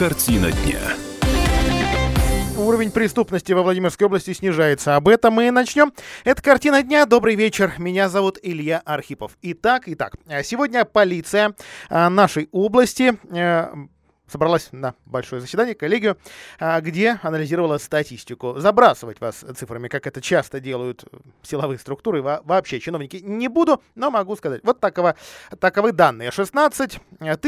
Картина 0.00 0.50
дня. 0.50 0.80
Уровень 2.56 2.90
преступности 2.90 3.52
во 3.52 3.62
Владимирской 3.62 4.06
области 4.06 4.32
снижается. 4.32 4.96
Об 4.96 5.08
этом 5.08 5.34
мы 5.34 5.48
и 5.48 5.50
начнем. 5.50 5.92
Это 6.24 6.40
«Картина 6.40 6.82
дня». 6.82 7.04
Добрый 7.04 7.34
вечер. 7.34 7.74
Меня 7.76 8.08
зовут 8.08 8.38
Илья 8.42 8.80
Архипов. 8.86 9.36
Итак, 9.42 9.82
итак. 9.84 10.14
Сегодня 10.42 10.86
полиция 10.86 11.54
а, 11.90 12.08
нашей 12.08 12.48
области 12.50 13.12
э, 13.30 13.74
собралась 14.30 14.68
на 14.72 14.94
большое 15.06 15.40
заседание, 15.40 15.74
коллегию, 15.74 16.16
а, 16.58 16.80
где 16.80 17.18
анализировала 17.22 17.78
статистику. 17.78 18.58
Забрасывать 18.58 19.20
вас 19.20 19.44
цифрами, 19.56 19.88
как 19.88 20.06
это 20.06 20.20
часто 20.20 20.60
делают 20.60 21.04
силовые 21.42 21.78
структуры, 21.78 22.22
вообще 22.22 22.80
чиновники, 22.80 23.16
не 23.16 23.48
буду, 23.48 23.82
но 23.94 24.10
могу 24.10 24.36
сказать. 24.36 24.60
Вот 24.64 24.80
таково, 24.80 25.16
таковы 25.58 25.92
данные. 25.92 26.30
16 26.30 27.00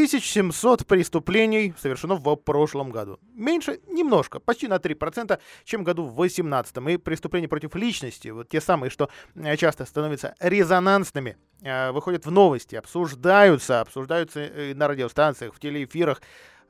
700 0.03 0.87
преступлений 0.87 1.75
совершено 1.79 2.15
в 2.15 2.37
прошлом 2.37 2.91
году. 2.91 3.19
Меньше 3.35 3.81
немножко, 3.89 4.41
почти 4.41 4.69
на 4.69 4.77
3%, 4.77 5.39
чем 5.65 5.85
году 5.85 6.05
в 6.05 6.15
2018. 6.15 6.77
И 6.89 6.97
преступления 6.97 7.49
против 7.49 7.75
личности, 7.75 8.29
вот 8.29 8.49
те 8.49 8.61
самые, 8.61 8.91
что 8.91 9.09
э, 9.35 9.57
часто 9.57 9.85
становятся 9.85 10.35
резонансными, 10.41 11.37
э, 11.63 11.91
выходят 11.93 12.27
в 12.27 12.31
новости, 12.31 12.77
обсуждаются, 12.77 13.81
обсуждаются 13.81 14.41
э, 14.41 14.75
на 14.75 14.89
радиостанциях, 14.89 15.55
в 15.55 15.61
телеэфирах, 15.61 16.21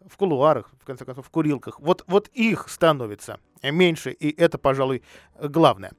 в 0.09 0.17
кулуарах, 0.17 0.71
в 0.81 0.85
конце 0.85 1.05
концов, 1.05 1.27
в 1.27 1.31
курилках. 1.31 1.81
Вот, 1.81 2.05
вот 2.07 2.29
их 2.29 2.69
становится 2.69 3.41
меньше, 3.63 4.11
и 4.11 4.41
это, 4.41 4.59
пожалуй, 4.59 5.03
главное. 5.41 5.93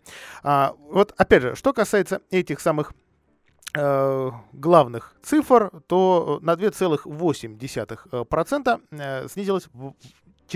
А, 0.43 0.75
вот, 0.89 1.13
опять 1.17 1.41
же, 1.41 1.55
что 1.55 1.73
касается 1.73 2.21
этих 2.29 2.59
самых 2.59 2.93
э, 3.75 4.31
главных 4.53 5.15
цифр, 5.23 5.71
то 5.87 6.39
на 6.41 6.53
2,8% 6.53 8.81
э, 8.91 9.27
снизилось 9.29 9.67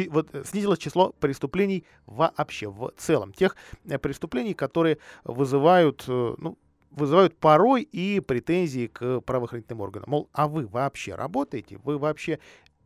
вот, 0.09 0.30
снизилось 0.45 0.80
число 0.80 1.14
преступлений 1.19 1.86
вообще 2.05 2.69
в 2.69 2.91
целом. 2.97 3.33
Тех 3.33 3.55
э, 3.86 3.97
преступлений, 3.97 4.53
которые 4.53 4.97
вызывают, 5.23 6.03
э, 6.08 6.36
ну, 6.38 6.58
вызывают 6.91 7.38
порой 7.38 7.83
и 7.83 8.19
претензии 8.19 8.88
к 8.88 9.21
правоохранительным 9.21 9.81
органам. 9.81 10.09
Мол, 10.09 10.30
а 10.33 10.47
вы 10.47 10.67
вообще 10.67 11.16
работаете? 11.16 11.80
Вы 11.83 11.97
вообще 11.97 12.39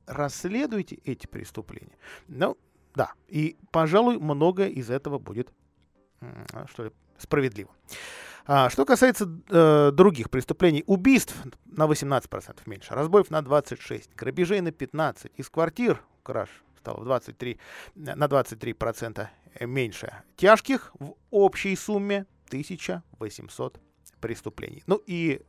расследуйте 0.05 0.99
эти 1.05 1.27
преступления. 1.27 1.97
Ну, 2.27 2.57
да, 2.95 3.13
и, 3.27 3.57
пожалуй, 3.71 4.19
многое 4.19 4.69
из 4.69 4.89
этого 4.89 5.19
будет, 5.19 5.51
что 6.67 6.85
ли, 6.85 6.91
справедливо. 7.17 7.71
А, 8.45 8.69
что 8.69 8.85
касается 8.85 9.29
э, 9.49 9.91
других 9.93 10.29
преступлений, 10.29 10.83
убийств 10.87 11.35
на 11.65 11.85
18% 11.85 12.61
меньше, 12.65 12.93
разбоев 12.93 13.29
на 13.29 13.39
26%, 13.39 14.09
грабежей 14.15 14.61
на 14.61 14.69
15%, 14.69 15.31
из 15.35 15.49
квартир 15.49 16.01
краж 16.23 16.49
стало 16.79 17.01
в 17.01 17.05
23, 17.05 17.59
на 17.95 18.25
23% 18.25 19.27
меньше, 19.61 20.13
тяжких 20.35 20.91
в 20.99 21.13
общей 21.29 21.75
сумме 21.75 22.25
1800 22.47 23.79
преступлений. 24.19 24.83
Ну 24.87 25.01
и 25.05 25.41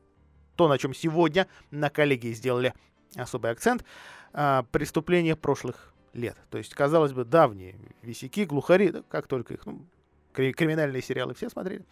то, 0.56 0.68
на 0.68 0.78
чем 0.78 0.94
сегодня 0.94 1.48
на 1.70 1.88
коллегии 1.88 2.32
сделали 2.32 2.74
особый 3.16 3.50
акцент, 3.50 3.84
а, 4.32 4.64
преступления 4.70 5.36
прошлых 5.36 5.92
лет. 6.12 6.36
То 6.50 6.58
есть, 6.58 6.74
казалось 6.74 7.12
бы, 7.12 7.24
давние 7.24 7.76
висяки, 8.02 8.44
глухари, 8.44 8.92
как 9.08 9.26
только 9.26 9.54
их, 9.54 9.66
ну, 9.66 9.86
криминальные 10.32 11.02
сериалы 11.02 11.34
все 11.34 11.50
смотрели, 11.50 11.84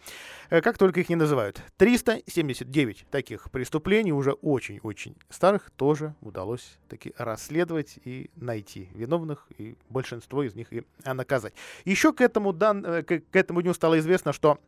э, 0.49 0.61
как 0.61 0.77
только 0.77 0.99
их 0.99 1.09
не 1.09 1.15
называют. 1.15 1.61
379 1.77 3.05
таких 3.11 3.51
преступлений, 3.51 4.11
уже 4.11 4.31
очень-очень 4.33 5.15
старых, 5.29 5.69
тоже 5.71 6.15
удалось 6.21 6.79
таки 6.89 7.13
расследовать 7.17 7.99
и 8.03 8.31
найти 8.35 8.89
виновных, 8.93 9.47
и 9.57 9.75
большинство 9.89 10.43
из 10.43 10.55
них 10.55 10.73
и 10.73 10.83
наказать. 11.05 11.53
Еще 11.85 12.13
к 12.13 12.21
этому, 12.21 12.53
дан, 12.53 12.85
э, 12.85 13.03
к, 13.03 13.19
к 13.19 13.35
этому 13.35 13.61
дню 13.61 13.73
стало 13.73 13.99
известно, 13.99 14.33
что 14.33 14.59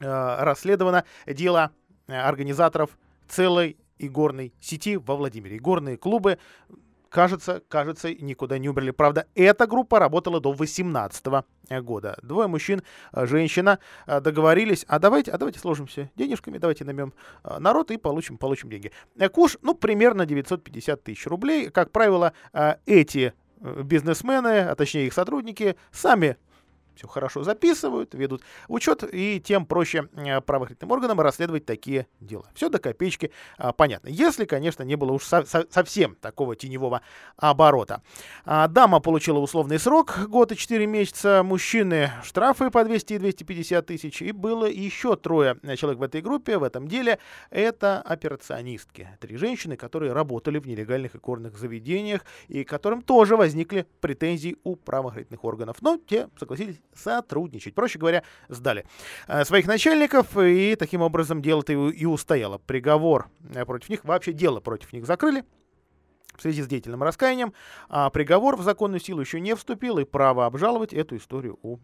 э, 0.00 0.04
расследовано 0.06 1.04
дело 1.26 1.72
э, 2.06 2.14
организаторов 2.14 2.98
целой 3.28 3.76
игорной 4.06 4.52
сети 4.60 4.96
во 4.96 5.16
Владимире. 5.16 5.56
Игорные 5.56 5.96
клубы 5.96 6.38
кажется, 7.14 7.62
кажется, 7.68 8.12
никуда 8.12 8.58
не 8.58 8.68
убрали. 8.68 8.90
Правда, 8.90 9.28
эта 9.36 9.68
группа 9.68 10.00
работала 10.00 10.40
до 10.40 10.52
2018 10.52 11.44
года. 11.82 12.18
Двое 12.22 12.48
мужчин, 12.48 12.82
э, 13.12 13.26
женщина 13.26 13.78
э, 14.06 14.20
договорились, 14.20 14.84
а 14.88 14.98
давайте, 14.98 15.30
а 15.30 15.38
давайте 15.38 15.60
сложимся 15.60 16.10
денежками, 16.16 16.58
давайте 16.58 16.84
наймем 16.84 17.14
э, 17.44 17.58
народ 17.60 17.92
и 17.92 17.98
получим, 17.98 18.36
получим 18.36 18.68
деньги. 18.68 18.90
Куш, 19.32 19.58
ну, 19.62 19.74
примерно 19.74 20.26
950 20.26 21.04
тысяч 21.04 21.26
рублей. 21.26 21.70
Как 21.70 21.92
правило, 21.92 22.32
эти 22.84 23.32
бизнесмены, 23.60 24.62
а 24.62 24.74
точнее 24.74 25.06
их 25.06 25.14
сотрудники, 25.14 25.76
сами 25.92 26.36
все 26.94 27.06
хорошо 27.06 27.42
записывают, 27.42 28.14
ведут 28.14 28.42
учет, 28.68 29.04
и 29.10 29.40
тем 29.40 29.66
проще 29.66 30.08
э, 30.12 30.40
правоохранительным 30.40 30.92
органам 30.92 31.20
расследовать 31.20 31.66
такие 31.66 32.06
дела. 32.20 32.44
Все 32.54 32.68
до 32.68 32.78
копеечки 32.78 33.30
а, 33.58 33.72
понятно. 33.72 34.08
Если, 34.08 34.44
конечно, 34.44 34.82
не 34.82 34.96
было 34.96 35.12
уж 35.12 35.24
со 35.24 35.44
со 35.44 35.66
совсем 35.70 36.16
такого 36.16 36.56
теневого 36.56 37.02
оборота. 37.36 38.02
А, 38.44 38.68
дама 38.68 39.00
получила 39.00 39.38
условный 39.38 39.78
срок, 39.78 40.18
год 40.28 40.52
и 40.52 40.56
4 40.56 40.86
месяца, 40.86 41.42
мужчины 41.42 42.10
штрафы 42.22 42.70
по 42.70 42.84
200 42.84 43.14
и 43.14 43.18
250 43.18 43.86
тысяч, 43.86 44.22
и 44.22 44.32
было 44.32 44.66
еще 44.66 45.16
трое 45.16 45.56
человек 45.76 46.00
в 46.00 46.02
этой 46.02 46.20
группе, 46.20 46.58
в 46.58 46.62
этом 46.62 46.88
деле. 46.88 47.18
Это 47.50 48.00
операционистки. 48.00 49.08
Три 49.20 49.36
женщины, 49.36 49.76
которые 49.76 50.12
работали 50.12 50.58
в 50.58 50.66
нелегальных 50.66 51.14
и 51.14 51.18
корных 51.18 51.56
заведениях, 51.58 52.22
и 52.48 52.64
которым 52.64 53.02
тоже 53.02 53.36
возникли 53.36 53.86
претензии 54.00 54.56
у 54.64 54.76
правоохранительных 54.76 55.44
органов. 55.44 55.76
Но 55.80 55.98
те 55.98 56.28
согласились 56.38 56.80
сотрудничать. 56.94 57.74
Проще 57.74 57.98
говоря, 57.98 58.22
сдали 58.48 58.86
э, 59.26 59.44
своих 59.44 59.66
начальников, 59.66 60.36
и 60.36 60.76
таким 60.76 61.02
образом 61.02 61.42
дело-то 61.42 61.72
и 61.72 62.04
устояло. 62.04 62.58
Приговор 62.58 63.28
э, 63.54 63.64
против 63.64 63.88
них, 63.88 64.04
вообще 64.04 64.32
дело 64.32 64.60
против 64.60 64.92
них 64.92 65.06
закрыли 65.06 65.44
в 66.36 66.42
связи 66.42 66.62
с 66.62 66.66
деятельным 66.66 67.02
раскаянием, 67.02 67.52
а 67.88 68.10
приговор 68.10 68.56
в 68.56 68.62
законную 68.62 69.00
силу 69.00 69.20
еще 69.20 69.40
не 69.40 69.54
вступил, 69.54 69.98
и 69.98 70.04
право 70.04 70.46
обжаловать 70.46 70.92
эту 70.92 71.16
историю 71.16 71.58
у 71.62 71.78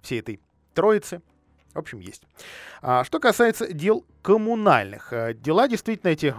всей 0.00 0.20
этой 0.20 0.40
троицы 0.74 1.20
в 1.74 1.78
общем, 1.78 1.98
есть. 1.98 2.22
А, 2.82 3.02
что 3.02 3.18
касается 3.18 3.72
дел 3.72 4.06
коммунальных. 4.22 5.12
Э, 5.12 5.34
дела 5.34 5.66
действительно 5.66 6.10
эти, 6.10 6.32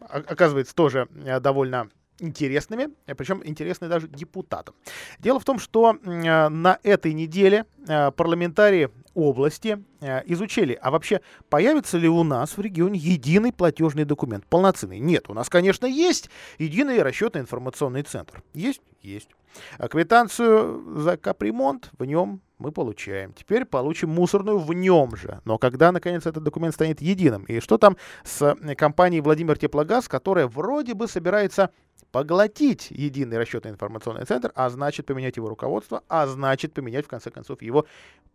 оказывается, 0.00 0.74
тоже 0.74 1.06
довольно 1.40 1.88
интересными, 2.20 2.88
э, 3.06 3.14
причем 3.14 3.42
интересны 3.44 3.88
даже 3.88 4.08
депутатам. 4.08 4.74
Дело 5.18 5.40
в 5.40 5.44
том, 5.44 5.58
что 5.58 5.96
э, 6.02 6.48
на 6.48 6.78
этой 6.82 7.12
неделе 7.12 7.64
э, 7.86 8.10
парламентарии 8.10 8.90
области 9.14 9.82
изучили, 10.26 10.78
а 10.80 10.90
вообще 10.90 11.20
появится 11.48 11.98
ли 11.98 12.08
у 12.08 12.22
нас 12.22 12.56
в 12.56 12.60
регионе 12.60 12.98
единый 12.98 13.52
платежный 13.52 14.04
документ, 14.04 14.46
полноценный? 14.46 14.98
Нет, 14.98 15.28
у 15.28 15.34
нас, 15.34 15.48
конечно, 15.48 15.86
есть 15.86 16.30
единый 16.58 17.02
расчетный 17.02 17.40
информационный 17.40 18.02
центр. 18.02 18.42
Есть? 18.54 18.82
Есть. 19.02 19.30
А 19.78 19.88
квитанцию 19.88 21.00
за 21.00 21.16
капремонт 21.16 21.90
в 21.98 22.04
нем 22.04 22.40
мы 22.58 22.70
получаем. 22.70 23.32
Теперь 23.32 23.64
получим 23.64 24.10
мусорную 24.10 24.58
в 24.58 24.72
нем 24.72 25.16
же. 25.16 25.40
Но 25.44 25.58
когда, 25.58 25.90
наконец, 25.90 26.26
этот 26.26 26.44
документ 26.44 26.74
станет 26.74 27.00
единым? 27.00 27.44
И 27.44 27.58
что 27.60 27.78
там 27.78 27.96
с 28.22 28.56
компанией 28.76 29.22
Владимир 29.22 29.58
Теплогаз, 29.58 30.06
которая 30.06 30.46
вроде 30.46 30.94
бы 30.94 31.08
собирается 31.08 31.70
поглотить 32.12 32.88
единый 32.90 33.38
расчетный 33.38 33.70
информационный 33.70 34.24
центр, 34.24 34.52
а 34.54 34.68
значит 34.68 35.06
поменять 35.06 35.36
его 35.36 35.48
руководство, 35.48 36.02
а 36.08 36.26
значит 36.26 36.72
поменять, 36.74 37.06
в 37.06 37.08
конце 37.08 37.30
концов, 37.30 37.62
его 37.62 37.86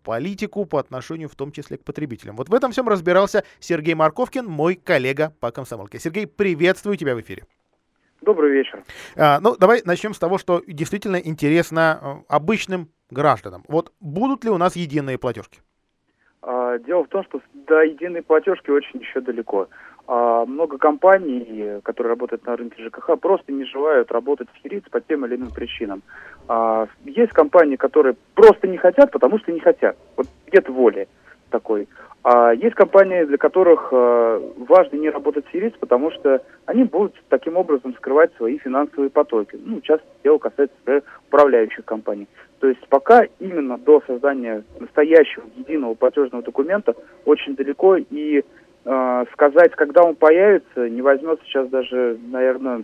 политику 0.04 0.65
по 0.66 0.80
отношению 0.80 1.30
в 1.30 1.36
том 1.36 1.52
числе 1.52 1.78
к 1.78 1.84
потребителям. 1.84 2.36
Вот 2.36 2.50
в 2.50 2.54
этом 2.54 2.72
всем 2.72 2.88
разбирался 2.88 3.44
Сергей 3.60 3.96
Марковкин, 3.96 4.46
мой 4.46 4.76
коллега 4.76 5.34
по 5.40 5.52
комсомолке. 5.52 6.00
Сергей, 6.00 6.28
приветствую 6.28 6.98
тебя 6.98 7.16
в 7.16 7.22
эфире. 7.22 7.46
Добрый 8.22 8.52
вечер. 8.52 8.84
А, 9.16 9.40
ну, 9.40 9.56
давай 9.56 9.82
начнем 9.86 10.14
с 10.14 10.20
того, 10.20 10.38
что 10.38 10.62
действительно 10.66 11.18
интересно 11.18 12.00
э, 12.02 12.34
обычным 12.34 12.90
гражданам. 13.12 13.64
Вот 13.68 13.94
будут 14.00 14.44
ли 14.44 14.50
у 14.50 14.58
нас 14.58 14.76
единые 14.76 15.18
платежки? 15.18 15.60
А, 16.42 16.78
дело 16.80 17.04
в 17.04 17.08
том, 17.10 17.24
что 17.26 17.42
до 17.54 17.84
единой 17.84 18.22
платежки 18.22 18.70
очень 18.70 19.00
еще 19.00 19.22
далеко. 19.22 19.68
А 20.08 20.46
много 20.46 20.78
компаний, 20.78 21.80
которые 21.84 22.12
работают 22.12 22.46
на 22.46 22.56
рынке 22.56 22.84
ЖКХ, 22.84 23.18
просто 23.20 23.52
не 23.52 23.66
желают 23.66 24.12
работать 24.12 24.48
в 24.54 24.62
ХИРИЦ 24.62 24.84
по 24.92 25.02
тем 25.02 25.26
или 25.26 25.36
иным 25.36 25.52
причинам. 25.52 26.04
А, 26.48 26.88
есть 27.06 27.32
компании, 27.32 27.76
которые 27.76 28.16
просто 28.36 28.68
не 28.68 28.78
хотят, 28.78 29.12
потому 29.12 29.40
что 29.40 29.52
не 29.52 29.60
хотят. 29.60 29.98
Вот 30.16 30.28
нет 30.52 30.70
воли 30.70 31.08
такой. 31.50 31.88
А 32.28 32.54
есть 32.54 32.76
компании, 32.76 33.24
для 33.24 33.38
которых 33.38 33.90
э, 33.92 34.52
важно 34.68 34.98
не 34.98 35.12
работать 35.12 35.46
в 35.46 35.52
СИРИС, 35.52 35.74
потому 35.80 36.10
что 36.10 36.42
они 36.66 36.84
будут 36.84 37.14
таким 37.30 37.56
образом 37.56 37.94
скрывать 37.94 38.32
свои 38.36 38.58
финансовые 38.58 39.12
потоки. 39.12 39.60
Ну, 39.64 39.80
часто 39.82 40.06
дело 40.24 40.40
касается 40.40 41.04
управляющих 41.28 41.86
компаний. 41.86 42.28
То 42.60 42.68
есть 42.68 42.82
пока 42.90 43.26
именно 43.40 43.78
до 43.78 44.02
создания 44.08 44.64
настоящего 44.80 45.44
единого 45.56 45.94
платежного 45.94 46.44
документа 46.44 46.96
очень 47.26 47.56
далеко 47.56 47.98
и 47.98 48.44
сказать, 49.34 49.72
когда 49.76 50.04
он 50.04 50.16
появится, 50.16 50.88
не 50.88 51.02
возьмет 51.02 51.40
сейчас 51.44 51.68
даже, 51.70 52.20
наверное, 52.28 52.84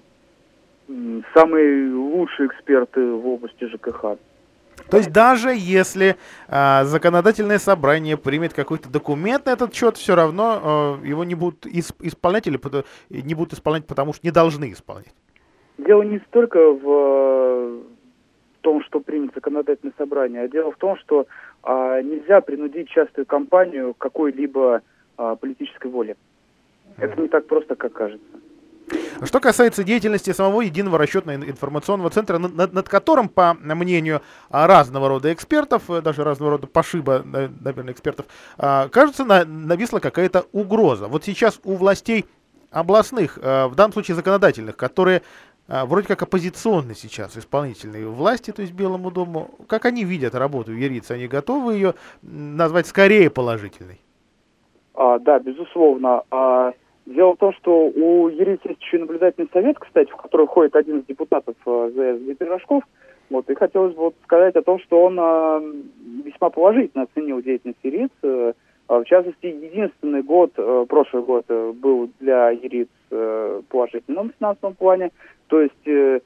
самые 1.34 1.94
лучшие 1.94 2.48
эксперты 2.48 3.06
в 3.06 3.28
области 3.28 3.66
ЖКХ. 3.66 4.18
То 4.90 4.98
есть 4.98 5.12
даже 5.12 5.50
если 5.56 6.16
э, 6.48 6.84
законодательное 6.86 7.60
собрание 7.60 8.18
примет 8.18 8.54
какой-то 8.54 8.90
документ 8.90 9.46
на 9.46 9.52
этот 9.52 9.74
счет, 9.74 9.96
все 9.96 10.16
равно 10.16 11.00
э, 11.04 11.08
его 11.08 11.24
не 11.24 11.36
будут 11.36 11.66
исп- 11.66 11.96
исполнять 12.00 12.48
или 12.48 12.60
не 13.10 13.36
будут 13.36 13.54
исполнять, 13.54 13.86
потому 13.86 14.14
что 14.14 14.26
не 14.26 14.32
должны 14.32 14.72
исполнять. 14.72 15.14
Дело 15.78 16.02
не 16.02 16.20
столько 16.28 16.58
в 16.58 17.84
том, 18.62 18.84
что 18.84 19.00
примет 19.00 19.34
законодательное 19.34 19.94
собрание, 19.98 20.42
а 20.42 20.48
дело 20.48 20.72
в 20.72 20.78
том, 20.78 20.98
что 20.98 21.26
а, 21.64 22.02
нельзя 22.02 22.42
принудить 22.42 22.90
частную 22.90 23.26
компанию 23.26 23.94
к 23.94 23.98
какой-либо 23.98 24.76
а, 24.76 24.82
политической 25.16 25.88
воле. 25.92 26.16
Это 26.98 27.20
не 27.22 27.28
так 27.28 27.48
просто, 27.48 27.76
как 27.76 27.94
кажется. 27.94 28.26
Что 29.24 29.40
касается 29.40 29.84
деятельности 29.84 30.34
самого 30.34 30.62
единого 30.62 30.98
расчетного 30.98 31.36
информационного 31.36 32.10
центра, 32.10 32.38
над, 32.38 32.74
над 32.74 32.90
которым, 32.90 33.30
по 33.30 33.54
мнению 33.54 34.22
а, 34.50 34.68
разного 34.68 35.08
рода 35.08 35.32
экспертов, 35.32 35.90
э, 35.90 36.02
даже 36.02 36.24
разного 36.24 36.54
рода 36.54 36.68
пошиба, 36.68 37.22
наверное, 37.24 37.94
экспертов, 37.94 38.26
а, 38.58 38.90
кажется, 38.90 39.24
нависла 39.24 40.00
какая-то 40.00 40.48
угроза. 40.52 41.08
Вот 41.08 41.24
сейчас 41.24 41.60
у 41.64 41.76
властей 41.76 42.26
областных, 42.72 43.38
э, 43.38 43.68
в 43.68 43.76
данном 43.76 43.94
случае 43.94 44.16
законодательных, 44.16 44.76
которые 44.76 45.22
а, 45.68 45.86
вроде 45.86 46.08
как 46.08 46.24
оппозиционны 46.24 46.96
сейчас 46.96 47.38
исполнительные 47.38 48.08
власти, 48.08 48.52
то 48.52 48.62
есть 48.62 48.74
Белому 48.74 49.12
дому, 49.12 49.56
как 49.68 49.86
они 49.86 50.04
видят 50.04 50.36
работу 50.36 50.74
Ярицы, 50.74 51.12
они 51.12 51.28
готовы 51.28 51.76
ее 51.76 51.96
назвать 52.22 52.88
скорее 52.88 53.30
положительной? 53.30 54.02
А, 54.94 55.20
да, 55.20 55.40
безусловно. 55.40 56.24
А, 56.32 56.74
дело 57.06 57.34
в 57.34 57.38
том, 57.38 57.54
что 57.54 57.88
у 57.88 58.30
Ярицы 58.30 58.70
есть 58.70 58.82
еще 58.82 59.00
наблюдательный 59.00 59.50
совет, 59.54 59.80
кстати, 59.80 60.10
в 60.12 60.18
который 60.18 60.48
входит 60.48 60.76
один 60.76 61.00
из 61.00 61.06
депутатов 61.06 61.56
а, 61.66 61.90
ЗС 61.90 62.20
Дмитрий 62.22 62.48
Рожков. 62.48 62.84
Вот, 63.30 63.50
и 63.50 63.56
хотелось 63.56 63.96
бы 63.96 64.02
вот 64.02 64.16
сказать 64.24 64.56
о 64.56 64.62
том, 64.62 64.80
что 64.80 65.04
он 65.04 65.18
а, 65.20 65.62
весьма 66.26 66.50
положительно 66.50 67.04
оценил 67.04 67.42
деятельность 67.42 67.80
Яриц. 67.84 68.12
А, 68.92 69.00
в 69.00 69.06
частности, 69.06 69.46
единственный 69.46 70.22
год, 70.22 70.52
а, 70.58 70.86
прошлый 70.86 71.24
год 71.24 71.46
э, 71.48 71.72
был 71.74 72.10
для 72.20 72.52
а, 72.52 73.62
положительным 73.70 74.30
в 74.30 74.38
финансовом 74.38 74.76
плане. 74.76 75.12
То 75.48 75.62
есть, 75.62 75.88
э, 75.88 76.20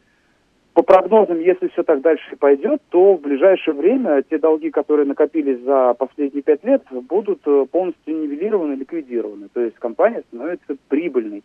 по 0.76 0.84
прогнозам, 0.84 1.40
если 1.40 1.70
все 1.70 1.84
так 1.84 2.02
дальше 2.02 2.36
пойдет, 2.36 2.82
то 2.90 3.16
в 3.16 3.22
ближайшее 3.22 3.74
время 3.74 4.22
те 4.30 4.38
долги, 4.38 4.70
которые 4.70 5.08
накопились 5.08 5.62
за 5.62 5.94
последние 5.94 6.44
пять 6.44 6.66
лет, 6.66 6.84
будут 6.92 7.40
э, 7.48 7.66
полностью 7.72 8.22
нивелированы, 8.22 8.74
ликвидированы. 8.74 9.48
То 9.54 9.62
есть 9.62 9.78
компания 9.78 10.22
становится 10.28 10.76
прибыльной. 10.90 11.44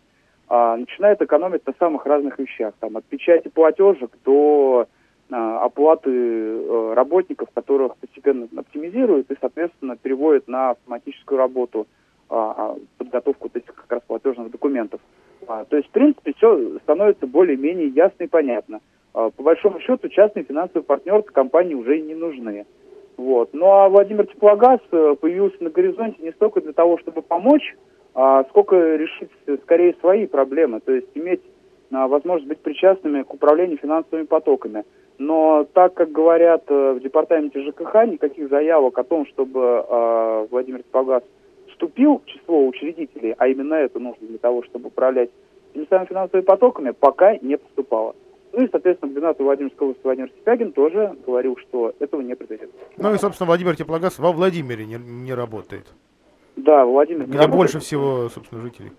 А, 0.49 0.77
начинает 0.77 1.23
экономить 1.23 1.65
на 1.65 1.73
самых 1.79 2.06
разных 2.06 2.41
вещах. 2.41 2.75
Там, 2.81 2.97
от 2.97 3.05
печати 3.05 3.47
платежек 3.47 4.11
до 4.25 4.88
а, 5.31 5.65
оплаты 5.65 6.11
а, 6.11 6.94
работников, 6.97 7.50
которых 7.55 7.97
постепенно 7.99 8.49
оптимизируют 8.56 9.31
и, 9.31 9.37
соответственно, 9.41 9.97
переводят 9.97 10.49
на 10.49 10.71
автоматическую 10.71 11.38
работу 11.38 11.87
а, 12.29 12.75
подготовку 12.99 13.44
вот 13.44 13.62
этих 13.62 13.73
как 13.77 13.93
раз 13.93 14.03
платежных 14.09 14.50
документов. 14.50 15.00
А, 15.47 15.65
то 15.67 15.77
есть, 15.77 15.88
в 15.88 15.93
принципе, 15.93 16.32
все 16.37 16.81
становится 16.81 17.29
более-менее 17.29 17.87
ясно 17.91 18.25
и 18.25 18.27
понятно. 18.27 18.81
А, 19.12 19.30
по 19.30 19.42
большому 19.42 19.80
счету, 19.80 20.08
частные 20.08 20.44
финансовые 20.44 20.84
партнеры 20.84 21.22
компании 21.22 21.74
уже 21.74 22.00
не 22.00 22.14
нужны. 22.14 22.66
Вот. 23.16 23.50
Ну 23.52 23.66
а 23.66 23.88
Владимир 23.88 24.26
Теплогаз 24.26 24.80
э, 24.92 25.16
появился 25.20 25.62
на 25.62 25.70
горизонте 25.70 26.22
не 26.22 26.32
столько 26.32 26.60
для 26.60 26.72
того, 26.72 26.98
чтобы 26.98 27.22
помочь, 27.22 27.76
а 28.14 28.44
сколько 28.44 28.76
решить 28.96 29.30
скорее 29.62 29.94
свои 30.00 30.26
проблемы, 30.26 30.80
то 30.80 30.92
есть 30.92 31.08
иметь 31.14 31.42
а, 31.92 32.08
возможность 32.08 32.48
быть 32.48 32.60
причастными 32.60 33.22
к 33.22 33.34
управлению 33.34 33.78
финансовыми 33.78 34.24
потоками. 34.24 34.84
Но 35.18 35.66
так 35.74 35.94
как 35.94 36.12
говорят 36.12 36.64
э, 36.68 36.92
в 36.92 37.00
департаменте 37.00 37.60
ЖКХ, 37.60 38.06
никаких 38.06 38.48
заявок 38.48 38.96
о 38.96 39.04
том, 39.04 39.26
чтобы 39.26 39.84
э, 39.86 40.46
Владимир 40.50 40.82
Теплогаз 40.82 41.22
вступил 41.68 42.22
в 42.24 42.26
число 42.26 42.66
учредителей, 42.66 43.34
а 43.36 43.48
именно 43.48 43.74
это 43.74 43.98
нужно 43.98 44.26
для 44.26 44.38
того, 44.38 44.62
чтобы 44.62 44.88
управлять 44.88 45.30
теми 45.74 45.84
финансовыми 45.84 46.44
потоками, 46.44 46.92
пока 46.92 47.36
не 47.36 47.58
поступало. 47.58 48.14
Ну 48.52 48.64
и, 48.64 48.69
соответственно, 48.70 49.12
губернатор 49.12 49.44
Владимирской 49.44 49.87
области 49.87 50.02
Владимир 50.02 50.31
Степягин 50.31 50.73
тоже 50.73 51.17
говорил, 51.26 51.56
что 51.56 51.94
этого 52.00 52.20
не 52.20 52.35
произойдет. 52.35 52.70
Ну 52.97 53.14
и, 53.14 53.19
собственно, 53.19 53.47
Владимир 53.47 53.76
Теплогаз 53.76 54.19
во 54.19 54.32
Владимире 54.32 54.87
не, 54.87 54.97
не 54.97 55.35
работает. 55.35 55.87
Да, 56.56 56.85
Владимир. 56.85 57.26
Где 57.26 57.47
больше 57.47 57.79
всего, 57.79 58.29
собственно, 58.29 58.61
жителей. 58.62 58.91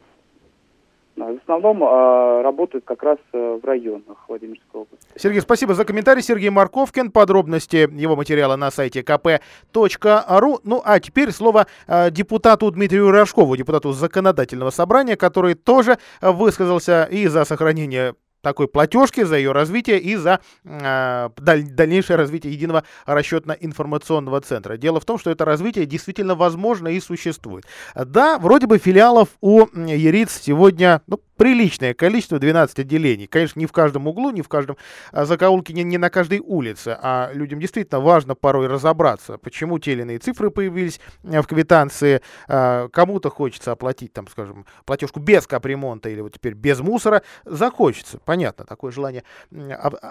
В 1.17 1.37
основном 1.43 1.83
а, 1.83 2.41
работают 2.41 2.85
как 2.85 3.03
раз 3.03 3.17
а, 3.33 3.59
в 3.59 3.65
районах 3.65 4.17
Владимирской 4.27 4.81
области. 4.81 5.05
Сергей, 5.15 5.41
спасибо 5.41 5.73
за 5.73 5.85
комментарий. 5.85 6.21
Сергей 6.21 6.49
Марковкин. 6.49 7.11
Подробности 7.11 7.89
его 7.91 8.15
материала 8.15 8.55
на 8.55 8.71
сайте 8.71 9.01
kp.ru. 9.01 10.59
Ну 10.63 10.81
а 10.83 10.99
теперь 10.99 11.31
слово 11.31 11.67
а, 11.87 12.09
депутату 12.09 12.71
Дмитрию 12.71 13.11
Рожкову, 13.11 13.55
депутату 13.55 13.91
законодательного 13.91 14.69
собрания, 14.69 15.17
который 15.17 15.53
тоже 15.53 15.97
высказался 16.21 17.07
и 17.11 17.27
за 17.27 17.43
сохранение 17.43 18.15
такой 18.41 18.67
платежки 18.67 19.23
за 19.23 19.37
ее 19.37 19.51
развитие 19.51 19.99
и 19.99 20.15
за 20.15 20.39
э, 20.63 21.29
дальнейшее 21.37 22.17
развитие 22.17 22.53
единого 22.53 22.83
расчетно-информационного 23.05 24.41
центра. 24.41 24.77
Дело 24.77 24.99
в 24.99 25.05
том, 25.05 25.17
что 25.17 25.29
это 25.31 25.45
развитие 25.45 25.85
действительно 25.85 26.35
возможно 26.35 26.87
и 26.89 26.99
существует. 26.99 27.65
Да, 27.95 28.39
вроде 28.39 28.67
бы 28.67 28.77
филиалов 28.77 29.29
у 29.41 29.65
ЕРИЦ 29.75 30.41
сегодня 30.41 31.01
ну, 31.07 31.19
приличное 31.41 31.95
количество, 31.95 32.37
12 32.37 32.77
отделений. 32.81 33.25
Конечно, 33.25 33.59
не 33.59 33.65
в 33.65 33.71
каждом 33.71 34.05
углу, 34.05 34.29
не 34.29 34.43
в 34.43 34.47
каждом 34.47 34.77
а, 35.11 35.25
закоулке, 35.25 35.73
не, 35.73 35.83
не 35.83 35.97
на 35.97 36.11
каждой 36.11 36.37
улице, 36.37 36.95
а 37.01 37.31
людям 37.33 37.59
действительно 37.59 37.99
важно 37.99 38.35
порой 38.35 38.67
разобраться, 38.67 39.39
почему 39.39 39.79
те 39.79 39.93
или 39.93 40.03
иные 40.03 40.19
цифры 40.19 40.51
появились 40.51 40.99
э, 41.23 41.41
в 41.41 41.47
квитанции, 41.47 42.21
а, 42.47 42.89
кому-то 42.89 43.31
хочется 43.31 43.71
оплатить, 43.71 44.13
там, 44.13 44.27
скажем, 44.27 44.67
платежку 44.85 45.19
без 45.19 45.47
капремонта 45.47 46.09
или 46.09 46.21
вот 46.21 46.33
теперь 46.33 46.53
без 46.53 46.79
мусора, 46.79 47.23
захочется, 47.43 48.19
понятно, 48.23 48.63
такое 48.63 48.91
желание 48.91 49.23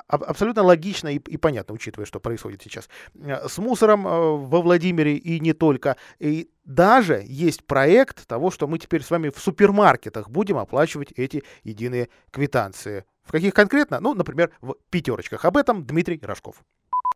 абсолютно 0.09 0.65
логично 0.65 1.15
и, 1.15 1.19
и 1.19 1.37
понятно, 1.37 1.77
учитывая, 1.77 2.07
что 2.07 2.19
происходит 2.19 2.61
сейчас 2.65 2.89
э, 3.15 3.47
с 3.49 3.57
мусором 3.59 4.05
э, 4.05 4.11
во 4.11 4.61
Владимире 4.63 5.15
и 5.15 5.39
не 5.39 5.53
только. 5.53 5.97
И 6.19 6.51
даже 6.71 7.25
есть 7.27 7.65
проект 7.67 8.27
того, 8.29 8.51
что 8.51 8.69
мы 8.69 8.79
теперь 8.79 9.03
с 9.03 9.11
вами 9.11 9.31
в 9.31 9.41
супермаркетах 9.41 10.31
будем 10.31 10.57
оплачивать 10.57 11.13
эти 11.17 11.43
единые 11.65 12.09
квитанции. 12.31 13.05
В 13.25 13.33
каких 13.33 13.55
конкретно? 13.55 13.99
Ну, 14.01 14.15
например, 14.15 14.51
в 14.61 14.77
пятерочках. 14.89 15.45
Об 15.45 15.57
этом 15.57 15.85
Дмитрий 15.85 16.21
Рожков. 16.23 16.57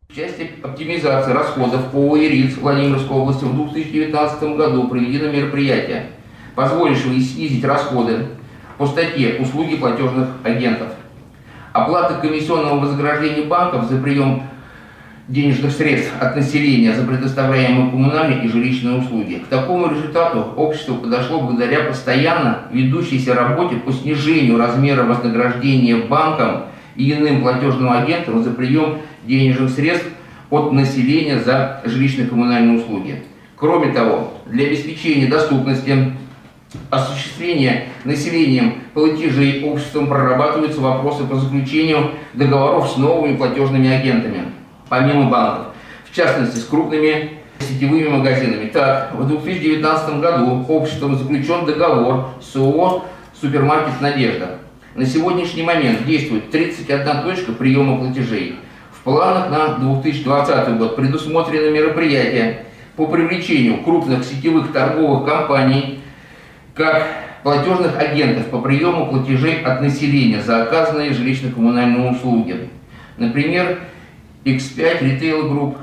В 0.09 0.13
части 0.13 0.51
оптимизации 0.61 1.31
расходов 1.31 1.89
по 1.91 2.17
ИРИЦ 2.17 2.57
Владимирской 2.57 3.15
области 3.15 3.45
в 3.45 3.55
2019 3.55 4.43
году 4.57 4.89
проведено 4.89 5.31
мероприятие, 5.31 6.11
позволившее 6.53 7.21
снизить 7.21 7.63
расходы 7.63 8.27
по 8.77 8.85
статье 8.85 9.39
«Услуги 9.39 9.77
платежных 9.77 10.29
агентов». 10.43 10.89
Оплата 11.71 12.19
комиссионного 12.21 12.81
вознаграждения 12.81 13.45
банков 13.45 13.89
за 13.89 14.01
прием 14.01 14.43
денежных 15.27 15.71
средств 15.71 16.11
от 16.19 16.35
населения 16.35 16.93
за 16.93 17.03
предоставляемые 17.03 17.89
коммунальные 17.89 18.45
и 18.45 18.47
жилищные 18.47 18.99
услуги. 18.99 19.41
К 19.45 19.47
такому 19.47 19.89
результату 19.89 20.53
общество 20.55 20.95
подошло 20.95 21.41
благодаря 21.41 21.85
постоянно 21.85 22.63
ведущейся 22.71 23.33
работе 23.33 23.77
по 23.77 23.91
снижению 23.91 24.57
размера 24.57 25.03
вознаграждения 25.03 25.95
банкам 25.95 26.65
и 26.95 27.11
иным 27.11 27.41
платежным 27.41 27.91
агентам 27.91 28.43
за 28.43 28.51
прием 28.51 28.99
денежных 29.25 29.71
средств 29.71 30.07
от 30.51 30.71
населения 30.71 31.39
за 31.39 31.81
жилищные 31.85 32.27
коммунальные 32.27 32.77
услуги. 32.77 33.23
Кроме 33.55 33.93
того, 33.93 34.33
для 34.45 34.67
обеспечения 34.67 35.27
доступности 35.27 36.13
осуществления 36.91 37.87
населением 38.03 38.75
платежей 38.93 39.63
обществом 39.63 40.07
прорабатываются 40.07 40.81
вопросы 40.81 41.23
по 41.23 41.35
заключению 41.37 42.11
договоров 42.33 42.89
с 42.89 42.97
новыми 42.97 43.37
платежными 43.37 43.89
агентами 43.89 44.54
помимо 44.89 45.29
банков, 45.29 45.67
в 46.09 46.15
частности 46.15 46.57
с 46.57 46.65
крупными 46.65 47.39
сетевыми 47.59 48.07
магазинами. 48.07 48.67
Так, 48.67 49.13
в 49.15 49.27
2019 49.27 50.19
году 50.19 50.65
обществом 50.67 51.17
заключен 51.17 51.65
договор 51.65 52.29
с 52.41 52.55
ООО 52.55 53.05
«Супермаркет 53.39 54.01
Надежда». 54.01 54.59
На 54.95 55.05
сегодняшний 55.05 55.63
момент 55.63 56.05
действует 56.05 56.51
31 56.51 57.23
точка 57.23 57.51
приема 57.51 57.97
платежей. 57.97 58.59
В 58.91 59.03
планах 59.03 59.49
на 59.49 59.77
2020 59.77 60.77
год 60.77 60.95
предусмотрены 60.95 61.69
мероприятия 61.71 62.65
по 62.95 63.05
привлечению 63.07 63.83
крупных 63.83 64.23
сетевых 64.23 64.71
торговых 64.71 65.29
компаний 65.29 65.99
как 66.73 67.07
платежных 67.43 67.99
агентов 67.99 68.47
по 68.47 68.59
приему 68.59 69.07
платежей 69.07 69.61
от 69.61 69.81
населения 69.81 70.41
за 70.41 70.63
оказанные 70.63 71.11
жилищно-коммунальные 71.11 72.11
услуги. 72.11 72.69
Например, 73.17 73.79
X5 74.45 75.01
Retail 75.01 75.49
Group. 75.49 75.77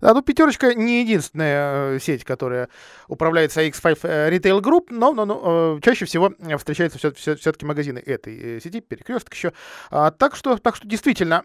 Да, 0.00 0.14
ну 0.14 0.22
пятерочка 0.22 0.74
не 0.74 1.02
единственная 1.02 1.96
э, 1.96 1.98
сеть, 2.00 2.24
которая 2.24 2.68
управляется 3.08 3.62
X5 3.62 3.98
э, 4.02 4.30
Retail 4.30 4.60
Group, 4.60 4.86
но, 4.90 5.12
но, 5.12 5.24
но 5.24 5.76
э, 5.76 5.80
чаще 5.82 6.04
всего 6.04 6.32
встречаются 6.58 6.98
все, 6.98 7.12
все, 7.12 7.36
все-таки 7.36 7.64
магазины 7.64 7.98
этой 7.98 8.60
сети, 8.60 8.80
перекресток 8.80 9.34
еще. 9.34 9.52
А, 9.90 10.10
так, 10.10 10.36
что, 10.36 10.56
так 10.56 10.76
что 10.76 10.88
действительно, 10.88 11.42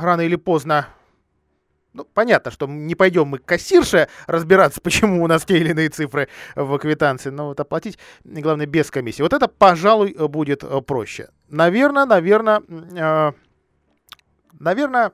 рано 0.00 0.22
или 0.22 0.36
поздно 0.36 0.88
ну, 1.92 2.04
понятно, 2.04 2.50
что 2.50 2.66
не 2.66 2.94
пойдем 2.94 3.28
мы 3.28 3.38
к 3.38 3.44
кассирше 3.44 4.08
разбираться, 4.26 4.80
почему 4.82 5.24
у 5.24 5.26
нас 5.26 5.44
те 5.44 5.58
или 5.58 5.70
иные 5.70 5.88
цифры 5.88 6.28
в 6.54 6.78
квитанции, 6.78 7.30
но 7.30 7.46
вот 7.46 7.60
оплатить, 7.60 7.98
главное, 8.24 8.66
без 8.66 8.90
комиссии. 8.90 9.22
Вот 9.22 9.32
это, 9.32 9.48
пожалуй, 9.48 10.14
будет 10.28 10.62
проще. 10.86 11.30
Наверное, 11.48 12.04
наверное, 12.04 12.62
э, 12.68 13.32
наверное, 14.58 15.12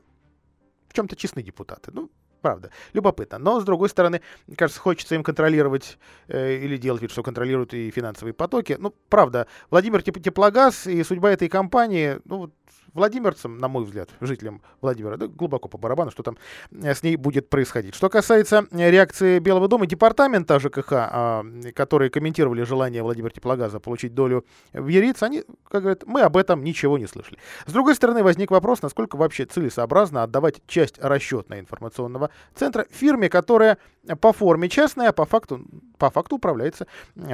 в 0.92 0.94
чем-то 0.94 1.16
честны 1.16 1.42
депутаты. 1.42 1.90
Ну, 1.94 2.10
правда, 2.42 2.70
любопытно. 2.92 3.38
Но, 3.38 3.60
с 3.60 3.64
другой 3.64 3.88
стороны, 3.88 4.20
кажется, 4.56 4.80
хочется 4.80 5.14
им 5.14 5.22
контролировать 5.22 5.98
э, 6.28 6.56
или 6.56 6.76
делать 6.76 7.00
вид, 7.00 7.10
что 7.10 7.22
контролируют 7.22 7.72
и 7.72 7.90
финансовые 7.90 8.34
потоки. 8.34 8.76
Ну, 8.78 8.94
правда, 9.08 9.46
Владимир 9.70 10.02
Теплогаз 10.02 10.86
и 10.86 11.02
судьба 11.02 11.30
этой 11.30 11.48
компании, 11.48 12.18
ну, 12.26 12.52
владимирцам, 12.94 13.58
на 13.58 13.68
мой 13.68 13.84
взгляд, 13.84 14.10
жителям 14.20 14.62
Владимира, 14.80 15.16
да, 15.16 15.26
глубоко 15.26 15.68
по 15.68 15.78
барабану, 15.78 16.10
что 16.10 16.22
там 16.22 16.36
э, 16.70 16.94
с 16.94 17.02
ней 17.02 17.16
будет 17.16 17.48
происходить. 17.48 17.94
Что 17.94 18.08
касается 18.08 18.66
э, 18.70 18.90
реакции 18.90 19.38
Белого 19.38 19.68
дома, 19.68 19.86
департамента 19.86 20.58
ЖКХ, 20.58 20.92
а, 20.92 21.44
которые 21.74 22.10
комментировали 22.10 22.62
желание 22.62 23.02
Владимира 23.02 23.30
Теплогаза 23.30 23.80
получить 23.80 24.14
долю 24.14 24.44
в 24.72 24.86
ЕРИЦ, 24.86 25.22
они, 25.22 25.44
как 25.68 25.82
говорят, 25.82 26.04
мы 26.06 26.22
об 26.22 26.36
этом 26.36 26.62
ничего 26.64 26.98
не 26.98 27.06
слышали. 27.06 27.38
С 27.66 27.72
другой 27.72 27.94
стороны, 27.94 28.22
возник 28.22 28.50
вопрос, 28.50 28.82
насколько 28.82 29.16
вообще 29.16 29.44
целесообразно 29.44 30.22
отдавать 30.22 30.62
часть 30.66 30.98
расчетно-информационного 30.98 32.30
центра 32.54 32.86
фирме, 32.90 33.28
которая 33.28 33.78
по 34.20 34.32
форме 34.32 34.68
частная, 34.68 35.10
а 35.10 35.12
по 35.12 35.24
факту, 35.24 35.64
по 35.98 36.10
факту 36.10 36.36
управляется 36.36 36.86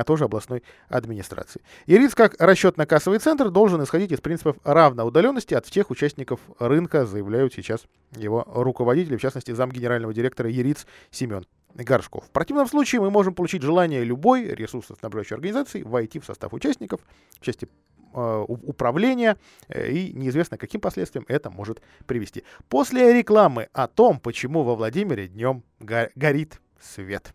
тоже 0.06 0.24
областной 0.24 0.62
администрацией. 0.88 1.64
ЕРИЦ, 1.86 2.14
как 2.14 2.34
расчетно-кассовый 2.40 3.18
центр, 3.18 3.50
должен 3.50 3.82
исходить 3.82 4.12
из 4.12 4.20
принципов 4.20 4.56
равноудаленности 4.64 5.47
от 5.54 5.66
всех 5.66 5.90
участников 5.90 6.40
рынка, 6.58 7.06
заявляют 7.06 7.54
сейчас 7.54 7.84
его 8.16 8.46
руководители, 8.46 9.16
в 9.16 9.20
частности, 9.20 9.52
зам 9.52 9.70
генерального 9.70 10.12
директора 10.12 10.50
ЕРИЦ 10.50 10.86
Семен 11.10 11.46
Горшков. 11.74 12.24
В 12.24 12.30
противном 12.30 12.66
случае 12.66 13.00
мы 13.00 13.10
можем 13.10 13.34
получить 13.34 13.62
желание 13.62 14.04
любой 14.04 14.46
ресурсоснабжающей 14.46 15.34
организации 15.34 15.82
войти 15.82 16.18
в 16.18 16.24
состав 16.24 16.52
участников 16.52 17.00
в 17.40 17.44
части 17.44 17.68
э, 18.14 18.44
управления, 18.48 19.36
э, 19.68 19.90
и 19.90 20.12
неизвестно, 20.12 20.56
каким 20.56 20.80
последствиям 20.80 21.24
это 21.28 21.50
может 21.50 21.80
привести. 22.06 22.44
После 22.68 23.12
рекламы 23.12 23.68
о 23.72 23.86
том, 23.86 24.18
почему 24.18 24.62
во 24.62 24.74
Владимире 24.74 25.28
днем 25.28 25.62
го 25.78 26.08
горит 26.14 26.60
свет. 26.80 27.34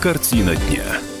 Картина 0.00 0.54
дня. 0.54 1.17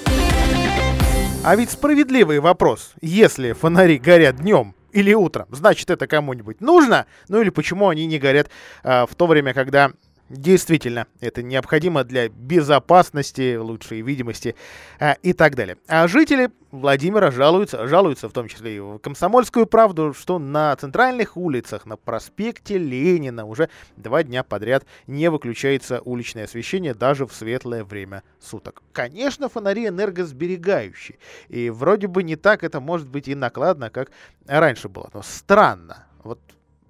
А 1.44 1.56
ведь 1.56 1.70
справедливый 1.70 2.40
вопрос. 2.40 2.92
Если 3.00 3.52
фонари 3.52 3.98
горят 3.98 4.36
днем, 4.36 4.74
или 4.92 5.12
утром. 5.12 5.46
Значит, 5.50 5.90
это 5.90 6.06
кому-нибудь 6.06 6.60
нужно? 6.60 7.06
Ну 7.28 7.40
или 7.40 7.50
почему 7.50 7.88
они 7.88 8.06
не 8.06 8.18
горят 8.18 8.48
а, 8.82 9.06
в 9.06 9.14
то 9.14 9.26
время, 9.26 9.52
когда 9.52 9.92
Действительно, 10.28 11.06
это 11.20 11.42
необходимо 11.42 12.04
для 12.04 12.28
безопасности, 12.28 13.56
лучшей 13.56 14.02
видимости 14.02 14.54
а, 15.00 15.16
и 15.22 15.32
так 15.32 15.54
далее. 15.54 15.78
А 15.88 16.06
жители 16.06 16.50
Владимира 16.70 17.30
жалуются, 17.30 17.86
жалуются 17.88 18.28
в 18.28 18.32
том 18.32 18.46
числе 18.46 18.76
и 18.76 18.80
в 18.80 18.98
«Комсомольскую 18.98 19.64
правду», 19.64 20.12
что 20.12 20.38
на 20.38 20.76
центральных 20.76 21.38
улицах, 21.38 21.86
на 21.86 21.96
проспекте 21.96 22.76
Ленина 22.76 23.46
уже 23.46 23.70
два 23.96 24.22
дня 24.22 24.42
подряд 24.42 24.84
не 25.06 25.30
выключается 25.30 26.02
уличное 26.02 26.44
освещение 26.44 26.92
даже 26.92 27.26
в 27.26 27.32
светлое 27.32 27.84
время 27.84 28.22
суток. 28.38 28.82
Конечно, 28.92 29.48
фонари 29.48 29.88
энергосберегающие, 29.88 31.16
и 31.48 31.70
вроде 31.70 32.06
бы 32.06 32.22
не 32.22 32.36
так 32.36 32.64
это 32.64 32.80
может 32.80 33.08
быть 33.08 33.28
и 33.28 33.34
накладно, 33.34 33.88
как 33.88 34.10
раньше 34.46 34.90
было. 34.90 35.08
Но 35.14 35.22
странно. 35.22 36.04
Вот 36.22 36.38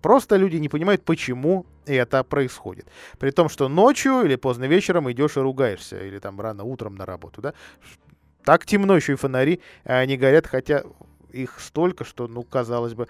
Просто 0.03 0.37
люди 0.37 0.57
не 0.57 0.69
понимают, 0.69 1.05
почему 1.05 1.67
это 1.95 2.25
происходит. 2.25 2.87
При 3.19 3.31
том, 3.31 3.49
что 3.49 3.69
ночью 3.69 4.23
или 4.23 4.37
поздно 4.37 4.65
вечером 4.65 5.11
идешь 5.11 5.37
и 5.37 5.41
ругаешься, 5.41 5.99
или 5.99 6.19
там 6.19 6.41
рано 6.41 6.65
утром 6.65 6.97
на 6.97 7.07
работу, 7.07 7.41
да. 7.41 7.55
Так 8.45 8.65
темно 8.65 8.97
еще 8.97 9.13
и 9.13 9.17
фонари 9.17 9.61
а 9.85 9.99
они 9.99 10.17
горят, 10.17 10.47
хотя 10.47 10.83
их 11.31 11.61
столько, 11.61 12.05
что, 12.05 12.27
ну, 12.27 12.43
казалось 12.43 12.95
бы, 12.95 13.07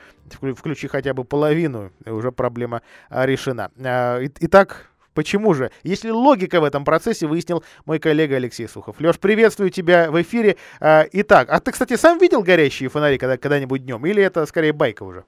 включи 0.54 0.88
хотя 0.88 1.14
бы 1.14 1.24
половину, 1.24 1.92
и 2.04 2.10
уже 2.10 2.32
проблема 2.32 2.82
а, 3.08 3.26
решена. 3.26 3.70
А, 3.78 4.20
итак, 4.40 4.90
Почему 5.18 5.52
же? 5.52 5.72
Если 5.82 6.10
логика 6.10 6.60
в 6.60 6.64
этом 6.64 6.84
процессе, 6.84 7.26
выяснил 7.26 7.64
мой 7.86 7.98
коллега 7.98 8.36
Алексей 8.36 8.68
Сухов. 8.68 9.00
Леш, 9.00 9.18
приветствую 9.18 9.70
тебя 9.70 10.12
в 10.12 10.22
эфире. 10.22 10.56
Итак, 10.80 11.48
а 11.50 11.58
ты, 11.58 11.72
кстати, 11.72 11.96
сам 11.96 12.18
видел 12.18 12.44
горящие 12.44 12.88
фонари 12.88 13.18
когда, 13.18 13.36
когда-нибудь 13.36 13.84
днем? 13.84 14.06
Или 14.06 14.22
это 14.22 14.46
скорее 14.46 14.72
байка 14.72 15.02
уже? 15.02 15.24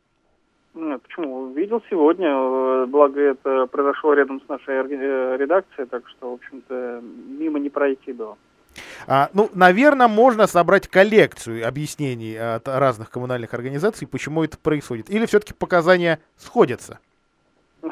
Нет, 0.74 1.02
почему? 1.02 1.39
Видел 1.60 1.82
сегодня, 1.90 2.30
э, 2.30 2.86
благо 2.86 3.20
это 3.20 3.66
произошло 3.66 4.14
рядом 4.14 4.40
с 4.40 4.48
нашей 4.48 4.76
э, 4.76 5.36
редакцией, 5.36 5.86
так 5.86 6.08
что, 6.08 6.30
в 6.30 6.34
общем-то, 6.34 7.02
мимо 7.38 7.58
не 7.58 7.68
пройти 7.68 8.14
было. 8.14 8.38
А, 9.06 9.28
ну, 9.34 9.50
наверное, 9.52 10.08
можно 10.08 10.46
собрать 10.46 10.88
коллекцию 10.88 11.68
объяснений 11.68 12.34
от 12.34 12.66
разных 12.66 13.10
коммунальных 13.10 13.52
организаций, 13.52 14.08
почему 14.08 14.42
это 14.42 14.56
происходит. 14.56 15.10
Или 15.10 15.26
все-таки 15.26 15.52
показания 15.52 16.20
сходятся? 16.36 16.98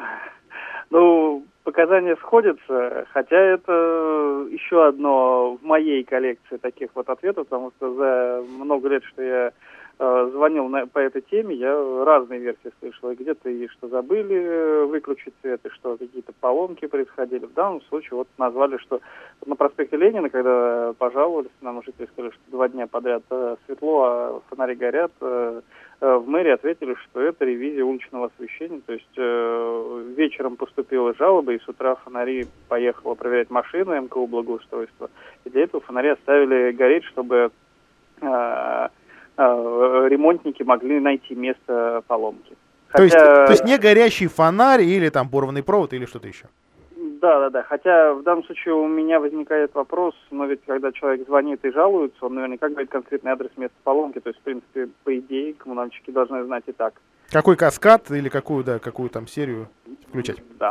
Ну, 0.89 1.45
показания 1.63 2.15
сходятся, 2.15 3.05
хотя 3.13 3.37
это 3.37 4.47
еще 4.49 4.87
одно 4.87 5.59
в 5.61 5.63
моей 5.63 6.03
коллекции 6.03 6.57
таких 6.57 6.89
вот 6.95 7.07
ответов, 7.09 7.47
потому 7.47 7.71
что 7.77 7.93
за 7.93 8.43
много 8.57 8.89
лет, 8.89 9.03
что 9.03 9.21
я 9.21 9.51
звонил 9.99 10.69
на, 10.69 10.87
по 10.87 10.99
этой 10.99 11.21
теме, 11.21 11.55
я 11.55 12.03
разные 12.05 12.39
версии 12.39 12.71
слышал. 12.79 13.11
где-то 13.13 13.49
и 13.49 13.67
что 13.67 13.89
забыли 13.89 14.35
э, 14.35 14.85
выключить 14.85 15.33
свет, 15.41 15.59
и 15.65 15.69
что 15.69 15.97
какие-то 15.97 16.31
поломки 16.39 16.87
происходили. 16.87 17.45
В 17.45 17.53
данном 17.53 17.81
случае 17.83 18.11
вот 18.11 18.27
назвали, 18.37 18.77
что 18.77 19.01
на 19.45 19.55
проспекте 19.57 19.97
Ленина, 19.97 20.29
когда 20.29 20.93
пожаловались, 20.97 21.51
нам 21.59 21.83
жители 21.83 22.07
сказали, 22.13 22.31
что 22.31 22.51
два 22.51 22.69
дня 22.69 22.87
подряд 22.87 23.23
э, 23.29 23.57
светло, 23.65 24.03
а 24.05 24.41
фонари 24.49 24.75
горят, 24.75 25.11
в 25.19 26.23
мэрии 26.27 26.51
ответили, 26.51 26.93
что 26.93 27.19
это 27.19 27.43
ревизия 27.43 27.83
уличного 27.83 28.27
освещения. 28.27 28.79
То 28.85 28.93
есть 28.93 30.15
вечером 30.17 30.55
поступила 30.55 31.13
жалоба, 31.15 31.51
и 31.51 31.59
с 31.59 31.67
утра 31.67 31.95
фонари 31.95 32.47
поехала 32.69 33.15
проверять 33.15 33.49
машины 33.49 33.99
МКУ 33.99 34.25
благоустройства. 34.27 35.09
И 35.43 35.49
для 35.49 35.63
этого 35.63 35.83
фонари 35.83 36.11
оставили 36.11 36.71
гореть, 36.71 37.03
чтобы 37.03 37.51
Э, 38.21 38.89
ремонтники 39.39 40.63
могли 40.63 40.99
найти 40.99 41.35
место 41.35 42.03
поломки. 42.07 42.55
Хотя... 42.89 42.97
То, 42.97 43.03
есть, 43.03 43.17
то 43.17 43.51
есть 43.51 43.65
не 43.65 43.77
горящий 43.77 44.27
фонарь 44.27 44.81
или 44.81 45.09
там 45.09 45.29
порванный 45.29 45.63
провод 45.63 45.93
или 45.93 46.05
что-то 46.05 46.27
еще? 46.27 46.45
Да, 47.21 47.39
да, 47.39 47.49
да. 47.49 47.63
Хотя 47.63 48.13
в 48.13 48.23
данном 48.23 48.43
случае 48.45 48.75
у 48.75 48.87
меня 48.87 49.19
возникает 49.19 49.73
вопрос, 49.75 50.15
но 50.31 50.45
ведь 50.45 50.61
когда 50.65 50.91
человек 50.91 51.27
звонит 51.27 51.63
и 51.65 51.71
жалуется, 51.71 52.25
он 52.25 52.35
наверняка 52.35 52.69
говорит 52.69 52.89
конкретный 52.89 53.31
адрес 53.31 53.51
места 53.57 53.75
поломки. 53.83 54.19
То 54.19 54.29
есть, 54.29 54.39
в 54.39 54.43
принципе, 54.43 54.89
по 55.03 55.17
идее, 55.17 55.53
коммунальщики 55.53 56.11
должны 56.11 56.43
знать 56.45 56.63
и 56.67 56.71
так. 56.71 56.93
Какой 57.29 57.55
каскад 57.55 58.09
или 58.11 58.29
какую, 58.29 58.63
да, 58.63 58.79
какую 58.79 59.09
там 59.09 59.27
серию 59.27 59.67
включать. 60.09 60.37
Да. 60.59 60.69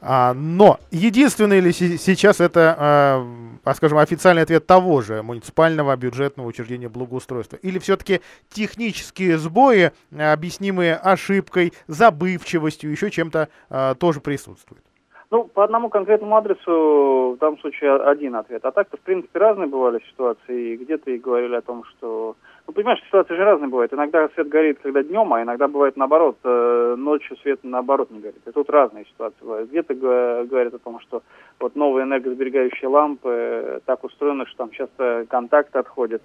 А, 0.00 0.34
но 0.34 0.78
единственный 0.90 1.60
ли 1.60 1.72
сейчас 1.72 2.40
это, 2.40 2.76
а, 2.78 3.26
а, 3.64 3.74
скажем, 3.74 3.98
официальный 3.98 4.42
ответ 4.42 4.66
того 4.66 5.00
же 5.00 5.22
муниципального 5.22 5.96
бюджетного 5.96 6.46
учреждения 6.46 6.88
благоустройства? 6.88 7.56
Или 7.56 7.78
все-таки 7.78 8.20
технические 8.48 9.38
сбои, 9.38 9.92
объяснимые 10.16 10.96
ошибкой, 10.96 11.72
забывчивостью, 11.86 12.90
еще 12.90 13.10
чем-то 13.10 13.48
а, 13.70 13.94
тоже 13.94 14.20
присутствуют? 14.20 14.84
Ну, 15.30 15.44
по 15.44 15.64
одному 15.64 15.88
конкретному 15.88 16.36
адресу 16.36 17.34
в 17.34 17.38
данном 17.40 17.58
случае 17.58 17.96
один 17.96 18.36
ответ. 18.36 18.64
А 18.64 18.70
так-то, 18.70 18.96
в 18.96 19.00
принципе, 19.00 19.38
разные 19.38 19.66
бывали 19.66 20.00
ситуации. 20.10 20.74
И 20.74 20.76
где-то 20.76 21.10
и 21.10 21.18
говорили 21.18 21.56
о 21.56 21.62
том, 21.62 21.84
что... 21.84 22.36
Ну, 22.66 22.72
понимаешь, 22.72 23.00
ситуации 23.06 23.36
же 23.36 23.44
разные 23.44 23.68
бывают. 23.68 23.92
Иногда 23.92 24.28
свет 24.30 24.48
горит, 24.48 24.78
когда 24.82 25.02
днем, 25.02 25.32
а 25.32 25.42
иногда 25.42 25.68
бывает 25.68 25.96
наоборот. 25.96 26.36
Э, 26.42 26.96
ночью 26.98 27.36
свет 27.38 27.60
наоборот 27.62 28.10
не 28.10 28.20
горит. 28.20 28.40
И 28.44 28.50
тут 28.50 28.68
разные 28.70 29.04
ситуации 29.04 29.40
бывают. 29.40 29.70
Где-то 29.70 29.94
говорят 29.94 30.74
о 30.74 30.78
том, 30.78 30.98
что 31.00 31.22
вот 31.60 31.76
новые 31.76 32.04
энергосберегающие 32.04 32.88
лампы 32.88 33.80
так 33.84 34.02
устроены, 34.02 34.46
что 34.46 34.56
там 34.58 34.70
часто 34.70 35.26
контакт 35.28 35.74
отходит. 35.76 36.22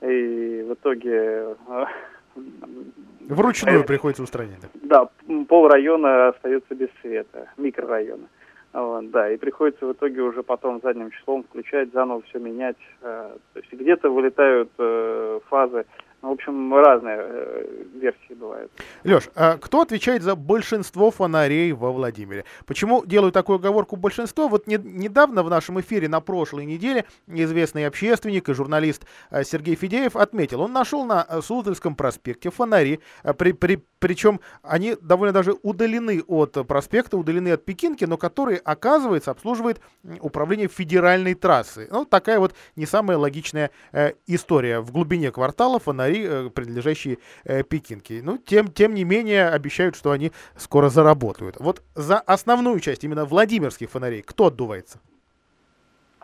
И 0.00 0.66
в 0.68 0.74
итоге... 0.74 1.56
Э, 1.68 1.84
Вручную 3.28 3.84
приходится 3.84 4.24
устранять. 4.24 4.58
Да, 4.74 5.08
пол 5.48 5.68
района 5.68 6.28
остается 6.28 6.74
без 6.74 6.88
света, 7.00 7.48
микрорайона. 7.56 8.26
Вот, 8.74 9.08
да, 9.12 9.30
и 9.30 9.36
приходится 9.36 9.86
в 9.86 9.92
итоге 9.92 10.20
уже 10.20 10.42
потом 10.42 10.80
задним 10.82 11.12
числом 11.12 11.44
включать, 11.44 11.92
заново 11.92 12.22
все 12.22 12.40
менять. 12.40 12.76
Э, 13.02 13.36
то 13.52 13.60
есть 13.60 13.72
где-то 13.72 14.10
вылетают 14.10 14.68
э, 14.78 15.38
фазы 15.48 15.86
В 16.24 16.30
общем, 16.30 16.74
разные 16.74 17.18
э, 17.20 17.84
версии 17.96 18.32
бывают. 18.32 18.72
Леш, 19.04 19.28
а 19.34 19.58
кто 19.58 19.82
отвечает 19.82 20.22
за 20.22 20.34
большинство 20.34 21.10
фонарей 21.10 21.72
во 21.72 21.92
Владимире? 21.92 22.46
Почему 22.64 23.04
делаю 23.04 23.30
такую 23.30 23.56
оговорку 23.56 23.96
большинство? 23.96 24.48
Вот 24.48 24.66
не, 24.66 24.78
недавно 24.78 25.42
в 25.42 25.50
нашем 25.50 25.78
эфире 25.80 26.08
на 26.08 26.22
прошлой 26.22 26.64
неделе 26.64 27.04
известный 27.26 27.86
общественник 27.86 28.48
и 28.48 28.54
журналист 28.54 29.04
э, 29.30 29.44
Сергей 29.44 29.74
Федеев 29.74 30.16
отметил, 30.16 30.62
он 30.62 30.72
нашел 30.72 31.04
на 31.04 31.26
э, 31.28 31.42
Суздальском 31.42 31.94
проспекте 31.94 32.50
фонари, 32.50 33.00
при, 33.36 33.52
при, 33.52 33.84
причем 33.98 34.40
они 34.62 34.96
довольно 35.02 35.34
даже 35.34 35.54
удалены 35.62 36.22
от 36.26 36.56
проспекта, 36.66 37.18
удалены 37.18 37.50
от 37.50 37.66
Пекинки, 37.66 38.06
но 38.06 38.16
которые, 38.16 38.58
оказывается, 38.64 39.30
обслуживает 39.30 39.78
управление 40.20 40.68
федеральной 40.68 41.34
трассы. 41.34 41.86
Ну, 41.90 42.06
такая 42.06 42.38
вот 42.38 42.54
не 42.76 42.86
самая 42.86 43.18
логичная 43.18 43.70
э, 43.92 44.12
история. 44.26 44.80
В 44.80 44.90
глубине 44.90 45.30
квартала 45.30 45.78
фонари 45.78 46.13
фонари, 46.14 46.26
э, 46.26 46.50
принадлежащие 46.50 47.18
э, 47.44 47.62
Пекинке. 47.62 48.20
Ну, 48.22 48.38
тем, 48.38 48.68
тем 48.68 48.94
не 48.94 49.04
менее, 49.04 49.48
обещают, 49.48 49.96
что 49.96 50.10
они 50.10 50.32
скоро 50.56 50.88
заработают. 50.88 51.56
Вот 51.58 51.82
за 51.94 52.18
основную 52.18 52.80
часть 52.80 53.04
именно 53.04 53.24
Владимирских 53.24 53.90
фонарей 53.90 54.22
кто 54.22 54.46
отдувается? 54.46 54.98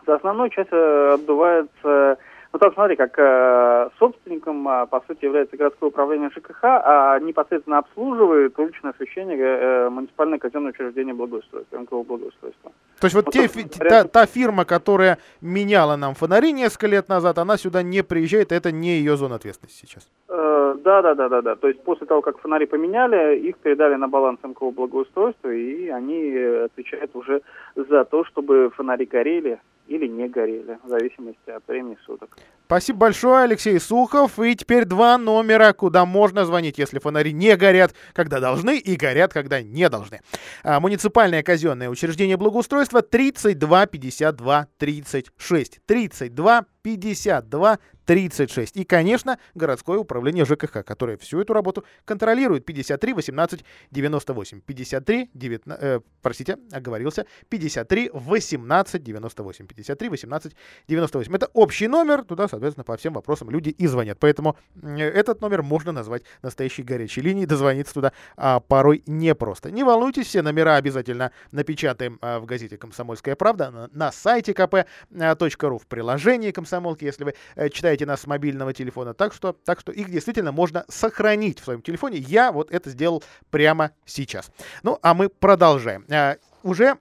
За 0.07 0.15
основную 0.15 0.49
часть 0.49 0.71
э, 0.71 1.11
отдувается 1.13 2.17
ну 2.53 2.59
там 2.59 2.73
смотри, 2.73 2.95
как 2.95 3.17
э, 3.17 3.89
собственником, 3.97 4.67
э, 4.67 4.85
по 4.87 5.01
сути, 5.07 5.23
является 5.25 5.55
городское 5.55 5.89
управление 5.89 6.29
ЖКХ, 6.29 6.63
а 6.63 7.19
непосредственно 7.19 7.77
обслуживает 7.77 8.59
уличное 8.59 8.91
освещение 8.91 9.37
э, 9.37 9.89
муниципальное 9.89 10.37
казенное 10.37 10.71
учреждение 10.71 11.13
благоустройства, 11.13 11.77
МКО 11.77 12.03
благоустройства. 12.03 12.71
То 12.99 13.05
есть 13.05 13.15
вот 13.15 13.25
ну, 13.27 13.31
те, 13.31 13.47
фи- 13.47 13.63
та, 13.63 14.03
та 14.03 14.25
фирма, 14.25 14.65
которая 14.65 15.17
меняла 15.39 15.95
нам 15.95 16.13
фонари 16.13 16.51
несколько 16.51 16.87
лет 16.87 17.09
назад, 17.09 17.37
она 17.37 17.57
сюда 17.57 17.83
не 17.83 18.03
приезжает, 18.03 18.51
это 18.51 18.71
не 18.71 18.97
ее 18.97 19.15
зона 19.15 19.35
ответственности 19.35 19.85
сейчас? 19.85 20.09
Э, 20.27 20.75
да, 20.83 21.01
да, 21.01 21.15
да, 21.15 21.29
да, 21.29 21.41
да. 21.41 21.55
То 21.55 21.69
есть 21.69 21.81
после 21.83 22.05
того, 22.05 22.21
как 22.21 22.37
фонари 22.39 22.65
поменяли, 22.65 23.37
их 23.37 23.57
передали 23.57 23.95
на 23.95 24.09
баланс 24.09 24.39
МКО 24.43 24.71
благоустройства, 24.71 25.49
и 25.49 25.87
они 25.87 26.35
отвечают 26.65 27.15
уже 27.15 27.41
за 27.75 28.03
то, 28.03 28.25
чтобы 28.25 28.71
фонари 28.75 29.05
горели, 29.05 29.59
или 29.91 30.07
не 30.07 30.29
горели, 30.29 30.79
в 30.83 30.87
зависимости 30.87 31.49
от 31.49 31.67
времени 31.67 31.97
суток. 32.05 32.37
Спасибо 32.65 32.99
большое, 32.99 33.43
Алексей 33.43 33.77
Сухов. 33.77 34.39
И 34.39 34.55
теперь 34.55 34.85
два 34.85 35.17
номера, 35.17 35.73
куда 35.73 36.05
можно 36.05 36.45
звонить, 36.45 36.77
если 36.77 36.99
фонари 36.99 37.33
не 37.33 37.57
горят, 37.57 37.93
когда 38.13 38.39
должны, 38.39 38.77
и 38.77 38.95
горят, 38.95 39.33
когда 39.33 39.61
не 39.61 39.89
должны. 39.89 40.21
А, 40.63 40.79
муниципальное 40.79 41.43
казенное 41.43 41.89
учреждение 41.89 42.37
благоустройства 42.37 43.01
32 43.01 43.87
52 43.87 44.67
36. 44.77 45.81
32 45.85 46.65
52 46.81 47.79
36. 48.05 48.75
И, 48.75 48.83
конечно, 48.83 49.37
городское 49.55 49.97
управление 49.97 50.43
ЖКХ, 50.43 50.83
которое 50.83 51.17
всю 51.17 51.39
эту 51.39 51.53
работу 51.53 51.85
контролирует. 52.05 52.65
53 52.65 53.13
18 53.13 53.63
98. 53.91 54.61
53 54.61 55.29
19, 55.33 55.83
э, 55.83 55.99
простите, 56.21 56.57
оговорился. 56.71 57.25
53 57.49 58.09
18 58.13 59.03
98. 59.03 59.67
53 59.67 60.09
18 60.09 60.55
98. 60.87 61.35
Это 61.35 61.49
общий 61.53 61.87
номер, 61.87 62.23
туда, 62.23 62.47
соответственно, 62.47 62.83
по 62.83 62.97
всем 62.97 63.13
вопросам 63.13 63.49
люди 63.49 63.69
и 63.69 63.87
звонят. 63.87 64.17
Поэтому 64.19 64.57
этот 64.83 65.41
номер 65.41 65.61
можно 65.63 65.91
назвать 65.91 66.23
настоящей 66.41 66.83
горячей 66.83 67.21
линией. 67.21 67.45
Дозвониться 67.45 67.93
туда 67.93 68.13
а, 68.35 68.59
порой 68.59 69.03
непросто. 69.05 69.71
Не 69.71 69.83
волнуйтесь, 69.83 70.27
все 70.27 70.41
номера 70.41 70.75
обязательно 70.75 71.31
напечатаем 71.51 72.17
а, 72.21 72.39
в 72.39 72.45
газете 72.45 72.77
«Комсомольская 72.77 73.35
правда», 73.35 73.89
на, 73.93 74.11
сайте 74.11 74.51
kp.ru, 74.51 75.79
в 75.79 75.87
приложении 75.87 76.51
«Комсомолки», 76.71 77.03
если 77.05 77.25
вы 77.25 77.33
э, 77.55 77.69
читаете 77.69 78.05
нас 78.05 78.21
с 78.21 78.27
мобильного 78.27 78.73
телефона. 78.73 79.13
Так 79.13 79.33
что, 79.33 79.53
так 79.53 79.79
что 79.79 79.91
их 79.91 80.09
действительно 80.09 80.51
можно 80.51 80.85
сохранить 80.87 81.59
в 81.59 81.65
своем 81.65 81.81
телефоне. 81.81 82.17
Я 82.17 82.51
вот 82.51 82.71
это 82.71 82.89
сделал 82.89 83.23
прямо 83.49 83.91
сейчас. 84.05 84.49
Ну, 84.83 84.97
а 85.01 85.13
мы 85.13 85.27
продолжаем. 85.29 86.05
А, 86.09 86.37
уже 86.63 86.97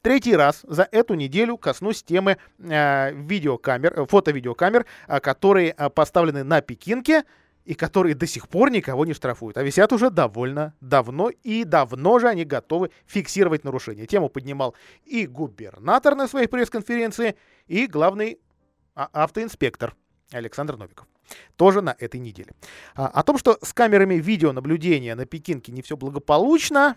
третий 0.00 0.34
раз 0.34 0.60
за 0.66 0.88
эту 0.90 1.14
неделю 1.14 1.58
коснусь 1.58 2.02
темы 2.02 2.38
э, 2.58 3.12
видеокамер, 3.12 4.00
э, 4.00 4.06
фото-видеокамер, 4.06 4.86
э, 5.08 5.20
которые 5.20 5.74
э, 5.76 5.90
поставлены 5.90 6.42
на 6.42 6.62
Пекинке 6.62 7.24
и 7.66 7.74
которые 7.74 8.14
до 8.14 8.26
сих 8.26 8.48
пор 8.48 8.70
никого 8.70 9.04
не 9.04 9.12
штрафуют, 9.12 9.58
а 9.58 9.62
висят 9.62 9.92
уже 9.92 10.08
довольно 10.08 10.72
давно, 10.80 11.30
и 11.42 11.64
давно 11.64 12.18
же 12.20 12.28
они 12.28 12.44
готовы 12.44 12.90
фиксировать 13.06 13.64
нарушения. 13.64 14.06
Тему 14.06 14.28
поднимал 14.28 14.74
и 15.04 15.26
губернатор 15.26 16.14
на 16.14 16.28
своей 16.28 16.46
пресс-конференции, 16.46 17.34
и 17.66 17.88
главный 17.88 18.38
автоинспектор 18.96 19.94
Александр 20.32 20.76
Новиков. 20.76 21.06
Тоже 21.56 21.82
на 21.82 21.94
этой 21.98 22.20
неделе. 22.20 22.52
А, 22.94 23.08
о 23.08 23.22
том, 23.22 23.38
что 23.38 23.58
с 23.62 23.72
камерами 23.72 24.14
видеонаблюдения 24.14 25.14
на 25.14 25.26
Пекинке 25.26 25.72
не 25.72 25.82
все 25.82 25.96
благополучно, 25.96 26.96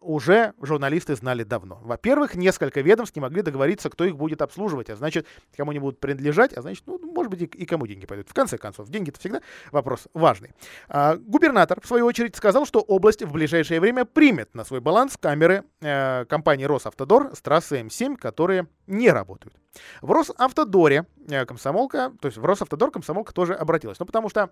уже 0.00 0.54
журналисты 0.60 1.16
знали 1.16 1.42
давно. 1.42 1.80
Во-первых, 1.82 2.34
несколько 2.34 2.80
ведомств 2.80 3.16
не 3.16 3.22
могли 3.22 3.42
договориться, 3.42 3.90
кто 3.90 4.04
их 4.04 4.16
будет 4.16 4.42
обслуживать, 4.42 4.90
а 4.90 4.96
значит, 4.96 5.26
кому 5.56 5.70
они 5.70 5.80
будут 5.80 6.00
принадлежать, 6.00 6.52
а 6.52 6.62
значит, 6.62 6.84
ну, 6.86 6.98
может 6.98 7.30
быть, 7.30 7.42
и, 7.42 7.66
кому 7.66 7.86
деньги 7.86 8.06
пойдут. 8.06 8.28
В 8.28 8.34
конце 8.34 8.58
концов, 8.58 8.88
деньги 8.88 9.10
это 9.10 9.18
всегда 9.18 9.40
вопрос 9.72 10.08
важный. 10.14 10.52
А, 10.88 11.16
губернатор, 11.16 11.80
в 11.80 11.86
свою 11.86 12.06
очередь, 12.06 12.36
сказал, 12.36 12.66
что 12.66 12.80
область 12.80 13.22
в 13.22 13.32
ближайшее 13.32 13.80
время 13.80 14.04
примет 14.04 14.54
на 14.54 14.64
свой 14.64 14.80
баланс 14.80 15.16
камеры 15.16 15.64
э, 15.80 16.24
компании 16.26 16.64
Росавтодор 16.64 17.34
с 17.34 17.40
трассы 17.40 17.80
М7, 17.80 18.16
которые 18.16 18.68
не 18.86 19.10
работают. 19.10 19.54
В 20.00 20.10
Росавтодоре 20.10 21.06
э, 21.28 21.44
комсомолка, 21.44 22.12
то 22.20 22.28
есть 22.28 22.38
в 22.38 22.44
Росавтодор 22.44 22.90
комсомолка 22.90 23.32
тоже 23.32 23.54
обратилась. 23.54 23.98
Ну, 23.98 24.06
потому 24.06 24.28
что 24.28 24.50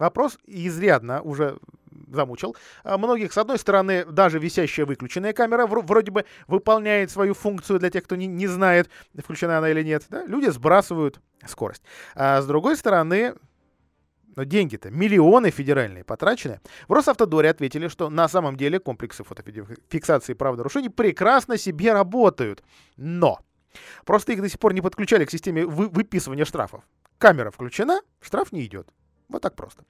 вопрос 0.00 0.38
изрядно 0.46 1.22
уже 1.22 1.58
замучил. 2.08 2.56
А 2.82 2.98
многих, 2.98 3.32
с 3.32 3.38
одной 3.38 3.58
стороны, 3.58 4.04
даже 4.04 4.38
висящая 4.38 4.86
выключенная 4.86 5.32
камера 5.32 5.66
вроде 5.66 6.10
бы 6.10 6.24
выполняет 6.48 7.10
свою 7.10 7.34
функцию 7.34 7.78
для 7.78 7.90
тех, 7.90 8.04
кто 8.04 8.16
не, 8.16 8.26
не 8.26 8.48
знает, 8.48 8.90
включена 9.16 9.58
она 9.58 9.70
или 9.70 9.82
нет. 9.82 10.04
Да? 10.08 10.24
Люди 10.26 10.50
сбрасывают 10.50 11.20
скорость. 11.46 11.82
А 12.14 12.40
с 12.40 12.46
другой 12.46 12.76
стороны, 12.76 13.34
но 14.36 14.44
деньги-то 14.44 14.90
миллионы 14.90 15.50
федеральные 15.50 16.04
потрачены. 16.04 16.60
В 16.88 16.92
Росавтодоре 16.92 17.50
ответили, 17.50 17.88
что 17.88 18.10
на 18.10 18.28
самом 18.28 18.56
деле 18.56 18.78
комплексы 18.78 19.24
фотофиксации 19.24 20.34
правонарушений 20.34 20.90
прекрасно 20.90 21.58
себе 21.58 21.92
работают. 21.92 22.62
Но 22.96 23.40
просто 24.04 24.32
их 24.32 24.40
до 24.40 24.48
сих 24.48 24.58
пор 24.58 24.74
не 24.74 24.80
подключали 24.80 25.24
к 25.24 25.30
системе 25.30 25.64
вы 25.66 25.88
выписывания 25.88 26.44
штрафов. 26.44 26.82
Камера 27.18 27.50
включена, 27.50 28.00
штраф 28.20 28.52
не 28.52 28.64
идет. 28.64 28.88
Вот 29.30 29.42
так 29.42 29.54
просто. 29.54 29.84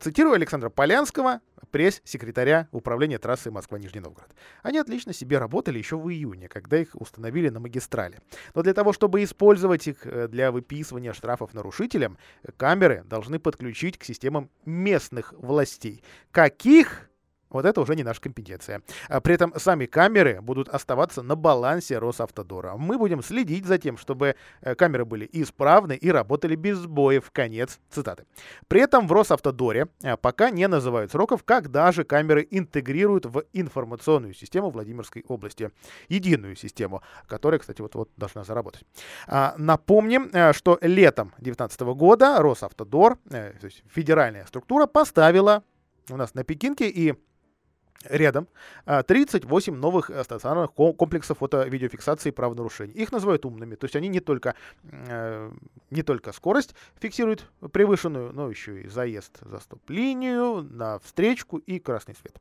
Цитирую 0.00 0.34
Александра 0.34 0.70
Полянского, 0.70 1.40
пресс-секретаря 1.70 2.66
управления 2.72 3.18
трассы 3.18 3.50
Москва-Нижний 3.50 4.00
Новгород. 4.00 4.34
Они 4.62 4.78
отлично 4.78 5.12
себе 5.12 5.36
работали 5.38 5.78
еще 5.78 5.96
в 5.98 6.08
июне, 6.08 6.48
когда 6.48 6.78
их 6.78 6.94
установили 6.94 7.50
на 7.50 7.60
магистрали. 7.60 8.20
Но 8.54 8.62
для 8.62 8.72
того, 8.72 8.94
чтобы 8.94 9.22
использовать 9.22 9.86
их 9.86 10.06
э, 10.06 10.28
для 10.28 10.50
выписывания 10.50 11.12
штрафов 11.12 11.52
нарушителям, 11.52 12.16
камеры 12.56 13.04
должны 13.04 13.38
подключить 13.38 13.98
к 13.98 14.04
системам 14.04 14.50
местных 14.64 15.34
властей. 15.36 16.02
Каких 16.30 17.10
вот 17.50 17.64
это 17.64 17.80
уже 17.80 17.94
не 17.94 18.02
наша 18.02 18.20
компетенция. 18.20 18.82
А 19.08 19.20
при 19.20 19.34
этом 19.34 19.52
сами 19.56 19.86
камеры 19.86 20.40
будут 20.40 20.68
оставаться 20.68 21.22
на 21.22 21.36
балансе 21.36 21.98
Росавтодора. 21.98 22.76
Мы 22.76 22.98
будем 22.98 23.22
следить 23.22 23.66
за 23.66 23.78
тем, 23.78 23.96
чтобы 23.96 24.36
э, 24.60 24.74
камеры 24.74 25.04
были 25.04 25.28
исправны 25.32 25.94
и 25.94 26.10
работали 26.10 26.56
без 26.56 26.78
сбоев. 26.78 27.30
Конец 27.30 27.78
цитаты. 27.90 28.24
При 28.68 28.80
этом 28.80 29.06
в 29.06 29.12
Росавтодоре 29.12 29.86
э, 30.02 30.16
пока 30.16 30.50
не 30.50 30.66
называют 30.66 31.12
сроков, 31.12 31.44
когда 31.44 31.92
же 31.92 32.04
камеры 32.04 32.46
интегрируют 32.50 33.26
в 33.26 33.44
информационную 33.52 34.34
систему 34.34 34.70
Владимирской 34.70 35.24
области. 35.28 35.70
Единую 36.08 36.56
систему, 36.56 37.02
которая, 37.28 37.60
кстати, 37.60 37.80
вот-вот 37.80 38.10
должна 38.16 38.44
заработать. 38.44 38.82
А, 39.28 39.54
напомним, 39.56 40.30
э, 40.32 40.52
что 40.52 40.78
летом 40.82 41.28
2019 41.38 41.80
года 41.94 42.36
Росавтодор, 42.40 43.18
то 43.28 43.54
есть 43.62 43.82
федеральная 43.88 44.46
структура, 44.46 44.86
поставила 44.86 45.62
у 46.10 46.16
нас 46.16 46.34
на 46.34 46.44
Пекинке 46.44 46.88
и 46.88 47.14
рядом 48.04 48.48
38 48.84 49.74
а, 49.74 49.76
новых 49.76 50.10
э, 50.10 50.22
стационарных 50.24 50.72
комплексов 50.72 51.38
фото-видеофиксации 51.38 52.30
правонарушений. 52.30 52.94
Их 52.94 53.12
называют 53.12 53.44
умными, 53.44 53.74
то 53.74 53.84
есть 53.84 53.96
они 53.96 54.08
не 54.08 54.20
только, 54.20 54.54
э, 54.84 55.52
не 55.90 56.02
только 56.02 56.32
скорость 56.32 56.74
фиксируют 57.00 57.50
превышенную, 57.72 58.32
но 58.32 58.50
еще 58.50 58.82
и 58.82 58.88
заезд 58.88 59.38
за 59.40 59.58
стоп-линию, 59.58 60.62
на 60.62 60.98
встречку 60.98 61.58
и 61.58 61.78
красный 61.78 62.14
свет. 62.14 62.38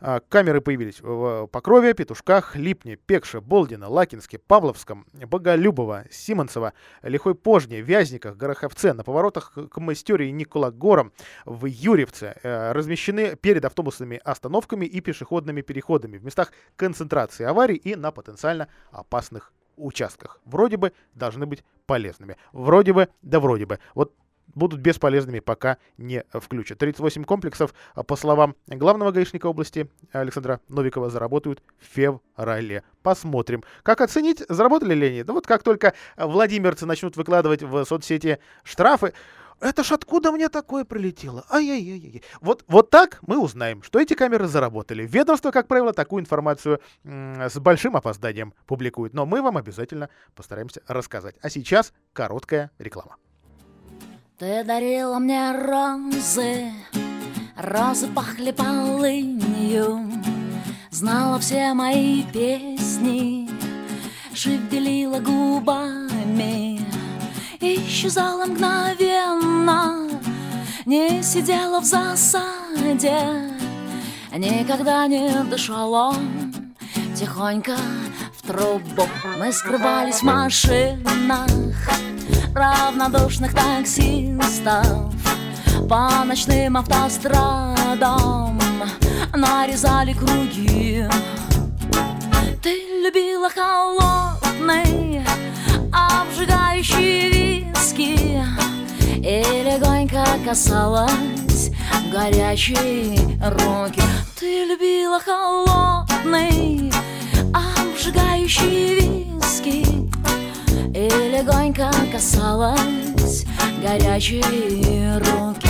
А, 0.00 0.20
камеры 0.20 0.60
появились 0.60 1.00
в 1.00 1.46
Покрове, 1.46 1.94
Петушках, 1.94 2.56
Липне, 2.56 2.96
Пекше, 2.96 3.40
Болдино, 3.40 3.88
Лакинске, 3.88 4.38
Павловском, 4.38 5.06
Боголюбово, 5.12 6.04
Симонцево, 6.10 6.72
Лихой 7.02 7.34
Пожне, 7.34 7.80
Вязниках, 7.80 8.36
Гороховце, 8.36 8.92
на 8.92 9.04
поворотах 9.04 9.52
к 9.70 9.80
Мастере 9.80 10.28
и 10.28 10.32
Николагорам, 10.32 11.12
в 11.44 11.66
Юрьевце 11.66 12.36
э, 12.42 12.72
размещены 12.72 13.36
перед 13.36 13.64
автобусными 13.64 14.20
остановками 14.24 14.86
и 14.86 15.00
пешеходными 15.00 15.62
переходами 15.62 16.18
в 16.18 16.24
местах 16.24 16.52
концентрации 16.76 17.44
аварий 17.44 17.76
и 17.76 17.94
на 17.96 18.10
потенциально 18.10 18.68
опасных 18.90 19.52
участках. 19.76 20.40
Вроде 20.44 20.76
бы 20.76 20.92
должны 21.14 21.46
быть 21.46 21.64
полезными. 21.86 22.36
Вроде 22.52 22.92
бы, 22.92 23.08
да 23.22 23.40
вроде 23.40 23.66
бы. 23.66 23.78
Вот 23.94 24.14
будут 24.54 24.80
бесполезными, 24.80 25.40
пока 25.40 25.78
не 25.98 26.24
включат. 26.32 26.78
38 26.78 27.24
комплексов, 27.24 27.74
по 28.06 28.16
словам 28.16 28.56
главного 28.66 29.10
гаишника 29.10 29.46
области 29.46 29.90
Александра 30.12 30.60
Новикова, 30.68 31.10
заработают 31.10 31.62
в 31.78 31.84
феврале. 31.84 32.82
Посмотрим. 33.02 33.64
Как 33.82 34.00
оценить, 34.00 34.42
заработали 34.48 34.94
ли 34.94 35.06
они? 35.08 35.22
Да 35.22 35.32
вот 35.32 35.46
как 35.46 35.62
только 35.62 35.94
владимирцы 36.16 36.86
начнут 36.86 37.16
выкладывать 37.16 37.62
в 37.62 37.84
соцсети 37.84 38.38
штрафы, 38.62 39.14
это 39.60 39.84
ж 39.84 39.92
откуда 39.92 40.32
мне 40.32 40.48
такое 40.48 40.86
прилетело? 40.86 41.44
Ай-яй-яй-яй. 41.50 42.22
Вот, 42.40 42.64
вот 42.66 42.88
так 42.88 43.18
мы 43.26 43.38
узнаем, 43.38 43.82
что 43.82 44.00
эти 44.00 44.14
камеры 44.14 44.46
заработали. 44.46 45.06
Ведомство, 45.06 45.50
как 45.50 45.68
правило, 45.68 45.92
такую 45.92 46.22
информацию 46.22 46.80
с 47.04 47.58
большим 47.58 47.94
опозданием 47.94 48.54
публикует. 48.66 49.12
Но 49.12 49.26
мы 49.26 49.42
вам 49.42 49.58
обязательно 49.58 50.08
постараемся 50.34 50.80
рассказать. 50.86 51.36
А 51.42 51.50
сейчас 51.50 51.92
короткая 52.14 52.70
реклама. 52.78 53.16
Ты 54.40 54.64
дарила 54.64 55.18
мне 55.18 55.52
розы, 55.52 56.72
розы 57.58 58.08
пахли 58.08 58.52
полынью, 58.52 60.10
Знала 60.90 61.38
все 61.38 61.74
мои 61.74 62.22
песни, 62.22 63.50
шевелила 64.32 65.18
губами, 65.18 66.80
Исчезала 67.60 68.46
мгновенно, 68.46 70.08
не 70.86 71.22
сидела 71.22 71.78
в 71.78 71.84
засаде, 71.84 73.20
Никогда 74.34 75.06
не 75.06 75.44
дышала 75.50 76.14
тихонько 77.14 77.76
трубу. 78.50 79.06
Мы 79.38 79.52
скрывались 79.52 80.20
в 80.20 80.22
машинах, 80.22 81.48
равнодушных 82.54 83.54
таксистов 83.54 85.12
По 85.88 86.24
ночным 86.24 86.76
автострадам. 86.76 88.58
Нарезали 89.34 90.12
круги. 90.12 91.04
Ты 92.62 93.02
любила 93.04 93.48
холодный, 93.48 95.24
обжигающий 95.92 97.30
виски 97.30 98.44
И 99.16 99.42
легонько 99.64 100.24
касалась 100.44 101.70
горячей 102.12 103.18
руки. 103.40 104.02
Ты 104.38 104.64
любила 104.64 105.20
холодный, 105.20 106.92
обжигающий 108.00 108.94
виски. 108.94 109.84
И 110.94 111.08
легонько 111.32 111.90
касалась 112.10 113.44
горячие 113.82 115.18
руки 115.18 115.68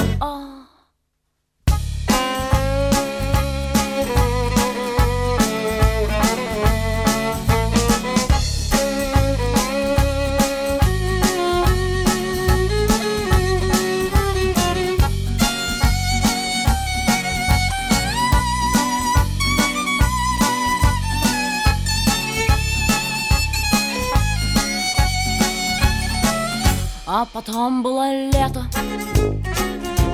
А 27.20 27.26
потом 27.26 27.82
было 27.82 28.10
лето. 28.30 28.64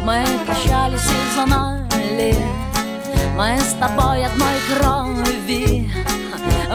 Мы 0.03 0.25
прощались 0.45 1.07
и 1.07 1.35
знали 1.35 2.37
Мы 3.37 3.61
с 3.61 3.75
тобой 3.75 4.25
одной 4.25 4.57
крови 4.67 5.89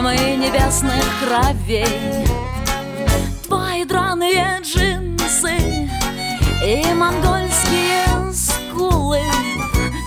Мы 0.00 0.16
небесных 0.36 1.04
кровей. 1.20 2.26
Твои 3.46 3.84
драные 3.84 4.58
джинсы 4.62 5.90
И 6.64 6.94
монгольские 6.94 8.32
скулы 8.32 9.20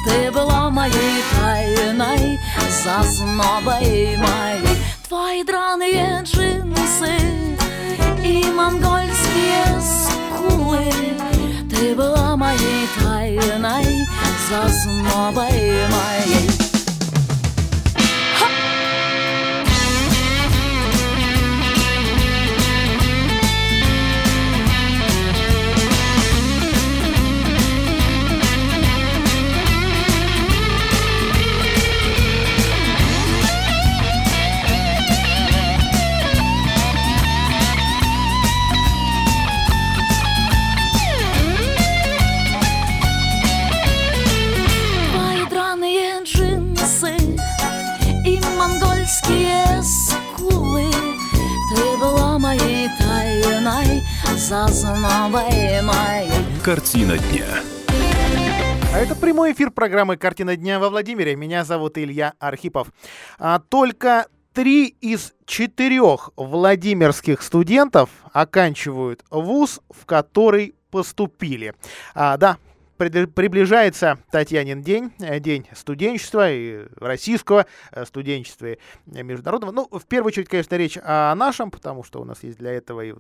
Ты 0.08 0.32
была 0.32 0.72
моей 0.72 1.24
тайной 1.40 2.40
Зазнобой 2.84 4.18
моей. 4.18 4.78
Твои 5.08 5.44
драные 5.44 6.24
джинсы 6.24 7.16
И 8.24 8.44
монгольские 8.50 8.95
была 11.96 12.36
моей 12.36 12.88
тайной 13.02 14.06
Зазнобой 14.50 15.88
моей 15.90 16.65
моей. 55.82 56.32
Картина 56.64 57.18
дня. 57.18 57.46
А 58.94 58.98
это 58.98 59.16
прямой 59.16 59.52
эфир 59.54 59.70
программы 59.70 60.18
«Картина 60.18 60.56
дня» 60.56 60.80
во 60.80 60.90
Владимире. 60.90 61.36
Меня 61.36 61.64
зовут 61.64 62.00
Илья 62.00 62.34
Архипов. 62.40 62.88
А, 63.38 63.60
только 63.60 64.26
три 64.54 64.88
из 64.88 65.34
четырех 65.46 66.32
владимирских 66.36 67.44
студентов 67.44 68.10
оканчивают 68.34 69.24
вуз, 69.30 69.82
в 69.92 70.06
который 70.08 70.74
поступили. 70.90 71.76
А, 72.16 72.38
да, 72.38 72.58
приближается 72.98 74.18
Татьянин 74.32 74.82
день, 74.82 75.12
э, 75.20 75.40
день 75.40 75.68
студенчества, 75.76 76.52
и 76.52 76.88
российского 76.96 77.68
э, 77.92 78.06
студенчества, 78.06 78.68
и 78.68 78.78
международного. 79.06 79.72
Ну, 79.72 79.88
в 79.92 80.06
первую 80.08 80.30
очередь, 80.30 80.48
конечно, 80.48 80.76
речь 80.76 80.98
о 81.04 81.36
нашем, 81.36 81.70
потому 81.70 82.04
что 82.04 82.20
у 82.20 82.24
нас 82.24 82.42
есть 82.44 82.58
для 82.58 82.72
этого 82.72 83.02
и 83.02 83.14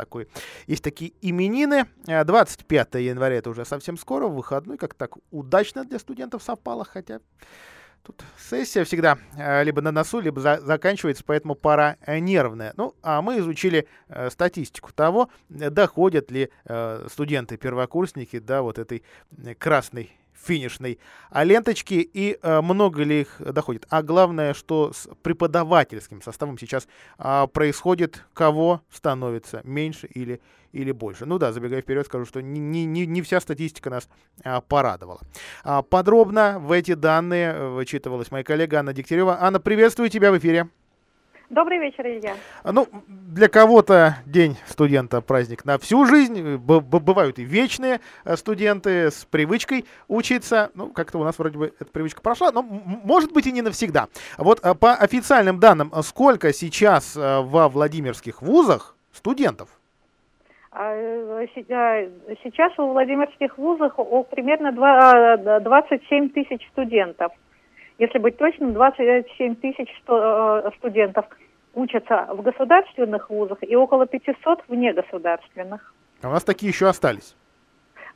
такой. 0.00 0.28
Есть 0.66 0.82
такие 0.82 1.12
именины. 1.20 1.86
25 2.06 2.94
э, 2.94 3.02
января 3.02 3.36
это 3.36 3.50
уже 3.50 3.64
совсем 3.64 3.96
скоро, 3.96 4.26
выходной, 4.26 4.78
как 4.78 4.94
так 4.94 5.16
удачно 5.30 5.84
для 5.84 5.98
студентов 5.98 6.42
совпало, 6.42 6.84
хотя 6.84 7.20
Тут 8.02 8.22
сессия 8.38 8.84
всегда 8.84 9.18
э, 9.36 9.62
либо 9.62 9.82
на 9.82 9.92
носу, 9.92 10.20
либо 10.20 10.40
за, 10.40 10.58
заканчивается, 10.60 11.22
поэтому 11.24 11.54
пора 11.54 11.96
э, 12.00 12.18
нервная. 12.18 12.72
Ну, 12.78 12.94
а 13.02 13.20
мы 13.20 13.38
изучили 13.40 13.86
э, 14.08 14.30
статистику 14.30 14.90
того, 14.92 15.28
доходят 15.50 16.30
ли 16.30 16.48
э, 16.64 17.06
студенты-первокурсники 17.10 18.38
до 18.38 18.62
вот 18.62 18.78
этой 18.78 19.02
красной 19.58 20.10
финишной 20.42 20.98
ленточки 21.32 21.94
и 21.94 22.38
э, 22.40 22.60
много 22.60 23.02
ли 23.02 23.22
их 23.22 23.36
доходит. 23.40 23.86
А 23.88 24.02
главное, 24.02 24.54
что 24.54 24.92
с 24.92 25.08
преподавательским 25.22 26.22
составом 26.22 26.58
сейчас 26.58 26.88
э, 27.18 27.46
происходит, 27.52 28.24
кого 28.32 28.82
становится 28.90 29.60
меньше 29.64 30.06
или, 30.06 30.40
или 30.72 30.92
больше. 30.92 31.26
Ну 31.26 31.38
да, 31.38 31.52
забегая 31.52 31.82
вперед, 31.82 32.06
скажу, 32.06 32.24
что 32.24 32.40
не, 32.40 32.84
не, 32.86 33.06
не 33.06 33.22
вся 33.22 33.40
статистика 33.40 33.90
нас 33.90 34.08
э, 34.44 34.60
порадовала. 34.66 35.20
А, 35.64 35.82
подробно 35.82 36.58
в 36.58 36.72
эти 36.72 36.94
данные 36.94 37.68
вычитывалась 37.70 38.30
моя 38.30 38.44
коллега 38.44 38.80
Анна 38.80 38.92
Дегтярева. 38.92 39.38
Анна, 39.40 39.60
приветствую 39.60 40.10
тебя 40.10 40.32
в 40.32 40.38
эфире. 40.38 40.68
Добрый 41.50 41.78
вечер, 41.78 42.06
Илья. 42.06 42.36
Ну, 42.62 42.86
для 43.08 43.48
кого-то 43.48 44.14
день 44.24 44.56
студента 44.66 45.20
праздник 45.20 45.64
на 45.64 45.78
всю 45.78 46.06
жизнь. 46.06 46.56
Б 46.56 46.80
бывают 46.80 47.40
и 47.40 47.44
вечные 47.44 47.98
э, 48.24 48.36
студенты 48.36 49.10
с 49.10 49.24
привычкой 49.24 49.84
учиться. 50.06 50.70
Ну, 50.76 50.90
как-то 50.90 51.18
у 51.18 51.24
нас 51.24 51.40
вроде 51.40 51.58
бы 51.58 51.72
эта 51.80 51.90
привычка 51.90 52.22
прошла, 52.22 52.52
но 52.52 52.62
может 52.62 53.32
быть 53.32 53.48
и 53.48 53.52
не 53.52 53.62
навсегда. 53.62 54.06
Вот 54.38 54.60
э, 54.64 54.76
по 54.76 54.94
официальным 54.94 55.58
данным, 55.58 55.90
сколько 56.02 56.52
сейчас 56.52 57.16
э, 57.16 57.40
во 57.40 57.68
Владимирских 57.68 58.42
вузах 58.42 58.94
студентов? 59.10 59.70
А, 60.70 60.94
сейчас 62.44 62.78
в 62.78 62.92
Владимирских 62.92 63.58
вузах 63.58 63.96
примерно 64.30 64.70
27 65.60 66.28
тысяч 66.28 66.64
студентов. 66.70 67.32
Если 68.00 68.16
быть 68.16 68.38
точным, 68.38 68.72
27 68.72 69.56
тысяч 69.56 69.88
э, 70.08 70.70
студентов 70.78 71.26
учатся 71.74 72.28
в 72.32 72.40
государственных 72.40 73.28
вузах 73.28 73.58
и 73.60 73.76
около 73.76 74.06
500 74.06 74.64
в 74.66 74.74
негосударственных. 74.74 75.94
А 76.22 76.28
у 76.28 76.32
нас 76.32 76.42
такие 76.42 76.70
еще 76.70 76.88
остались? 76.88 77.36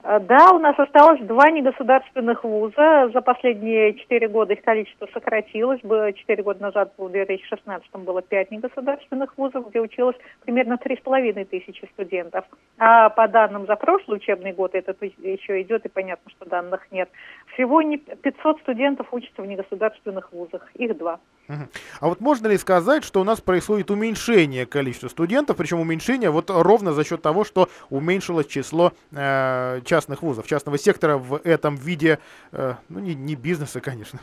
А, 0.06 0.20
да, 0.20 0.50
у 0.52 0.58
нас 0.58 0.78
осталось 0.78 1.20
два 1.22 1.50
негосударственных 1.50 2.44
вуза. 2.44 3.10
За 3.14 3.22
последние 3.22 3.94
четыре 3.94 4.28
года 4.28 4.52
их 4.52 4.62
количество 4.62 5.08
сократилось. 5.14 5.80
Четыре 6.16 6.42
года 6.42 6.60
назад, 6.60 6.92
в 6.98 7.08
2016 7.08 7.90
было 8.04 8.20
пять 8.20 8.50
негосударственных 8.50 9.38
вузов, 9.38 9.70
где 9.70 9.80
училось 9.80 10.16
примерно 10.44 10.76
три 10.76 10.98
с 10.98 11.00
половиной 11.00 11.46
тысячи 11.46 11.86
студентов. 11.94 12.44
А 12.76 13.08
по 13.08 13.26
данным 13.28 13.64
за 13.64 13.76
прошлый 13.76 14.18
учебный 14.18 14.52
год, 14.52 14.74
это 14.74 14.94
еще 15.00 15.62
идет, 15.62 15.86
и 15.86 15.88
понятно, 15.88 16.30
что 16.32 16.44
данных 16.50 16.86
нет, 16.92 17.08
всего 17.54 17.80
не 17.80 17.96
500 17.96 18.60
студентов 18.60 19.06
учатся 19.10 19.40
в 19.40 19.46
негосударственных 19.46 20.34
вузах. 20.34 20.68
Их 20.74 20.98
два. 20.98 21.18
А 21.48 22.08
вот 22.08 22.20
можно 22.20 22.46
ли 22.46 22.56
сказать, 22.56 23.04
что 23.04 23.20
у 23.20 23.24
нас 23.24 23.40
происходит 23.40 23.90
уменьшение 23.90 24.66
количества 24.66 25.08
студентов, 25.08 25.56
причем 25.56 25.80
уменьшение 25.80 26.30
вот 26.30 26.50
ровно 26.50 26.92
за 26.92 27.04
счет 27.04 27.22
того, 27.22 27.44
что 27.44 27.68
уменьшилось 27.90 28.46
число 28.46 28.92
э, 29.12 29.80
частных 29.84 30.22
вузов, 30.22 30.46
частного 30.46 30.78
сектора 30.78 31.18
в 31.18 31.40
этом 31.44 31.76
виде, 31.76 32.18
э, 32.52 32.74
ну 32.88 33.00
не, 33.00 33.14
не 33.14 33.34
бизнеса, 33.34 33.80
конечно. 33.80 34.20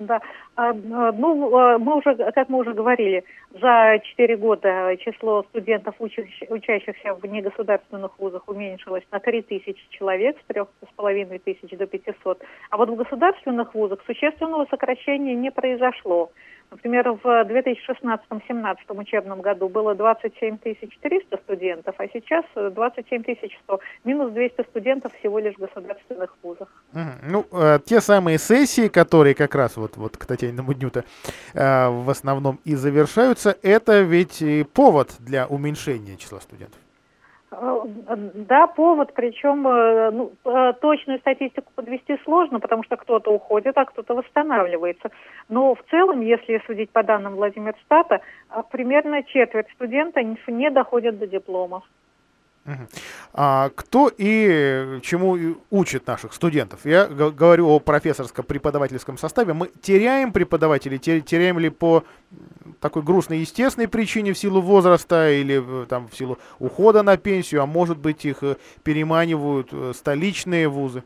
Да, 0.00 0.22
а, 0.56 0.70
а, 0.70 0.72
ну, 1.12 1.54
а, 1.54 1.78
мы 1.78 1.98
уже, 1.98 2.14
как 2.32 2.48
мы 2.48 2.60
уже 2.60 2.72
говорили, 2.72 3.22
за 3.60 4.00
4 4.02 4.36
года 4.38 4.96
число 4.96 5.42
студентов, 5.50 5.94
учащихся 5.98 7.14
в 7.14 7.26
негосударственных 7.26 8.18
вузах, 8.18 8.48
уменьшилось 8.48 9.04
на 9.12 9.20
3 9.20 9.42
тысячи 9.42 9.90
человек, 9.90 10.38
с 10.38 10.50
3,5 10.50 11.38
тысяч 11.40 11.76
до 11.76 11.86
500. 11.86 12.42
А 12.70 12.76
вот 12.78 12.88
в 12.88 12.96
государственных 12.96 13.74
вузах 13.74 14.00
существенного 14.06 14.66
сокращения 14.70 15.34
не 15.34 15.50
произошло. 15.50 16.30
Например, 16.70 17.12
в 17.12 17.24
2016-2017 17.24 18.76
учебном 18.88 19.40
году 19.40 19.68
было 19.68 19.94
27 19.94 20.58
300 20.58 21.36
студентов, 21.38 21.94
а 21.98 22.06
сейчас 22.08 22.44
27 22.54 23.22
100. 23.64 23.80
Минус 24.04 24.32
200 24.32 24.62
студентов 24.68 25.12
всего 25.18 25.38
лишь 25.40 25.54
в 25.56 25.58
государственных 25.58 26.36
вузах. 26.42 26.68
Ну, 27.22 27.44
э, 27.52 27.80
те 27.84 28.00
самые 28.00 28.38
сессии, 28.38 28.88
которые 28.88 29.34
как 29.34 29.54
раз 29.54 29.76
вот, 29.76 29.96
вот 29.96 30.16
к 30.16 30.24
Татьяниному 30.24 30.72
дню-то 30.74 31.04
э, 31.54 31.88
в 31.88 32.08
основном 32.08 32.60
и 32.64 32.74
завершаются, 32.74 33.56
это 33.62 34.00
ведь 34.02 34.42
повод 34.72 35.16
для 35.18 35.46
уменьшения 35.46 36.16
числа 36.16 36.40
студентов. 36.40 36.79
Э, 37.60 37.84
да, 38.34 38.66
повод, 38.68 39.12
причем 39.14 39.66
э, 39.68 40.10
ну, 40.12 40.32
э, 40.44 40.72
точную 40.80 41.18
статистику 41.18 41.70
подвести 41.74 42.18
сложно, 42.24 42.58
потому 42.58 42.82
что 42.84 42.96
кто-то 42.96 43.30
уходит, 43.30 43.76
а 43.76 43.84
кто-то 43.84 44.14
восстанавливается. 44.14 45.10
Но 45.48 45.74
в 45.74 45.82
целом, 45.90 46.22
если 46.22 46.62
судить 46.66 46.90
по 46.90 47.02
данным 47.02 47.34
Владимирстата, 47.34 48.22
примерно 48.70 49.22
четверть 49.24 49.70
студентов 49.74 50.38
не 50.46 50.70
доходят 50.70 51.18
до 51.18 51.26
дипломов. 51.26 51.84
А 53.32 53.70
кто 53.74 54.10
и 54.16 55.00
чему 55.02 55.56
учит 55.70 56.06
наших 56.06 56.32
студентов? 56.32 56.80
Я 56.84 57.06
говорю 57.06 57.68
о 57.68 57.80
профессорско-преподавательском 57.80 59.16
составе. 59.16 59.54
Мы 59.54 59.70
теряем 59.82 60.32
преподавателей, 60.32 60.98
теряем 60.98 61.58
ли 61.58 61.70
по 61.70 62.04
такой 62.80 63.02
грустной 63.02 63.38
естественной 63.38 63.88
причине 63.88 64.32
в 64.32 64.38
силу 64.38 64.60
возраста 64.60 65.30
или 65.30 65.82
э, 65.82 65.86
там 65.86 66.08
в 66.08 66.16
силу 66.16 66.38
ухода 66.58 67.02
на 67.02 67.16
пенсию, 67.16 67.62
а 67.62 67.66
может 67.66 67.98
быть 67.98 68.24
их 68.24 68.42
э, 68.42 68.56
переманивают 68.82 69.68
э, 69.72 69.92
столичные 69.94 70.68
вузы? 70.68 71.02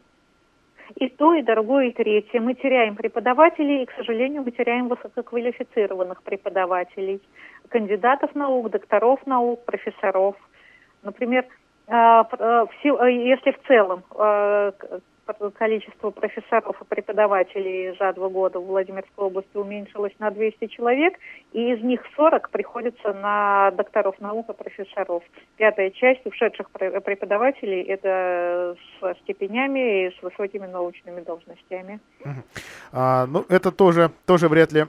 И 0.97 1.09
то, 1.09 1.35
и 1.35 1.43
другое, 1.43 1.89
и 1.89 1.93
третье. 1.93 2.41
Мы 2.41 2.55
теряем 2.55 2.95
преподавателей, 2.95 3.83
и, 3.83 3.87
к 3.87 3.93
сожалению, 3.97 4.43
мы 4.43 4.53
теряем 4.53 4.89
высококвалифицированных 4.89 6.23
преподавателей, 6.23 7.21
кандидатов 7.69 8.35
наук, 8.35 8.71
докторов 8.71 9.19
наук, 9.27 9.65
профессоров. 9.65 10.37
Например, 11.03 11.45
если 11.89 13.51
в 13.51 13.67
целом 13.67 14.05
количество 15.55 16.11
профессоров 16.11 16.81
и 16.81 16.85
преподавателей 16.85 17.97
за 17.99 18.13
два 18.13 18.29
года 18.29 18.59
в 18.59 18.67
Владимирской 18.67 19.25
области 19.25 19.57
уменьшилось 19.57 20.13
на 20.19 20.31
200 20.31 20.67
человек, 20.67 21.15
и 21.53 21.73
из 21.73 21.83
них 21.83 22.01
40 22.17 22.51
приходится 22.51 23.13
на 23.13 23.71
докторов 23.73 24.21
наук 24.21 24.49
и 24.51 24.53
профессоров. 24.53 25.23
Пятая 25.57 25.91
часть 25.91 26.25
ушедших 26.27 26.71
преподавателей– 26.71 27.83
это 27.83 28.77
с 29.01 29.19
степенями 29.23 30.07
и 30.07 30.11
с 30.19 30.23
высокими 30.23 30.67
научными 30.67 31.21
должностями. 31.21 32.01
А, 32.93 33.27
ну, 33.27 33.45
это 33.49 33.73
тоже, 33.73 34.11
тоже 34.27 34.49
вряд 34.49 34.73
ли 34.73 34.85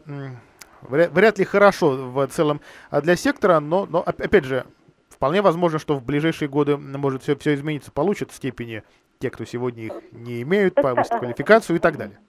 вряд, 0.81 1.37
ли 1.37 1.45
хорошо 1.45 2.11
в 2.11 2.27
целом 2.27 2.61
для 2.91 3.15
сектора, 3.15 3.59
но, 3.59 3.85
но 3.85 4.01
опять 4.01 4.45
же, 4.45 4.65
вполне 5.09 5.41
возможно, 5.41 5.79
что 5.79 5.95
в 5.95 6.03
ближайшие 6.03 6.49
годы 6.49 6.77
может 6.77 7.23
все, 7.23 7.35
все 7.35 7.53
измениться, 7.53 7.91
получат 7.91 8.31
степени 8.31 8.83
те, 9.25 9.31
кто 9.31 9.43
сегодня 9.43 9.85
их 9.85 9.93
не 10.11 10.43
имеют, 10.43 10.75
повысить 10.75 11.17
квалификацию 11.17 11.77
и 11.77 11.79
так 11.79 11.97
далее. 11.97 12.19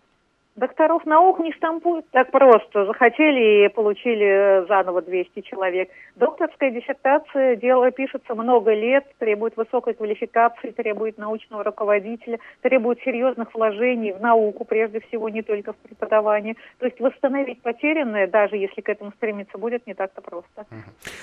Докторов 0.56 1.04
наук 1.04 1.38
не 1.40 1.52
штампуют 1.52 2.08
так 2.12 2.30
просто. 2.30 2.86
Захотели 2.86 3.66
и 3.66 3.68
получили 3.68 4.66
заново 4.66 5.02
200 5.02 5.42
человек. 5.42 5.90
Докторская 6.14 6.70
диссертация 6.70 7.56
дело 7.56 7.90
пишется 7.90 8.34
много 8.34 8.72
лет, 8.72 9.04
требует 9.18 9.54
высокой 9.58 9.92
квалификации, 9.92 10.70
требует 10.70 11.18
научного 11.18 11.62
руководителя, 11.62 12.38
требует 12.62 13.00
серьезных 13.02 13.54
вложений 13.54 14.12
в 14.12 14.20
науку, 14.22 14.64
прежде 14.64 15.00
всего, 15.00 15.28
не 15.28 15.42
только 15.42 15.74
в 15.74 15.76
преподавание. 15.76 16.56
То 16.78 16.86
есть 16.86 16.98
восстановить 17.00 17.60
потерянное, 17.60 18.26
даже 18.26 18.56
если 18.56 18.80
к 18.80 18.88
этому 18.88 19.12
стремиться, 19.12 19.58
будет 19.58 19.86
не 19.86 19.92
так-то 19.92 20.22
просто. 20.22 20.64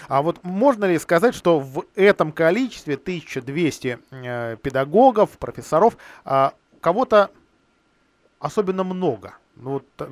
А 0.10 0.22
вот 0.22 0.38
можно 0.44 0.86
ли 0.86 1.00
сказать, 1.00 1.34
что 1.34 1.58
в 1.58 1.86
этом 1.96 2.32
количестве 2.34 2.96
1200 2.96 3.98
э, 4.12 4.58
педагогов, 4.58 5.40
профессоров, 5.40 5.98
э, 6.24 6.50
кого-то 6.82 7.32
особенно 8.44 8.84
много. 8.84 9.34
Ну, 9.56 9.72
вот, 9.72 9.86
э, 10.00 10.06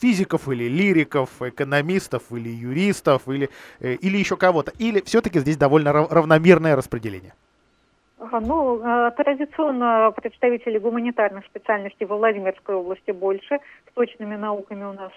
физиков 0.00 0.48
или 0.48 0.64
лириков, 0.64 1.30
экономистов 1.40 2.22
или 2.32 2.48
юристов 2.48 3.28
или, 3.28 3.48
э, 3.80 3.94
или 3.94 4.18
еще 4.18 4.36
кого-то. 4.36 4.72
Или 4.78 5.00
все-таки 5.02 5.38
здесь 5.38 5.56
довольно 5.56 5.92
равномерное 5.92 6.76
распределение? 6.76 7.32
Ну, 8.18 8.80
э, 8.82 9.10
традиционно 9.16 10.10
представителей 10.10 10.78
гуманитарных 10.78 11.44
специальностей 11.44 12.06
во 12.06 12.16
Владимирской 12.16 12.74
области 12.74 13.12
больше. 13.12 13.58
С 13.90 13.92
точными 13.94 14.36
науками 14.36 14.84
у 14.84 14.92
нас 14.92 15.12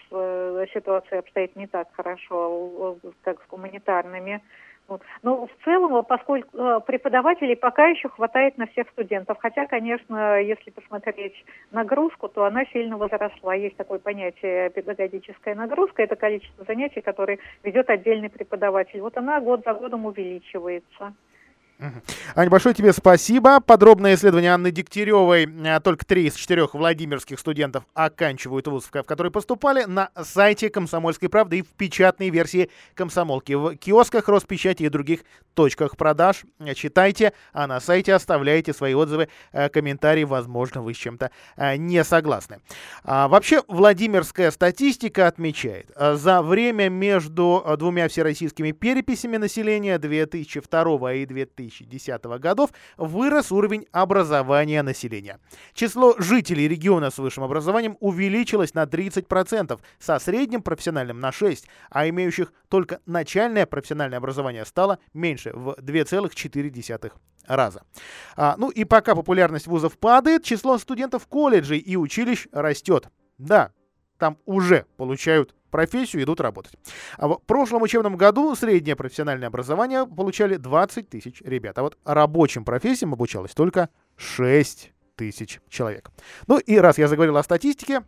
ситуация 0.73 1.19
обстоит 1.19 1.55
не 1.55 1.67
так 1.67 1.87
хорошо, 1.95 2.97
как 3.23 3.41
с 3.41 3.49
гуманитарными. 3.49 4.41
Вот. 4.89 5.03
Но 5.21 5.45
в 5.45 5.63
целом, 5.63 6.03
поскольку 6.03 6.57
э, 6.57 6.79
преподавателей 6.85 7.55
пока 7.55 7.87
еще 7.87 8.09
хватает 8.09 8.57
на 8.57 8.65
всех 8.67 8.89
студентов, 8.89 9.37
хотя, 9.39 9.67
конечно, 9.67 10.39
если 10.41 10.71
посмотреть 10.71 11.45
нагрузку, 11.71 12.27
то 12.27 12.45
она 12.45 12.65
сильно 12.65 12.97
возросла. 12.97 13.53
Есть 13.53 13.77
такое 13.77 13.99
понятие 13.99 14.71
педагогическая 14.71 15.53
нагрузка, 15.53 16.01
это 16.01 16.15
количество 16.15 16.65
занятий, 16.65 17.01
которые 17.01 17.37
ведет 17.63 17.89
отдельный 17.89 18.31
преподаватель. 18.31 18.99
Вот 18.99 19.15
она 19.15 19.39
год 19.39 19.61
за 19.63 19.75
годом 19.75 20.07
увеличивается. 20.07 21.13
Аня, 22.35 22.49
большое 22.49 22.75
тебе 22.75 22.91
спасибо. 22.91 23.61
Подробное 23.61 24.15
исследование 24.15 24.51
Анны 24.51 24.69
Дегтяревой. 24.69 25.45
Э, 25.45 25.79
только 25.79 26.05
три 26.05 26.25
из 26.25 26.35
четырех 26.35 26.73
владимирских 26.73 27.39
студентов 27.39 27.85
оканчивают 27.93 28.67
вуз, 28.67 28.83
в 28.83 29.03
который 29.03 29.31
поступали, 29.31 29.85
на 29.85 30.09
сайте 30.21 30.69
«Комсомольской 30.69 31.29
правды» 31.29 31.59
и 31.59 31.61
в 31.61 31.67
печатной 31.67 32.31
версии 32.31 32.69
«Комсомолки». 32.95 33.53
В 33.53 33.77
киосках 33.77 34.27
Роспечати 34.27 34.83
и 34.83 34.89
других 34.89 35.21
точках 35.53 35.95
продаж. 35.95 36.43
Читайте, 36.75 37.31
а 37.53 37.65
на 37.65 37.79
сайте 37.79 38.13
оставляйте 38.13 38.73
свои 38.73 38.93
отзывы, 38.93 39.29
э, 39.53 39.69
комментарии. 39.69 40.25
Возможно, 40.25 40.81
вы 40.81 40.93
с 40.93 40.97
чем-то 40.97 41.31
э, 41.55 41.77
не 41.77 42.03
согласны. 42.03 42.59
А 43.05 43.29
вообще, 43.29 43.63
Владимирская 43.69 44.51
статистика 44.51 45.27
отмечает, 45.27 45.89
за 45.97 46.41
время 46.41 46.89
между 46.89 47.63
двумя 47.77 48.09
всероссийскими 48.09 48.73
переписями 48.73 49.37
населения 49.37 49.97
2002 49.97 51.13
и 51.13 51.25
2000 51.25 51.68
2010 51.69 52.23
годов 52.39 52.71
вырос 52.97 53.51
уровень 53.51 53.85
образования 53.91 54.81
населения. 54.83 55.39
Число 55.73 56.15
жителей 56.17 56.67
региона 56.67 57.11
с 57.11 57.17
высшим 57.17 57.43
образованием 57.43 57.97
увеличилось 57.99 58.73
на 58.73 58.83
30%, 58.83 59.79
со 59.99 60.19
средним 60.19 60.61
профессиональным 60.61 61.19
на 61.19 61.29
6%, 61.29 61.65
а 61.89 62.09
имеющих 62.09 62.53
только 62.67 62.99
начальное 63.05 63.65
профессиональное 63.65 64.17
образование 64.17 64.65
стало 64.65 64.99
меньше 65.13 65.51
в 65.53 65.75
2,4 65.79 67.11
раза. 67.47 67.83
А, 68.35 68.55
ну 68.57 68.69
и 68.69 68.83
пока 68.83 69.15
популярность 69.15 69.67
вузов 69.67 69.97
падает, 69.97 70.43
число 70.43 70.77
студентов 70.77 71.27
колледжей 71.27 71.79
и 71.79 71.95
училищ 71.95 72.47
растет. 72.51 73.09
Да, 73.37 73.71
там 74.17 74.37
уже 74.45 74.85
получают 74.97 75.55
профессию, 75.69 76.23
идут 76.23 76.41
работать. 76.41 76.73
А 77.17 77.27
в 77.27 77.41
прошлом 77.45 77.81
учебном 77.81 78.17
году 78.17 78.55
среднее 78.55 78.95
профессиональное 78.95 79.47
образование 79.47 80.05
получали 80.05 80.55
20 80.55 81.09
тысяч 81.09 81.41
ребят. 81.41 81.77
А 81.77 81.83
вот 81.83 81.97
рабочим 82.05 82.65
профессиям 82.65 83.13
обучалось 83.13 83.51
только 83.51 83.89
6 84.17 84.91
тысяч 85.15 85.59
человек. 85.69 86.09
Ну 86.47 86.59
и 86.59 86.77
раз 86.77 86.97
я 86.97 87.07
заговорил 87.07 87.37
о 87.37 87.43
статистике, 87.43 88.03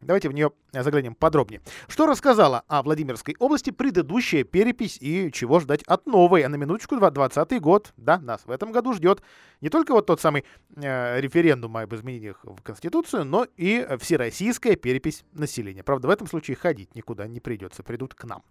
Давайте 0.00 0.28
в 0.28 0.32
нее 0.32 0.52
заглянем 0.72 1.14
подробнее. 1.14 1.60
Что 1.88 2.06
рассказала 2.06 2.62
о 2.68 2.82
Владимирской 2.82 3.34
области 3.38 3.70
предыдущая 3.70 4.44
перепись 4.44 4.98
и 5.00 5.30
чего 5.32 5.60
ждать 5.60 5.82
от 5.84 6.06
новой? 6.06 6.42
А 6.42 6.48
на 6.48 6.56
минуточку 6.56 6.96
2020 6.96 7.60
год, 7.60 7.92
да, 7.96 8.18
нас 8.18 8.42
в 8.44 8.50
этом 8.50 8.72
году 8.72 8.92
ждет 8.92 9.22
не 9.60 9.68
только 9.68 9.92
вот 9.92 10.06
тот 10.06 10.20
самый 10.20 10.44
э, 10.76 11.20
референдум 11.20 11.76
об 11.76 11.94
изменениях 11.94 12.40
в 12.42 12.62
Конституцию, 12.62 13.24
но 13.24 13.46
и 13.56 13.86
всероссийская 13.98 14.76
перепись 14.76 15.24
населения. 15.32 15.82
Правда, 15.82 16.08
в 16.08 16.10
этом 16.10 16.26
случае 16.26 16.56
ходить 16.56 16.94
никуда 16.94 17.26
не 17.26 17.40
придется, 17.40 17.82
придут 17.82 18.14
к 18.14 18.24
нам. 18.24 18.42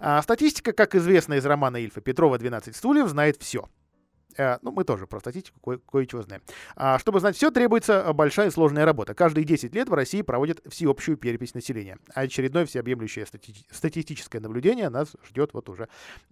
А 0.00 0.22
статистика, 0.22 0.72
как 0.72 0.94
известно 0.94 1.34
из 1.34 1.44
романа 1.44 1.76
Ильфа 1.76 2.00
Петрова 2.00 2.36
«12 2.36 2.74
стульев», 2.74 3.08
знает 3.08 3.36
все. 3.40 3.68
Э, 4.36 4.58
ну, 4.62 4.72
мы 4.72 4.84
тоже 4.84 5.06
про 5.06 5.20
статистику 5.20 5.58
кое- 5.60 5.80
кое-чего 5.90 6.22
знаем. 6.22 6.42
А, 6.74 6.98
чтобы 6.98 7.20
знать 7.20 7.36
все, 7.36 7.50
требуется 7.50 8.12
большая 8.12 8.48
и 8.48 8.50
сложная 8.50 8.84
работа. 8.84 9.14
Каждые 9.14 9.44
10 9.44 9.74
лет 9.74 9.88
в 9.88 9.94
России 9.94 10.22
проводят 10.22 10.60
всеобщую 10.66 11.16
перепись 11.16 11.54
населения. 11.54 11.98
Очередное 12.14 12.66
всеобъемлющее 12.66 13.24
стати- 13.24 13.64
статистическое 13.70 14.40
наблюдение 14.40 14.88
нас 14.88 15.16
ждет 15.28 15.54
вот 15.54 15.68
уже 15.68 15.88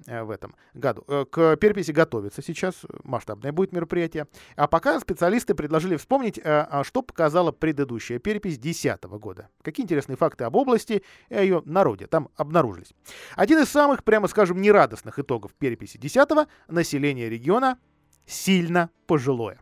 э, 0.07 0.23
в 0.23 0.31
этом 0.31 0.55
году. 0.75 1.05
Э, 1.09 1.25
к 1.31 1.57
переписи 1.57 1.93
готовится 1.93 2.43
сейчас, 2.43 2.83
масштабное 3.03 3.53
будет 3.53 3.73
мероприятие. 3.73 4.27
А 4.57 4.67
пока 4.67 5.01
специалисты 5.01 5.55
предложили 5.55 5.97
вспомнить, 5.97 6.41
а 6.45 6.83
что 6.85 7.03
показала 7.03 7.53
предыдущая 7.53 8.19
перепись 8.19 8.59
2010 8.59 9.05
года. 9.19 9.49
Какие 9.63 9.85
интересные 9.85 10.17
факты 10.17 10.45
об 10.45 10.57
области 10.57 11.03
и 11.29 11.35
о 11.35 11.43
ее 11.43 11.63
народе 11.65 12.07
там 12.07 12.29
обнаружились. 12.37 12.93
Один 13.37 13.61
из 13.61 13.69
самых, 13.69 14.05
прямо 14.05 14.29
скажем, 14.29 14.61
нерадостных 14.61 15.19
итогов 15.19 15.53
переписи 15.55 15.99
10 15.99 16.49
население 16.69 17.29
региона 17.29 17.79
сильно 18.27 18.91
пожилое. 19.07 19.59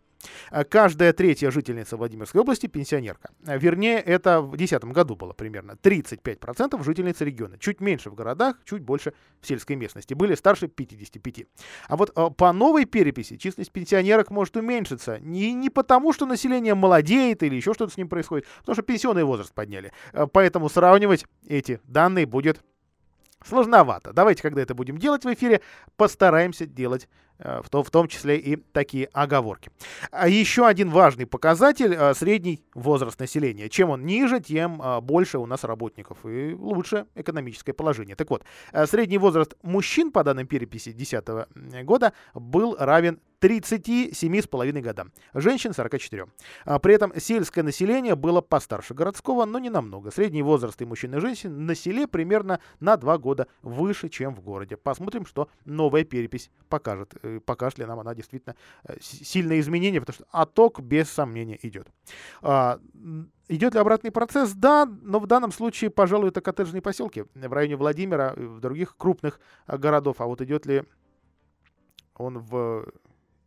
А 0.51 0.64
каждая 0.64 1.12
третья 1.12 1.51
жительница 1.51 1.96
Владимирской 1.96 2.40
области 2.40 2.66
пенсионерка. 2.66 3.31
А 3.46 3.57
вернее, 3.57 3.98
это 3.98 4.40
в 4.40 4.51
2010 4.57 4.85
году 4.92 5.16
было 5.16 5.33
примерно 5.33 5.72
35% 5.72 6.83
жительниц 6.83 7.20
региона. 7.20 7.59
Чуть 7.59 7.81
меньше 7.81 8.11
в 8.11 8.14
городах, 8.14 8.57
чуть 8.64 8.83
больше 8.83 9.14
в 9.40 9.46
сельской 9.46 9.77
местности. 9.77 10.14
Были 10.14 10.35
старше 10.35 10.68
55. 10.68 11.46
А 11.88 11.96
вот 11.96 12.12
а, 12.14 12.31
по 12.31 12.53
новой 12.53 12.85
переписи 12.85 13.37
численность 13.37 13.72
пенсионерок 13.72 14.31
может 14.31 14.57
уменьшиться. 14.57 15.18
Не, 15.20 15.53
не 15.53 15.70
потому, 15.70 16.12
что 16.12 16.27
население 16.27 16.75
молодеет 16.75 17.42
или 17.42 17.57
еще 17.57 17.75
что-то 17.75 17.92
с 17.92 17.96
ним 17.96 18.09
происходит, 18.09 18.46
потому 18.61 18.75
что 18.75 18.83
пенсионный 18.83 19.25
возраст 19.25 19.53
подняли. 19.53 19.92
Поэтому 20.33 20.68
сравнивать 20.68 21.27
эти 21.46 21.81
данные 21.85 22.27
будет 22.27 22.62
сложновато. 23.44 24.12
Давайте, 24.12 24.42
когда 24.42 24.62
это 24.62 24.75
будем 24.75 24.98
делать 24.98 25.25
в 25.25 25.33
эфире, 25.33 25.62
постараемся 25.96 26.64
делать 26.64 27.09
Э, 27.09 27.32
в 27.43 27.69
том, 27.71 27.85
в 27.85 27.91
том 27.91 28.09
числе 28.09 28.39
и 28.39 28.57
такие 28.57 29.09
оговорки. 29.13 29.71
А 30.11 30.29
еще 30.29 30.67
один 30.67 30.91
важный 30.91 31.27
показатель 31.27 31.95
э,– 31.95 32.15
средний 32.15 32.63
возраст 32.75 33.19
населения. 33.19 33.69
Чем 33.69 33.91
он 33.91 34.05
ниже, 34.05 34.41
тем 34.41 34.81
э, 34.81 35.01
больше 35.01 35.39
у 35.39 35.47
нас 35.47 35.65
работников 35.65 36.19
и 36.25 36.55
лучше 36.55 37.07
экономическое 37.15 37.73
положение. 37.73 38.17
Так 38.17 38.31
вот, 38.31 38.45
средний 38.87 39.19
возраст 39.19 39.55
мужчин 39.63 40.13
по 40.13 40.25
данным 40.25 40.47
переписи 40.47 40.93
2010 40.93 41.85
года 41.85 42.13
был 42.35 42.77
равен 42.79 43.19
37,5 43.43 44.81
годам, 44.81 45.11
женщин 45.35 45.75
44. 45.75 46.27
А 46.65 46.79
при 46.79 46.95
этом 46.95 47.13
сельское 47.19 47.63
население 47.63 48.15
было 48.15 48.41
постарше 48.41 48.95
городского, 48.95 49.45
но 49.45 49.59
не 49.59 49.69
намного. 49.69 50.13
Средний 50.13 50.43
возраст 50.43 50.81
и 50.81 50.85
мужчин 50.85 51.15
и 51.17 51.21
женщин 51.21 51.67
на 51.67 51.75
селе 51.75 52.07
примерно 52.07 52.61
на 52.79 52.97
2 52.97 53.19
года 53.19 53.49
выше, 53.63 54.09
чем 54.09 54.35
в 54.35 54.41
городе. 54.41 54.77
Посмотрим, 54.77 55.27
что 55.27 55.49
новая 55.65 56.05
перепись 56.05 56.51
покажет 56.69 57.15
покажет 57.40 57.79
ли 57.79 57.85
нам 57.85 57.99
она 58.01 58.14
действительно 58.14 58.57
э, 58.85 58.97
сильное 59.01 59.61
изменение, 59.61 60.01
потому 60.01 60.14
что 60.14 60.27
отток 60.31 60.81
без 60.81 61.11
сомнения 61.11 61.59
идет. 61.62 61.88
А, 62.42 62.81
идет 63.49 63.75
ли 63.75 63.81
обратный 63.81 64.11
процесс? 64.11 64.53
Да, 64.53 64.87
но 64.87 65.18
в 65.18 65.27
данном 65.27 65.53
случае, 65.53 65.90
пожалуй, 65.90 66.29
это 66.29 66.40
коттеджные 66.40 66.83
поселки 66.83 67.25
в 67.35 67.53
районе 67.53 67.77
Владимира, 67.77 68.35
в 68.35 68.61
других 68.61 68.97
крупных 68.97 69.40
а, 69.66 69.79
городов. 69.79 70.21
А 70.21 70.27
вот 70.27 70.40
идет 70.40 70.66
ли 70.66 70.85
он 72.16 72.38
в 72.38 72.87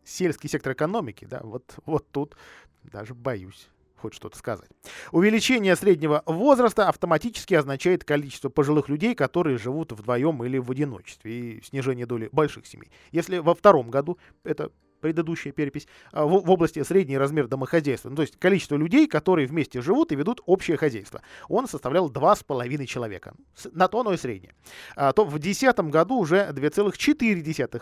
сельский 0.04 0.50
сектор 0.50 0.74
экономики, 0.74 1.26
да, 1.26 1.42
вот, 1.44 1.76
вот 1.86 2.10
тут 2.12 2.36
даже 2.84 3.14
боюсь 3.14 3.70
хоть 4.06 4.14
что-то 4.14 4.38
сказать. 4.38 4.70
Увеличение 5.12 5.76
среднего 5.76 6.22
возраста 6.28 6.88
автоматически 6.90 7.56
означает 7.56 8.04
количество 8.04 8.50
пожилых 8.50 8.88
людей, 8.88 9.16
которые 9.16 9.58
живут 9.58 9.92
вдвоем 9.94 10.44
или 10.44 10.60
в 10.60 10.70
одиночестве, 10.70 11.32
и 11.32 11.64
снижение 11.64 12.06
доли 12.06 12.30
больших 12.32 12.68
семей. 12.68 12.92
Если 13.12 13.40
во 13.40 13.56
втором 13.56 13.90
году, 13.90 14.20
это 14.44 14.72
предыдущая 15.02 15.54
перепись, 15.54 15.88
а, 16.12 16.26
в, 16.26 16.46
в 16.46 16.52
области 16.52 16.84
средний 16.84 17.18
размер 17.18 17.48
домохозяйства, 17.48 18.10
ну, 18.10 18.16
то 18.16 18.22
есть 18.22 18.38
количество 18.38 18.76
людей, 18.76 19.08
которые 19.08 19.48
вместе 19.48 19.82
живут 19.82 20.12
и 20.12 20.16
ведут 20.16 20.42
общее 20.46 20.78
хозяйство, 20.78 21.22
он 21.50 21.68
составлял 21.68 22.12
2,5 22.12 22.86
человека. 22.86 23.34
На 23.72 23.88
то 23.88 24.02
оно 24.02 24.14
и 24.14 24.18
среднее. 24.18 24.54
А, 24.96 25.14
то 25.14 25.26
в 25.26 25.40
2010 25.40 25.80
году 25.92 26.20
уже 26.20 26.52
2,4 26.52 27.82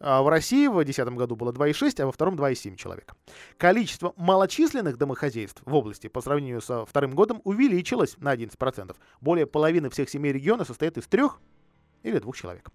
в 0.00 0.28
России 0.28 0.66
в 0.66 0.74
2010 0.74 1.08
году 1.14 1.36
было 1.36 1.52
2,6, 1.52 2.02
а 2.02 2.06
во 2.06 2.12
втором 2.12 2.34
2,7 2.34 2.76
человека. 2.76 3.14
Количество 3.56 4.12
малочисленных 4.16 4.98
домохозяйств 4.98 5.62
в 5.64 5.74
области 5.74 6.08
по 6.08 6.20
сравнению 6.20 6.60
со 6.60 6.84
вторым 6.84 7.14
годом 7.14 7.40
увеличилось 7.44 8.16
на 8.18 8.34
11%. 8.34 8.96
Более 9.20 9.46
половины 9.46 9.90
всех 9.90 10.08
семей 10.10 10.32
региона 10.32 10.64
состоят 10.64 10.98
из 10.98 11.06
трех 11.06 11.40
или 12.04 12.18
двух 12.18 12.36
человек. 12.36 12.70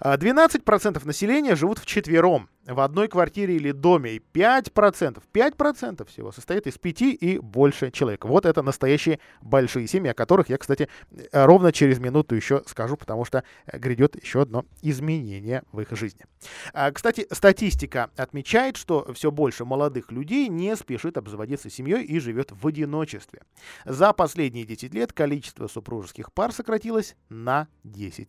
12% 0.00 1.00
а, 1.02 1.06
населения 1.06 1.56
живут 1.56 1.78
в 1.78 1.86
четвером, 1.86 2.48
в 2.64 2.80
одной 2.80 3.08
квартире 3.08 3.56
или 3.56 3.72
доме. 3.72 4.12
И 4.12 4.22
5%, 4.32 5.22
5% 5.32 6.08
всего 6.08 6.30
состоит 6.30 6.66
из 6.66 6.78
5 6.78 7.02
и 7.02 7.38
больше 7.38 7.90
человек. 7.90 8.24
Вот 8.24 8.46
это 8.46 8.62
настоящие 8.62 9.18
большие 9.40 9.88
семьи, 9.88 10.10
о 10.10 10.14
которых 10.14 10.50
я, 10.50 10.58
кстати, 10.58 10.88
ровно 11.32 11.72
через 11.72 11.98
минуту 11.98 12.36
еще 12.36 12.62
скажу, 12.66 12.96
потому 12.96 13.24
что 13.24 13.42
э, 13.66 13.78
грядет 13.78 14.22
еще 14.22 14.42
одно 14.42 14.64
изменение 14.82 15.62
в 15.72 15.80
их 15.80 15.90
жизни. 15.92 16.26
А, 16.72 16.92
кстати, 16.92 17.26
статистика 17.32 18.10
отмечает, 18.16 18.76
что 18.76 19.12
все 19.14 19.32
больше 19.32 19.64
молодых 19.64 20.12
людей 20.12 20.48
не 20.48 20.76
спешит 20.76 21.16
обзаводиться 21.16 21.70
семьей 21.70 22.04
и 22.04 22.20
живет 22.20 22.52
в 22.52 22.66
одиночестве. 22.66 23.42
За 23.84 24.12
последние 24.12 24.64
10 24.64 24.94
лет 24.94 25.12
количество 25.12 25.66
супружеских 25.66 26.32
пар 26.32 26.52
сократилось 26.52 27.16
на 27.28 27.66
10 27.82 28.28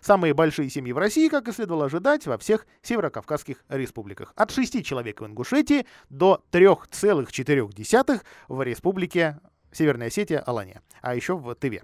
Самые 0.00 0.34
большие 0.34 0.70
семьи 0.70 0.92
в 0.92 0.98
России, 0.98 1.28
как 1.28 1.48
и 1.48 1.52
следовало 1.52 1.86
ожидать, 1.86 2.26
во 2.26 2.38
всех 2.38 2.66
северокавказских 2.82 3.64
республиках. 3.68 4.32
От 4.36 4.50
6 4.50 4.84
человек 4.84 5.20
в 5.20 5.26
Ингушетии 5.26 5.86
до 6.10 6.42
3,4 6.52 8.20
в 8.48 8.62
республике 8.62 9.38
Северная 9.72 10.08
Осетия, 10.08 10.40
Алания, 10.40 10.82
а 11.02 11.14
еще 11.14 11.36
в 11.36 11.54
Тыве. 11.54 11.82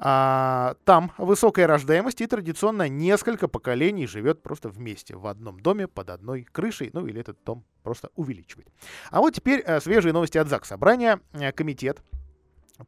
А, 0.00 0.76
там 0.84 1.10
высокая 1.18 1.66
рождаемость 1.66 2.20
и 2.20 2.26
традиционно 2.26 2.88
несколько 2.88 3.48
поколений 3.48 4.06
живет 4.06 4.42
просто 4.42 4.68
вместе 4.68 5.16
в 5.16 5.26
одном 5.26 5.58
доме 5.58 5.88
под 5.88 6.10
одной 6.10 6.44
крышей, 6.44 6.90
ну 6.92 7.04
или 7.06 7.20
этот 7.20 7.42
дом 7.44 7.64
просто 7.82 8.10
увеличивает. 8.14 8.68
А 9.10 9.18
вот 9.18 9.34
теперь 9.34 9.60
а, 9.62 9.80
свежие 9.80 10.12
новости 10.12 10.38
от 10.38 10.48
ЗАГС 10.48 10.68
Собрания. 10.68 11.20
Э, 11.32 11.50
комитет 11.50 12.00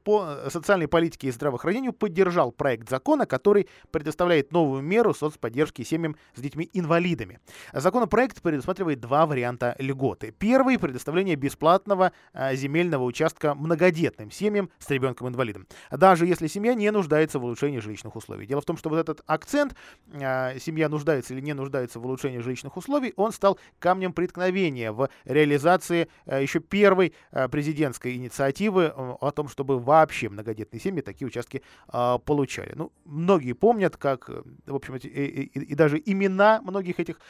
по 0.04 0.36
социальной 0.48 0.88
политике 0.88 1.28
и 1.28 1.30
здравоохранению 1.30 1.92
поддержал 1.92 2.52
проект 2.52 2.88
закона, 2.88 3.26
который 3.26 3.68
предоставляет 3.90 4.52
новую 4.52 4.82
меру 4.82 5.14
соцподдержки 5.14 5.82
семьям 5.82 6.16
с 6.34 6.40
детьми-инвалидами. 6.40 7.40
Законопроект 7.72 8.40
предусматривает 8.40 9.00
два 9.00 9.26
варианта 9.26 9.74
льготы. 9.78 10.32
Первый– 10.38 10.78
предоставление 10.80 11.36
бесплатного 11.36 12.12
а, 12.32 12.54
земельного 12.54 13.04
участка 13.04 13.54
многодетным 13.54 14.30
семьям 14.30 14.70
с 14.78 14.88
ребенком-инвалидом, 14.90 15.66
даже 15.90 16.26
если 16.26 16.46
семья 16.46 16.74
не 16.74 16.90
нуждается 16.90 17.38
в 17.38 17.44
улучшении 17.44 17.78
жилищных 17.78 18.14
условий. 18.16 18.46
Дело 18.46 18.60
в 18.60 18.64
том, 18.64 18.76
что 18.76 18.88
вот 18.88 18.98
этот 18.98 19.22
акцент, 19.26 19.74
а, 20.14 20.54
семья 20.58 20.88
нуждается 20.88 21.34
или 21.34 21.40
не 21.40 21.52
нуждается 21.52 21.98
в 21.98 22.06
улучшении 22.06 22.38
жилищных 22.38 22.76
условий, 22.76 23.12
он 23.16 23.32
стал 23.32 23.58
камнем 23.78 24.12
преткновения 24.12 24.92
в 24.92 25.08
реализации 25.24 26.08
еще 26.26 26.60
первой 26.60 27.12
президентской 27.50 28.14
инициативы 28.14 28.88
о 28.88 29.30
том, 29.32 29.48
чтобы 29.48 29.79
вообще 29.80 30.28
многодетные 30.28 30.80
семьи 30.80 31.02
такие 31.02 31.26
участки 31.26 31.62
э, 31.92 32.18
получали. 32.24 32.72
Ну, 32.74 32.92
многие 33.04 33.52
помнят, 33.52 33.96
как, 33.96 34.30
э, 34.30 34.42
в 34.66 34.74
общем, 34.74 34.96
и, 34.96 34.98
и, 34.98 35.44
и 35.44 35.74
даже 35.74 36.00
имена 36.04 36.60
многих 36.62 37.00
этих 37.00 37.20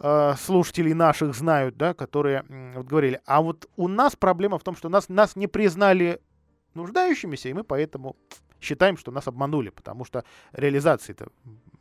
э, 0.00 0.34
слушателей 0.38 0.94
наших 0.94 1.34
знают, 1.34 1.76
да, 1.76 1.94
которые 1.94 2.44
э, 2.48 2.72
вот 2.76 2.86
говорили, 2.86 3.20
а 3.26 3.40
вот 3.40 3.68
у 3.76 3.88
нас 3.88 4.16
проблема 4.16 4.58
в 4.58 4.62
том, 4.62 4.76
что 4.76 4.88
нас, 4.88 5.08
нас 5.08 5.36
не 5.36 5.46
признали 5.46 6.20
нуждающимися, 6.74 7.48
и 7.48 7.52
мы 7.52 7.64
поэтому 7.64 8.16
считаем, 8.60 8.96
что 8.96 9.10
нас 9.10 9.28
обманули, 9.28 9.70
потому 9.70 10.04
что 10.04 10.24
реализацией-то 10.52 11.28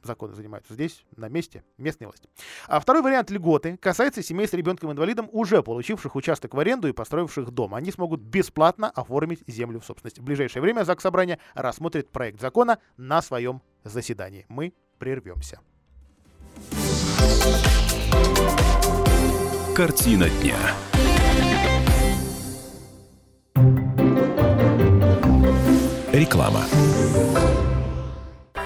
законы 0.06 0.34
занимаются 0.34 0.74
здесь, 0.74 1.04
на 1.16 1.30
месте, 1.30 1.64
местной 1.78 2.08
власти. 2.08 2.30
А 2.68 2.80
второй 2.80 3.02
вариант 3.02 3.30
льготы 3.30 3.78
касается 3.78 4.24
семей 4.24 4.48
с 4.48 4.54
ребенком-инвалидом, 4.54 5.30
уже 5.32 5.64
получивших 5.64 6.16
участок 6.16 6.54
в 6.54 6.60
аренду 6.60 6.88
и 6.88 6.94
построивших 6.94 7.52
дом. 7.52 7.76
Они 7.76 7.92
смогут 7.92 8.22
бесплатно 8.22 8.90
оформить 8.90 9.44
землю 9.48 9.80
в 9.80 9.86
собственность. 9.86 10.20
В 10.20 10.24
ближайшее 10.24 10.62
время 10.62 10.84
ЗАГС 10.84 11.04
Собрания 11.04 11.40
рассмотрит 11.54 12.10
проект 12.10 12.42
закона 12.42 12.80
на 12.98 13.22
своем 13.22 13.62
заседании. 13.84 14.46
Мы 14.50 14.74
прервемся. 14.98 15.60
Картина 19.76 20.30
дня. 20.30 20.56
Реклама. 26.14 26.64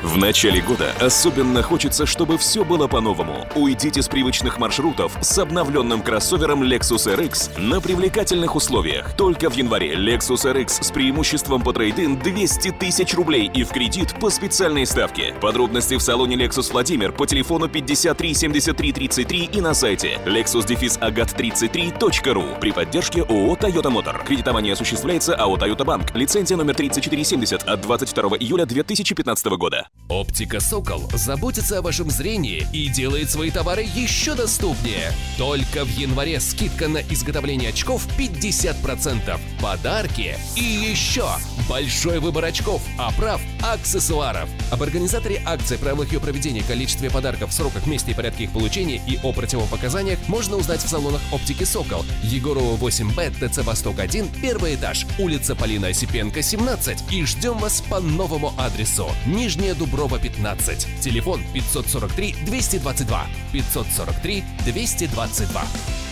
В 0.02 0.18
начале 0.18 0.62
года 0.62 0.94
особенно 1.02 1.62
хочется, 1.62 2.06
чтобы 2.06 2.38
все 2.38 2.64
было 2.64 2.88
по-новому. 2.88 3.46
Уйдите 3.54 4.02
с 4.02 4.08
привычных 4.08 4.58
маршрутов 4.58 5.12
с 5.20 5.38
обновленным 5.38 6.02
кроссовером 6.02 6.64
Lexus 6.64 7.14
RX 7.14 7.60
на 7.60 7.82
привлекательных 7.82 8.56
условиях. 8.56 9.14
Только 9.18 9.50
в 9.50 9.56
январе 9.56 9.96
Lexus 9.96 10.50
RX 10.50 10.84
с 10.84 10.92
преимуществом 10.92 11.62
по 11.62 11.74
трейдин 11.74 12.18
200 12.18 12.72
тысяч 12.80 13.14
рублей 13.14 13.52
и 13.54 13.66
в 13.66 13.72
кредит 13.72 14.16
по 14.22 14.30
специальной 14.30 14.86
ставке. 14.86 15.34
Подробности 15.42 15.96
в 15.96 16.02
салоне 16.02 16.38
Lexus 16.38 16.72
Владимир 16.72 17.12
по 17.12 17.28
телефону 17.28 17.68
53 17.68 18.34
73 18.34 18.94
33 18.94 19.50
и 19.52 19.60
на 19.60 19.74
сайте 19.74 20.18
lexus-agat33.ru 20.26 22.58
при 22.62 22.72
поддержке 22.72 23.24
ООО 23.24 23.58
Toyota 23.58 23.92
Motor. 23.92 24.26
Кредитование 24.26 24.72
осуществляется 24.74 25.36
АО 25.36 25.58
Toyota 25.58 25.84
Bank. 25.84 26.18
Лицензия 26.18 26.56
номер 26.56 26.76
3470 26.76 27.64
от 27.64 27.82
22 27.82 28.38
июля 28.38 28.66
2015 28.66 29.46
года. 29.58 29.89
Оптика 30.10 30.60
«Сокол» 30.60 31.08
заботится 31.14 31.78
о 31.78 31.82
вашем 31.84 32.10
зрении 32.10 32.66
и 32.74 32.90
делает 32.90 33.30
свои 33.30 33.52
товары 33.52 33.84
еще 33.94 34.34
доступнее. 34.34 35.14
Только 35.38 35.86
в 35.86 35.90
январе 35.90 36.40
скидка 36.40 36.88
на 36.88 36.98
изготовление 36.98 37.70
очков 37.70 38.08
50%, 38.18 39.40
подарки 39.62 40.36
и 40.56 40.64
еще 40.64 41.28
большой 41.70 42.20
выбор 42.20 42.46
очков, 42.46 42.82
оправ, 42.98 43.40
аксессуаров. 43.62 44.50
Об 44.72 44.82
организаторе 44.82 45.44
акции, 45.46 45.78
правилах 45.78 46.12
ее 46.12 46.20
проведения, 46.20 46.64
количестве 46.64 47.12
подарков, 47.12 47.54
сроках, 47.54 47.86
месте 47.86 48.12
и 48.12 48.14
порядке 48.16 48.46
их 48.46 48.52
получения 48.52 49.00
и 49.08 49.20
о 49.22 49.32
противопоказаниях 49.32 50.18
можно 50.28 50.58
узнать 50.58 50.84
в 50.84 50.90
салонах 50.90 51.22
оптики 51.32 51.66
«Сокол». 51.66 52.04
Егорова 52.24 52.76
8Б, 52.78 53.48
ТЦ 53.48 53.60
«Восток-1», 53.60 54.42
первый 54.42 54.74
этаж, 54.74 55.06
улица 55.20 55.56
Полина 55.56 55.90
Осипенко, 55.90 56.42
17. 56.42 57.12
И 57.12 57.24
ждем 57.26 57.60
вас 57.60 57.82
по 57.82 58.00
новому 58.00 58.54
адресу. 58.58 59.08
Нижняя 59.28 59.76
Дуброва 59.80 60.20
15. 60.20 61.02
Телефон 61.02 61.42
543 61.54 62.36
222. 62.46 63.28
543 63.54 64.44
222. 64.66 66.09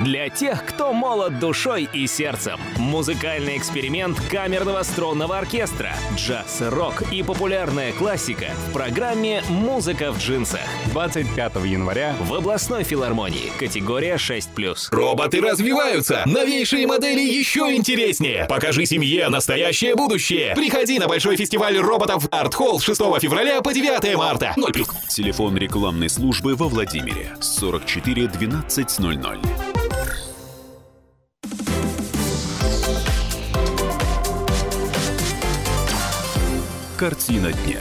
Для 0.00 0.28
тех, 0.28 0.62
кто 0.66 0.92
молод 0.92 1.38
душой 1.38 1.88
и 1.90 2.06
сердцем. 2.06 2.60
Музыкальный 2.76 3.56
эксперимент 3.56 4.20
камерного 4.30 4.82
струнного 4.82 5.38
оркестра, 5.38 5.94
джаз, 6.16 6.60
рок 6.60 7.02
и 7.10 7.22
популярная 7.22 7.92
классика 7.92 8.48
в 8.68 8.72
программе 8.74 9.42
«Музыка 9.48 10.12
в 10.12 10.18
джинсах». 10.18 10.60
25 10.92 11.56
января 11.64 12.14
в 12.20 12.34
областной 12.34 12.84
филармонии. 12.84 13.50
Категория 13.58 14.16
6+. 14.16 14.88
Роботы 14.90 15.40
развиваются! 15.40 16.22
Новейшие 16.26 16.86
модели 16.86 17.20
еще 17.20 17.74
интереснее! 17.74 18.44
Покажи 18.50 18.84
семье 18.84 19.30
настоящее 19.30 19.94
будущее! 19.94 20.54
Приходи 20.54 20.98
на 20.98 21.08
большой 21.08 21.36
фестиваль 21.36 21.78
роботов 21.78 22.26
Art 22.28 22.52
Hall 22.52 22.80
6 22.82 23.00
февраля 23.22 23.62
по 23.62 23.72
9 23.72 24.14
марта. 24.16 24.52
0 24.56 24.72
Телефон 25.08 25.56
рекламной 25.56 26.10
службы 26.10 26.54
во 26.54 26.68
Владимире 26.68 27.34
44 27.40 28.26
1200. 28.26 29.85
Картина 36.98 37.52
дня. 37.52 37.80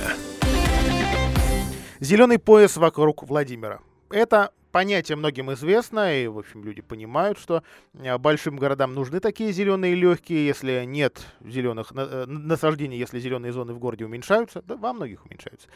Зеленый 2.01 2.38
пояс 2.38 2.76
вокруг 2.76 3.24
Владимира. 3.24 3.80
Это 4.11 4.51
понятие 4.76 5.15
многим 5.15 5.53
известно, 5.53 6.21
и, 6.21 6.28
в 6.28 6.38
общем, 6.38 6.61
люди 6.65 6.82
понимают, 6.82 7.39
что 7.39 7.63
э, 7.93 8.17
большим 8.17 8.57
городам 8.57 8.93
нужны 8.93 9.21
такие 9.21 9.53
зеленые 9.53 9.95
легкие, 9.95 10.45
если 10.45 10.84
нет 10.84 11.26
зеленых 11.39 11.93
э, 11.95 12.26
насаждений, 12.26 12.97
если 12.97 13.17
зеленые 13.21 13.53
зоны 13.53 13.73
в 13.73 13.80
городе 13.80 14.03
уменьшаются, 14.03 14.61
да, 14.63 14.76
во 14.76 14.91
многих 14.91 15.26
уменьшаются, 15.26 15.69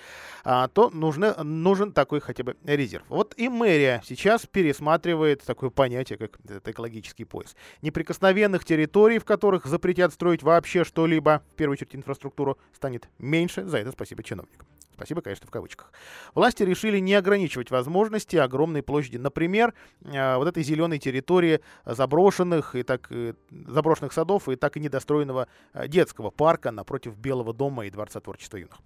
а, 0.43 0.67
то 0.67 0.89
нужны, 0.89 1.33
нужен 1.43 1.93
такой 1.93 2.19
хотя 2.19 2.43
бы 2.43 2.57
резерв. 2.65 3.05
Вот 3.07 3.33
и 3.37 3.47
мэрия 3.47 4.01
сейчас 4.05 4.45
пересматривает 4.45 5.45
такое 5.45 5.69
понятие, 5.69 6.17
как 6.17 6.37
экологический 6.65 7.23
пояс. 7.23 7.55
Неприкосновенных 7.81 8.65
территорий, 8.65 9.19
в 9.19 9.23
которых 9.23 9.65
запретят 9.65 10.11
строить 10.11 10.43
вообще 10.43 10.83
что-либо, 10.83 11.41
в 11.53 11.55
первую 11.55 11.75
очередь 11.75 11.95
инфраструктуру, 11.95 12.57
станет 12.75 13.07
меньше. 13.17 13.63
За 13.63 13.77
это 13.77 13.93
спасибо 13.93 14.23
чиновникам. 14.23 14.67
Спасибо, 14.99 15.21
конечно, 15.21 15.47
в 15.47 15.51
кавычках. 15.51 15.93
Власти 16.35 16.63
решили 16.63 16.99
не 16.99 17.13
ограничивать 17.13 17.71
возможности 17.71 18.35
огромной 18.35 18.83
площади. 18.83 19.15
Например, 19.15 19.73
э, 20.03 20.35
вот 20.35 20.45
этой 20.45 20.61
зеленой 20.61 20.99
территории 20.99 21.61
заброшенных 21.85 22.75
и 22.75 22.83
так 22.83 23.09
э, 23.09 23.33
заброшенных 23.49 24.11
садов 24.11 24.49
и 24.49 24.57
так 24.57 24.75
и 24.75 24.81
недостроенного 24.81 25.47
э, 25.73 25.87
детского 25.87 26.31
парка 26.31 26.71
напротив 26.71 27.15
Белого 27.15 27.53
дома 27.53 27.85
и 27.85 27.89
Дворца 27.89 28.19
творчества 28.19 28.57
юных. 28.57 28.79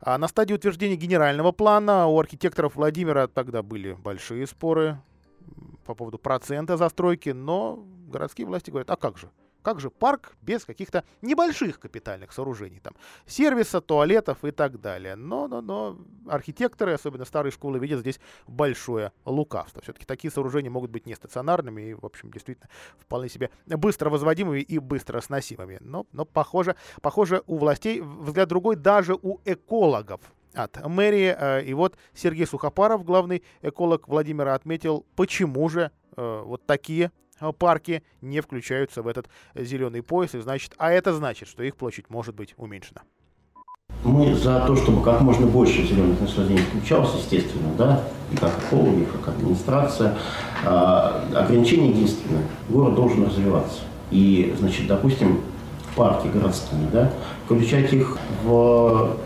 А 0.00 0.16
на 0.18 0.28
стадии 0.28 0.54
утверждения 0.54 0.94
генерального 0.94 1.50
плана 1.50 2.06
у 2.06 2.20
архитекторов 2.20 2.76
Владимира 2.76 3.26
тогда 3.26 3.64
были 3.64 3.94
большие 3.94 4.46
споры 4.46 5.00
по 5.84 5.96
поводу 5.96 6.18
процента 6.18 6.76
застройки, 6.76 7.30
но 7.30 7.84
городские 8.06 8.46
власти 8.46 8.70
говорят, 8.70 8.88
а 8.92 8.96
как 8.96 9.18
же? 9.18 9.30
Как 9.66 9.80
же 9.80 9.90
парк 9.90 10.36
без 10.42 10.64
каких-то 10.64 11.02
небольших 11.22 11.80
капитальных 11.80 12.30
сооружений, 12.30 12.78
там, 12.78 12.94
сервиса, 13.26 13.80
туалетов 13.80 14.44
и 14.44 14.52
так 14.52 14.80
далее. 14.80 15.16
Но, 15.16 15.48
но, 15.48 15.60
но 15.60 15.98
архитекторы, 16.28 16.92
особенно 16.92 17.24
старые 17.24 17.50
школы, 17.50 17.80
видят 17.80 17.98
здесь 17.98 18.20
большое 18.46 19.10
лукавство. 19.24 19.82
Все-таки 19.82 20.04
такие 20.04 20.30
сооружения 20.30 20.70
могут 20.70 20.92
быть 20.92 21.04
не 21.04 21.16
стационарными 21.16 21.82
и, 21.82 21.94
в 21.94 22.06
общем, 22.06 22.30
действительно 22.30 22.68
вполне 22.96 23.28
себе 23.28 23.50
быстро 23.66 24.08
возводимыми 24.08 24.60
и 24.60 24.78
быстро 24.78 25.20
сносимыми. 25.20 25.78
Но, 25.80 26.06
но 26.12 26.24
похоже, 26.24 26.76
похоже, 27.02 27.42
у 27.48 27.58
властей 27.58 28.00
взгляд 28.00 28.48
другой 28.48 28.76
даже 28.76 29.18
у 29.20 29.40
экологов 29.44 30.20
от 30.54 30.80
мэрии. 30.86 31.34
Э, 31.36 31.64
и 31.64 31.74
вот 31.74 31.96
Сергей 32.14 32.46
Сухопаров, 32.46 33.04
главный 33.04 33.42
эколог 33.62 34.06
Владимира, 34.06 34.54
отметил, 34.54 35.04
почему 35.16 35.68
же 35.68 35.90
э, 36.16 36.42
вот 36.44 36.64
такие 36.66 37.10
парки 37.58 38.02
не 38.20 38.40
включаются 38.40 39.02
в 39.02 39.08
этот 39.08 39.28
зеленый 39.54 40.02
пояс, 40.02 40.34
и 40.34 40.40
значит, 40.40 40.74
а 40.78 40.90
это 40.92 41.12
значит, 41.12 41.48
что 41.48 41.62
их 41.62 41.76
площадь 41.76 42.10
может 42.10 42.34
быть 42.34 42.54
уменьшена. 42.56 43.02
Мы 44.04 44.34
за 44.34 44.64
то, 44.66 44.76
чтобы 44.76 45.02
как 45.02 45.20
можно 45.20 45.46
больше 45.46 45.82
зеленых 45.82 46.20
насаждений 46.20 46.62
включалось, 46.62 47.14
естественно, 47.14 47.72
да, 47.76 48.04
и 48.32 48.36
как 48.36 48.52
экологи, 48.66 49.04
как 49.04 49.28
администрация. 49.28 50.16
А, 50.64 51.24
ограничение 51.34 51.90
единственное. 51.90 52.42
Город 52.68 52.94
должен 52.94 53.24
развиваться. 53.24 53.80
И, 54.10 54.54
значит, 54.58 54.86
допустим, 54.86 55.40
парки 55.96 56.28
городские, 56.28 56.88
да, 56.92 57.12
включать 57.44 57.92
их 57.92 58.18
в 58.44 59.16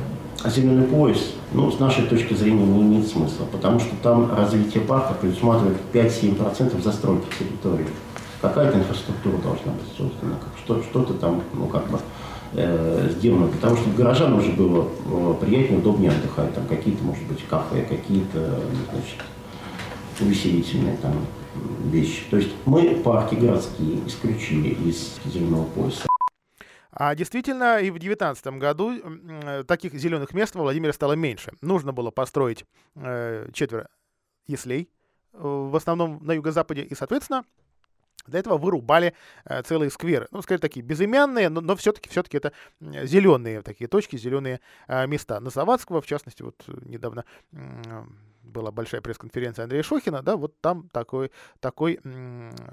зеленый 0.46 0.86
пояс, 0.86 1.34
ну, 1.53 1.70
с 1.70 1.78
нашей 1.78 2.07
точки 2.07 2.34
зрения, 2.34 2.64
не 2.64 2.82
имеет 2.82 3.09
смысла, 3.09 3.44
потому 3.51 3.80
что 3.80 3.90
там 4.03 4.32
развитие 4.34 4.82
парка 4.82 5.14
предусматривает 5.14 5.78
5-7% 5.92 6.82
застройки 6.82 7.26
территории. 7.38 7.88
Какая-то 8.40 8.78
инфраструктура 8.78 9.36
должна 9.38 9.72
быть 9.72 9.88
создана, 9.96 10.36
что, 10.62 10.82
что-то 10.82 11.14
там, 11.14 11.42
ну, 11.53 11.66
как 11.66 11.88
бы, 11.90 11.98
э, 12.55 13.11
сделано, 13.11 13.48
того, 13.61 13.76
чтобы 13.76 13.96
горожанам 13.96 14.38
уже 14.38 14.53
было 14.53 14.86
э, 15.07 15.34
приятнее, 15.40 15.78
удобнее 15.78 16.11
отдыхать, 16.11 16.55
там 16.55 16.66
какие-то, 16.66 17.03
может 17.05 17.26
быть, 17.26 17.44
кафе, 17.46 17.84
какие-то, 17.88 18.61
значит, 18.92 19.18
увеселительные 20.20 20.96
там 21.03 21.14
вещи. 21.84 22.22
То 22.30 22.36
есть 22.36 22.51
мы 22.64 23.01
парки 23.05 23.34
городские 23.34 23.98
исключили 24.07 24.68
из 24.68 25.18
зеленого 25.26 25.64
пояса. 25.64 26.09
А 27.01 27.14
действительно, 27.14 27.80
и 27.80 27.88
в 27.88 27.94
2019 27.94 28.46
году 28.59 28.92
э, 28.92 29.64
таких 29.66 29.94
зеленых 29.94 30.34
мест 30.34 30.55
во 30.55 30.64
Владимире 30.64 30.92
стало 30.92 31.14
меньше. 31.14 31.55
Нужно 31.62 31.94
было 31.94 32.11
построить 32.11 32.66
э, 32.94 33.48
четверо 33.55 33.88
яслей, 34.46 34.90
э, 35.32 35.38
в 35.40 35.74
основном 35.74 36.22
на 36.22 36.32
юго-западе, 36.32 36.82
и, 36.82 36.94
соответственно, 36.94 37.46
для 38.26 38.40
этого 38.40 38.59
вырубали 38.59 39.14
э, 39.46 39.62
целые 39.62 39.90
скверы. 39.90 40.28
Ну, 40.30 40.42
скорее, 40.42 40.61
такие 40.61 40.84
безымянные, 40.84 41.48
но, 41.48 41.62
но 41.62 41.74
все-таки 41.74 42.11
все 42.11 42.20
это 42.20 42.53
зеленые 42.80 43.62
такие 43.62 43.88
точки, 43.88 44.18
зеленые 44.18 44.61
места. 44.86 45.40
На 45.40 45.48
Завадского, 45.48 46.03
в 46.03 46.07
частности, 46.07 46.42
вот 46.42 46.62
недавно 46.84 47.24
была 48.43 48.70
большая 48.70 49.01
пресс-конференция 49.01 49.64
Андрея 49.64 49.82
Шохина, 49.82 50.22
да, 50.22 50.36
вот 50.36 50.59
там 50.61 50.88
такой, 50.91 51.30
такой, 51.61 52.01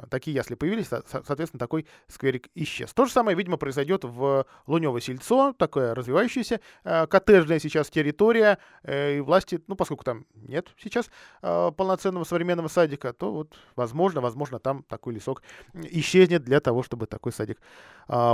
такие 0.09 0.35
ясли 0.35 0.55
появились, 0.55 0.87
соответственно, 0.87 1.59
такой 1.59 1.85
скверик 2.07 2.49
исчез. 2.55 2.93
То 2.93 3.05
же 3.05 3.11
самое, 3.11 3.37
видимо, 3.37 3.57
произойдет 3.57 4.03
в 4.03 4.45
Лунево-Сельцо, 4.65 5.53
такая 5.57 5.93
развивающаяся 5.93 6.59
э, 6.83 7.07
коттеджная 7.07 7.59
сейчас 7.59 7.89
территория, 7.89 8.57
э, 8.83 9.17
и 9.17 9.21
власти, 9.21 9.61
ну, 9.67 9.75
поскольку 9.75 10.03
там 10.03 10.25
нет 10.35 10.69
сейчас 10.77 11.09
э, 11.41 11.71
полноценного 11.75 12.23
современного 12.23 12.67
садика, 12.67 13.13
то 13.13 13.31
вот, 13.31 13.55
возможно, 13.75 14.21
возможно, 14.21 14.59
там 14.59 14.83
такой 14.83 15.13
лесок 15.13 15.43
исчезнет 15.73 16.43
для 16.43 16.59
того, 16.59 16.83
чтобы 16.83 17.05
такой 17.07 17.31
садик 17.31 17.59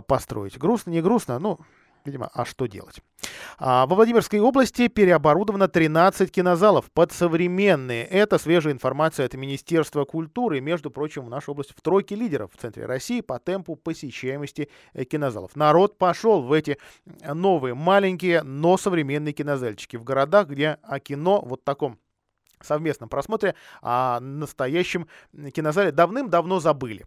построить. 0.07 0.57
Грустно, 0.59 0.91
не 0.91 1.01
грустно, 1.01 1.39
ну, 1.39 1.59
видимо, 2.05 2.29
а 2.33 2.45
что 2.45 2.65
делать? 2.65 3.01
А, 3.57 3.85
во 3.85 3.95
Владимирской 3.95 4.39
области 4.39 4.87
переоборудовано 4.87 5.67
13 5.67 6.31
кинозалов 6.31 6.91
под 6.91 7.11
современные. 7.11 8.05
Это 8.05 8.37
свежая 8.37 8.73
информация 8.73 9.25
от 9.25 9.33
Министерства 9.33 10.05
культуры. 10.05 10.59
Между 10.61 10.91
прочим, 10.91 11.25
в 11.25 11.29
нашей 11.29 11.51
области 11.51 11.73
в 11.75 11.81
тройке 11.81 12.15
лидеров 12.15 12.51
в 12.53 12.57
центре 12.57 12.85
России 12.85 13.21
по 13.21 13.39
темпу 13.39 13.75
посещаемости 13.75 14.69
э, 14.93 15.03
кинозалов. 15.05 15.55
Народ 15.55 15.97
пошел 15.97 16.41
в 16.41 16.51
эти 16.51 16.77
новые, 17.23 17.73
маленькие, 17.73 18.43
но 18.43 18.77
современные 18.77 19.33
кинозальчики 19.33 19.97
в 19.97 20.03
городах, 20.03 20.47
где 20.47 20.77
о 20.83 20.99
кино 20.99 21.41
вот 21.45 21.63
таком 21.63 21.99
совместном 22.61 23.09
просмотре 23.09 23.55
о 23.81 24.19
настоящем 24.19 25.07
кинозале 25.53 25.91
давным-давно 25.91 26.59
забыли. 26.59 27.05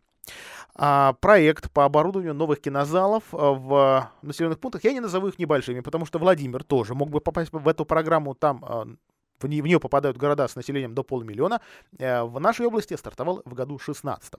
А, 0.74 1.14
проект 1.14 1.70
по 1.70 1.84
оборудованию 1.84 2.34
новых 2.34 2.60
кинозалов 2.60 3.24
а, 3.32 3.52
в 3.52 4.10
населенных 4.22 4.60
пунктах, 4.60 4.84
я 4.84 4.92
не 4.92 5.00
назову 5.00 5.28
их 5.28 5.38
небольшими, 5.38 5.80
потому 5.80 6.04
что 6.04 6.18
Владимир 6.18 6.64
тоже 6.64 6.94
мог 6.94 7.08
бы 7.10 7.20
попасть 7.20 7.52
в 7.52 7.68
эту 7.68 7.86
программу, 7.86 8.34
там 8.34 8.64
а, 8.64 8.86
в 9.40 9.46
нее 9.46 9.80
попадают 9.80 10.16
города 10.16 10.48
с 10.48 10.56
населением 10.56 10.94
до 10.94 11.02
полумиллиона, 11.02 11.60
э, 11.98 12.22
в 12.22 12.40
нашей 12.40 12.66
области 12.66 12.94
стартовал 12.94 13.42
в 13.44 13.54
году 13.54 13.78
16 13.78 14.34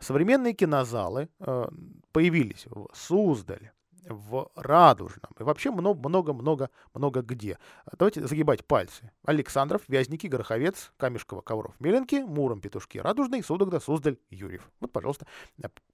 Современные 0.00 0.52
кинозалы 0.52 1.28
э, 1.40 1.68
появились 2.12 2.66
в 2.66 2.88
Суздале, 2.94 3.72
в 4.08 4.50
Радужном 4.54 5.32
и 5.38 5.42
вообще 5.42 5.70
много-много-много-много 5.70 7.22
где. 7.22 7.58
Давайте 7.98 8.26
загибать 8.26 8.64
пальцы. 8.64 9.10
Александров, 9.24 9.82
Вязники, 9.88 10.26
Гороховец, 10.26 10.92
Камешково, 10.96 11.40
Ковров, 11.40 11.74
Меленки, 11.78 12.16
Муром, 12.16 12.60
Петушки, 12.60 12.98
Радужный, 12.98 13.42
Судогда, 13.42 13.80
Суздаль, 13.80 14.18
Юрьев. 14.30 14.68
Вот, 14.80 14.92
пожалуйста, 14.92 15.26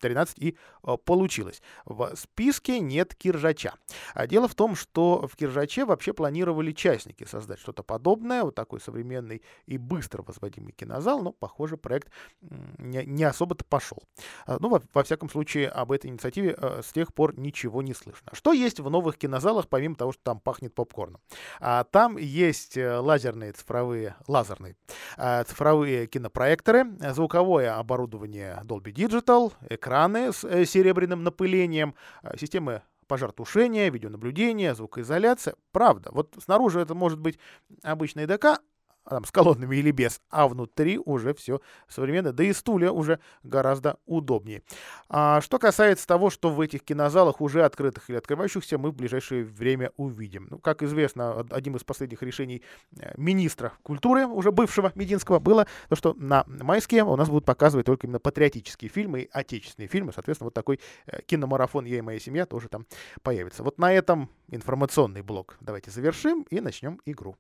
13 0.01 0.39
и 0.39 0.57
э, 0.85 0.97
получилось. 1.05 1.63
В 1.85 2.15
списке 2.17 2.81
нет 2.81 3.15
Киржача. 3.15 3.75
А 4.15 4.27
дело 4.27 4.49
в 4.49 4.55
том, 4.55 4.75
что 4.75 5.27
в 5.27 5.37
Киржаче 5.37 5.85
вообще 5.85 6.13
планировали 6.13 6.73
частники 6.73 7.25
создать 7.25 7.61
что-то 7.61 7.83
подобное, 7.83 8.45
вот 8.45 8.55
такой 8.55 8.81
современный 8.81 9.43
и 9.67 9.79
быстро 9.79 10.23
возводимый 10.23 10.73
кинозал, 10.73 11.23
но, 11.23 11.33
похоже, 11.33 11.77
проект 11.77 12.11
не, 12.41 13.25
особо-то 13.25 13.65
пошел. 13.65 14.03
А, 14.47 14.59
ну, 14.61 14.69
во, 14.69 14.83
во 14.95 15.03
всяком 15.03 15.29
случае, 15.29 15.69
об 15.69 15.93
этой 15.93 16.09
инициативе 16.09 16.57
э, 16.57 16.81
с 16.83 16.93
тех 16.93 17.13
пор 17.13 17.39
ничего 17.39 17.83
не 17.83 17.95
слышно. 17.99 18.29
Что 18.33 18.53
есть 18.53 18.81
в 18.81 18.89
новых 18.91 19.19
кинозалах, 19.19 19.69
помимо 19.69 19.95
того, 19.95 20.13
что 20.13 20.23
там 20.23 20.41
пахнет 20.41 20.75
попкорном? 20.75 21.21
А, 21.61 21.85
там 21.85 22.17
есть 22.17 22.77
э, 22.77 22.99
лазерные 22.99 23.53
цифровые, 23.53 24.17
лазерные 24.27 24.77
а, 25.17 25.45
цифровые 25.45 26.07
кинопроекторы, 26.07 26.87
звуковое 27.13 27.77
оборудование 27.77 28.61
Dolby 28.65 28.93
Digital, 28.93 29.53
экраны 29.69 30.33
с 30.33 30.45
э, 30.45 30.65
серебряным 30.65 31.25
напылением, 31.25 31.95
а, 32.23 32.37
системы 32.37 32.83
пожаротушения, 33.07 33.91
видеонаблюдения, 33.91 34.75
звукоизоляция. 34.75 35.55
Правда, 35.73 36.11
вот 36.13 36.37
снаружи 36.43 36.81
это 36.81 36.95
может 36.95 37.19
быть 37.19 37.39
обычный 37.83 38.27
ДК, 38.27 38.61
там, 39.09 39.25
с 39.25 39.33
колоннами 39.33 39.77
или 39.77 39.91
без, 39.91 40.21
а 40.31 40.49
внутри 40.49 40.99
уже 40.99 41.35
все 41.35 41.61
современно, 41.89 42.33
да 42.33 42.45
и 42.45 42.53
стулья 42.53 42.91
уже 42.91 43.21
гораздо 43.43 43.99
удобнее. 44.07 44.63
А 45.09 45.41
что 45.41 45.59
касается 45.59 46.07
того, 46.07 46.31
что 46.31 46.51
в 46.51 46.61
этих 46.61 46.85
кинозалах 46.85 47.41
уже 47.41 47.65
открытых 47.65 48.09
или 48.11 48.17
открывающихся, 48.17 48.79
мы 48.79 48.91
в 48.91 48.95
ближайшее 48.95 49.45
время 49.45 49.93
увидим. 49.97 50.49
Ну, 50.51 50.59
как 50.59 50.83
известно, 50.83 51.47
одним 51.51 51.77
из 51.77 51.85
последних 51.85 52.23
решений 52.23 52.63
э, 52.99 53.15
министра 53.17 53.73
культуры, 53.83 54.27
уже 54.27 54.53
бывшего 54.53 54.93
Мединского, 54.95 55.39
было 55.39 55.67
то, 55.89 55.97
что 55.97 56.15
на 56.15 56.45
майске 56.47 57.03
у 57.03 57.17
нас 57.17 57.29
будут 57.29 57.45
показывать 57.45 57.87
только 57.87 58.07
именно 58.07 58.21
патриотические 58.21 58.91
фильмы 58.91 59.23
и 59.23 59.31
отечественные 59.33 59.89
фильмы. 59.89 60.13
Соответственно, 60.13 60.47
вот 60.47 60.55
такой 60.55 60.81
э, 61.07 61.23
киномарафон 61.23 61.85
«Я 61.85 61.99
и 61.99 62.03
моя 62.03 62.21
семья» 62.21 62.47
тоже 62.47 62.69
там 62.69 62.87
появится. 63.23 63.63
Вот 63.63 63.79
на 63.79 63.93
этом 63.93 64.31
информационный 64.49 65.23
блок 65.23 65.57
давайте 65.61 65.91
завершим 65.91 66.43
и 66.51 66.61
начнем 66.61 67.01
игру. 67.07 67.37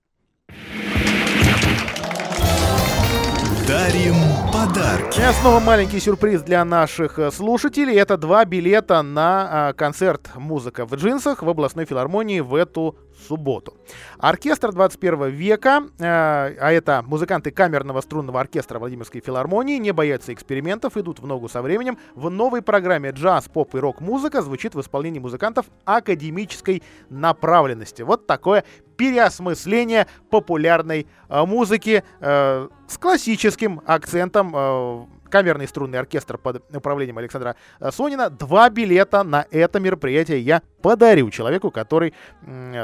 Дарим 3.69 4.15
подарки. 4.51 5.21
И 5.21 5.33
снова 5.43 5.61
маленький 5.61 6.01
сюрприз 6.01 6.41
для 6.41 6.65
наших 6.65 7.19
э, 7.19 7.31
слушателей. 7.31 7.97
Это 7.97 8.17
два 8.17 8.47
билета 8.47 9.03
на 9.03 9.69
а, 9.69 9.73
концерт 9.75 10.31
«Музыка 10.37 10.87
в 10.87 10.95
джинсах» 10.95 11.43
в 11.43 11.49
областной 11.51 11.85
филармонии 11.85 12.41
в 12.41 12.55
эту 12.55 12.97
субботу. 13.27 13.77
Оркестр 14.19 14.73
21 14.73 15.29
века, 15.29 15.85
э, 15.99 16.05
а 16.05 16.73
это 16.73 17.03
музыканты 17.07 17.51
камерного 17.51 18.01
струнного 18.01 18.41
оркестра 18.41 18.79
Владимирской 18.79 19.21
филармонии, 19.21 19.79
не 19.79 19.93
боятся 19.93 20.33
экспериментов, 20.33 20.97
идут 20.97 21.21
в 21.21 21.27
ногу 21.27 21.49
со 21.49 21.63
временем. 21.63 21.99
В 22.15 22.31
новой 22.31 22.63
программе 22.63 23.11
джаз, 23.11 23.49
поп 23.49 23.75
и 23.75 23.79
рок-музыка 23.79 24.43
звучит 24.43 24.75
в 24.75 24.81
исполнении 24.81 25.19
музыкантов 25.19 25.67
академической 25.85 26.83
направленности. 27.09 28.03
Вот 28.03 28.27
такое 28.27 28.65
переосмысление 28.97 30.07
популярной 30.31 31.07
э, 31.29 31.45
музыки 31.45 32.03
э, 32.21 32.69
с 32.87 32.99
классическим 32.99 33.81
акцентом 33.87 35.09
камерный 35.29 35.69
струнный 35.69 35.99
оркестр 35.99 36.39
под 36.39 36.65
управлением 36.75 37.19
Александра 37.19 37.57
э, 37.81 37.91
Сонина. 37.91 38.31
Два 38.31 38.71
билета 38.71 39.23
на 39.23 39.47
это 39.51 39.81
мероприятие 39.81 40.41
я 40.41 40.63
подарю 40.83 41.31
человеку, 41.31 41.71
который, 41.71 42.15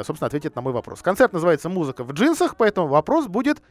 собственно, 0.04 0.26
ответит 0.26 0.56
на 0.56 0.62
мой 0.62 0.72
вопрос. 0.72 1.02
Концерт 1.02 1.32
называется 1.32 1.68
«Музыка 1.68 2.04
в 2.04 2.12
джинсах», 2.12 2.56
поэтому 2.56 2.88
вопрос 2.88 3.26
будет 3.26 3.62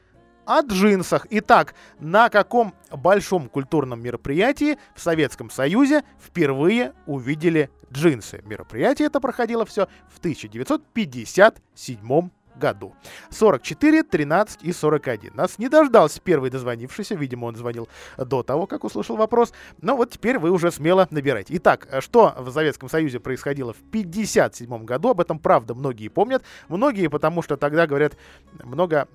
о 0.46 0.62
джинсах. 0.62 1.28
Итак, 1.30 1.76
на 2.00 2.30
каком 2.30 2.74
большом 2.92 3.50
культурном 3.50 4.02
мероприятии 4.02 4.78
в 4.96 5.02
Советском 5.02 5.50
Союзе 5.50 6.04
впервые 6.20 6.94
увидели 7.06 7.70
джинсы? 7.92 8.42
Мероприятие 8.46 9.08
это 9.08 9.20
проходило 9.20 9.66
все 9.66 9.88
в 10.10 10.20
1957 10.20 12.30
году. 12.56 12.96
44, 13.30 14.04
13 14.04 14.64
и 14.64 14.72
41. 14.72 15.34
Нас 15.36 15.58
не 15.58 15.70
дождался 15.70 16.22
первый 16.22 16.50
дозвонившийся, 16.50 17.16
видимо, 17.16 17.46
он 17.46 17.56
звонил 17.56 17.88
до 18.18 18.44
того, 18.44 18.68
как 18.68 18.84
услышал 18.84 19.16
вопрос. 19.16 19.54
Но 19.82 19.96
вот 19.96 20.12
теперь 20.12 20.40
вы 20.40 20.52
уже 20.52 20.72
смело 20.72 21.08
набирайте. 21.12 21.56
Итак, 21.58 21.88
что 22.00 22.34
в 22.38 22.52
Советском 22.52 22.90
Союзе 22.90 23.20
происходило 23.20 23.74
в 23.74 23.82
57 23.92 24.86
году, 24.86 25.10
об 25.10 25.22
этом, 25.22 25.40
правда, 25.40 25.74
многие 25.74 26.08
помнят. 26.08 26.44
Многие, 26.68 27.08
потому 27.08 27.42
что 27.42 27.58
тогда, 27.58 27.88
говорят, 27.88 28.18
много 28.64 29.08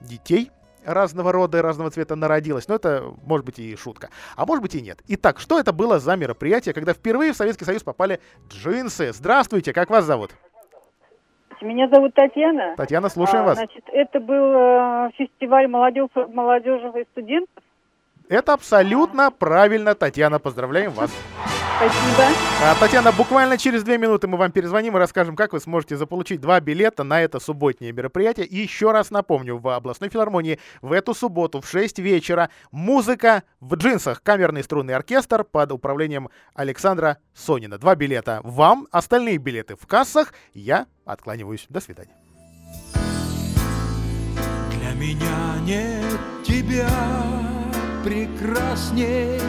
детей 0.00 0.50
разного 0.84 1.32
рода 1.32 1.58
и 1.58 1.60
разного 1.60 1.90
цвета 1.90 2.16
народилось. 2.16 2.68
Но 2.68 2.74
это, 2.74 3.14
может 3.24 3.46
быть, 3.46 3.58
и 3.58 3.76
шутка. 3.76 4.10
А 4.36 4.46
может 4.46 4.62
быть 4.62 4.74
и 4.74 4.82
нет. 4.82 5.02
Итак, 5.08 5.40
что 5.40 5.58
это 5.58 5.72
было 5.72 5.98
за 5.98 6.16
мероприятие, 6.16 6.74
когда 6.74 6.92
впервые 6.92 7.32
в 7.32 7.36
Советский 7.36 7.64
Союз 7.64 7.82
попали 7.82 8.20
джинсы? 8.48 9.12
Здравствуйте, 9.12 9.72
как 9.72 9.90
вас 9.90 10.04
зовут? 10.04 10.32
Меня 11.64 11.88
зовут 11.88 12.12
Татьяна. 12.14 12.74
Татьяна, 12.76 13.08
слушаем 13.08 13.44
а, 13.44 13.46
вас. 13.46 13.56
Значит, 13.56 13.84
это 13.90 14.20
был 14.20 14.52
э, 14.52 15.10
фестиваль 15.16 15.66
молодежи, 15.66 16.10
молодежи 16.28 16.92
и 17.00 17.04
студентов. 17.12 17.64
Это 18.28 18.52
абсолютно 18.52 19.30
правильно, 19.30 19.94
Татьяна. 19.94 20.38
Поздравляем 20.38 20.92
вас. 20.92 21.10
Спасибо. 21.76 22.24
А, 22.62 22.74
Татьяна, 22.76 23.10
буквально 23.10 23.58
через 23.58 23.82
две 23.82 23.98
минуты 23.98 24.28
мы 24.28 24.38
вам 24.38 24.52
перезвоним 24.52 24.96
и 24.96 25.00
расскажем, 25.00 25.34
как 25.34 25.52
вы 25.52 25.60
сможете 25.60 25.96
заполучить 25.96 26.40
два 26.40 26.60
билета 26.60 27.02
на 27.02 27.20
это 27.20 27.40
субботнее 27.40 27.92
мероприятие. 27.92 28.46
И 28.46 28.56
еще 28.58 28.92
раз 28.92 29.10
напомню, 29.10 29.58
в 29.58 29.68
областной 29.68 30.08
филармонии 30.08 30.60
в 30.82 30.92
эту 30.92 31.14
субботу 31.14 31.60
в 31.60 31.68
6 31.68 31.98
вечера 31.98 32.50
музыка 32.70 33.42
в 33.60 33.74
джинсах. 33.74 34.22
Камерный 34.22 34.62
струнный 34.62 34.94
оркестр 34.94 35.42
под 35.42 35.72
управлением 35.72 36.30
Александра 36.54 37.18
Сонина. 37.34 37.76
Два 37.78 37.96
билета 37.96 38.40
вам, 38.44 38.86
остальные 38.92 39.38
билеты 39.38 39.74
в 39.74 39.86
кассах. 39.86 40.32
Я 40.52 40.86
откланиваюсь. 41.04 41.66
До 41.68 41.80
свидания. 41.80 42.14
Для 44.70 44.92
меня 44.92 45.56
нет 45.64 46.20
тебя 46.44 46.88
прекрасней 48.04 49.40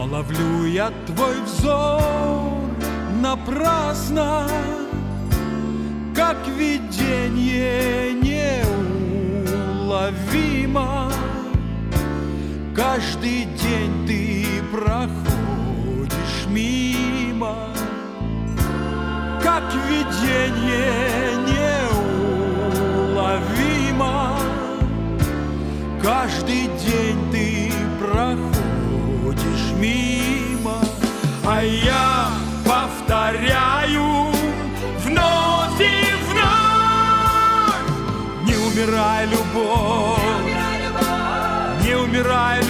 но 0.00 0.06
ловлю 0.06 0.64
я 0.64 0.90
твой 1.06 1.42
взор 1.42 2.70
напрасно, 3.20 4.46
Как 6.14 6.38
видение 6.48 8.14
неуловимо. 9.84 11.12
Каждый 12.74 13.44
день 13.44 14.06
ты 14.06 14.46
проходишь 14.72 16.46
мимо, 16.48 17.56
Как 19.42 19.64
видение 19.86 21.36
неуловимо. 23.10 24.38
Каждый 26.02 26.70
день 26.86 27.18
ты 27.30 27.70
проходишь 27.98 28.59
проходишь 29.30 29.72
мимо, 29.78 30.80
а 31.46 31.62
я 31.62 32.28
повторяю 32.64 34.32
вновь 35.04 35.80
и 35.80 36.14
вновь. 36.30 37.74
Не 38.44 38.54
умирай, 38.56 39.26
любовь, 39.26 40.20
не 41.84 41.94
умирай, 41.94 42.58
любовь. 42.58 42.69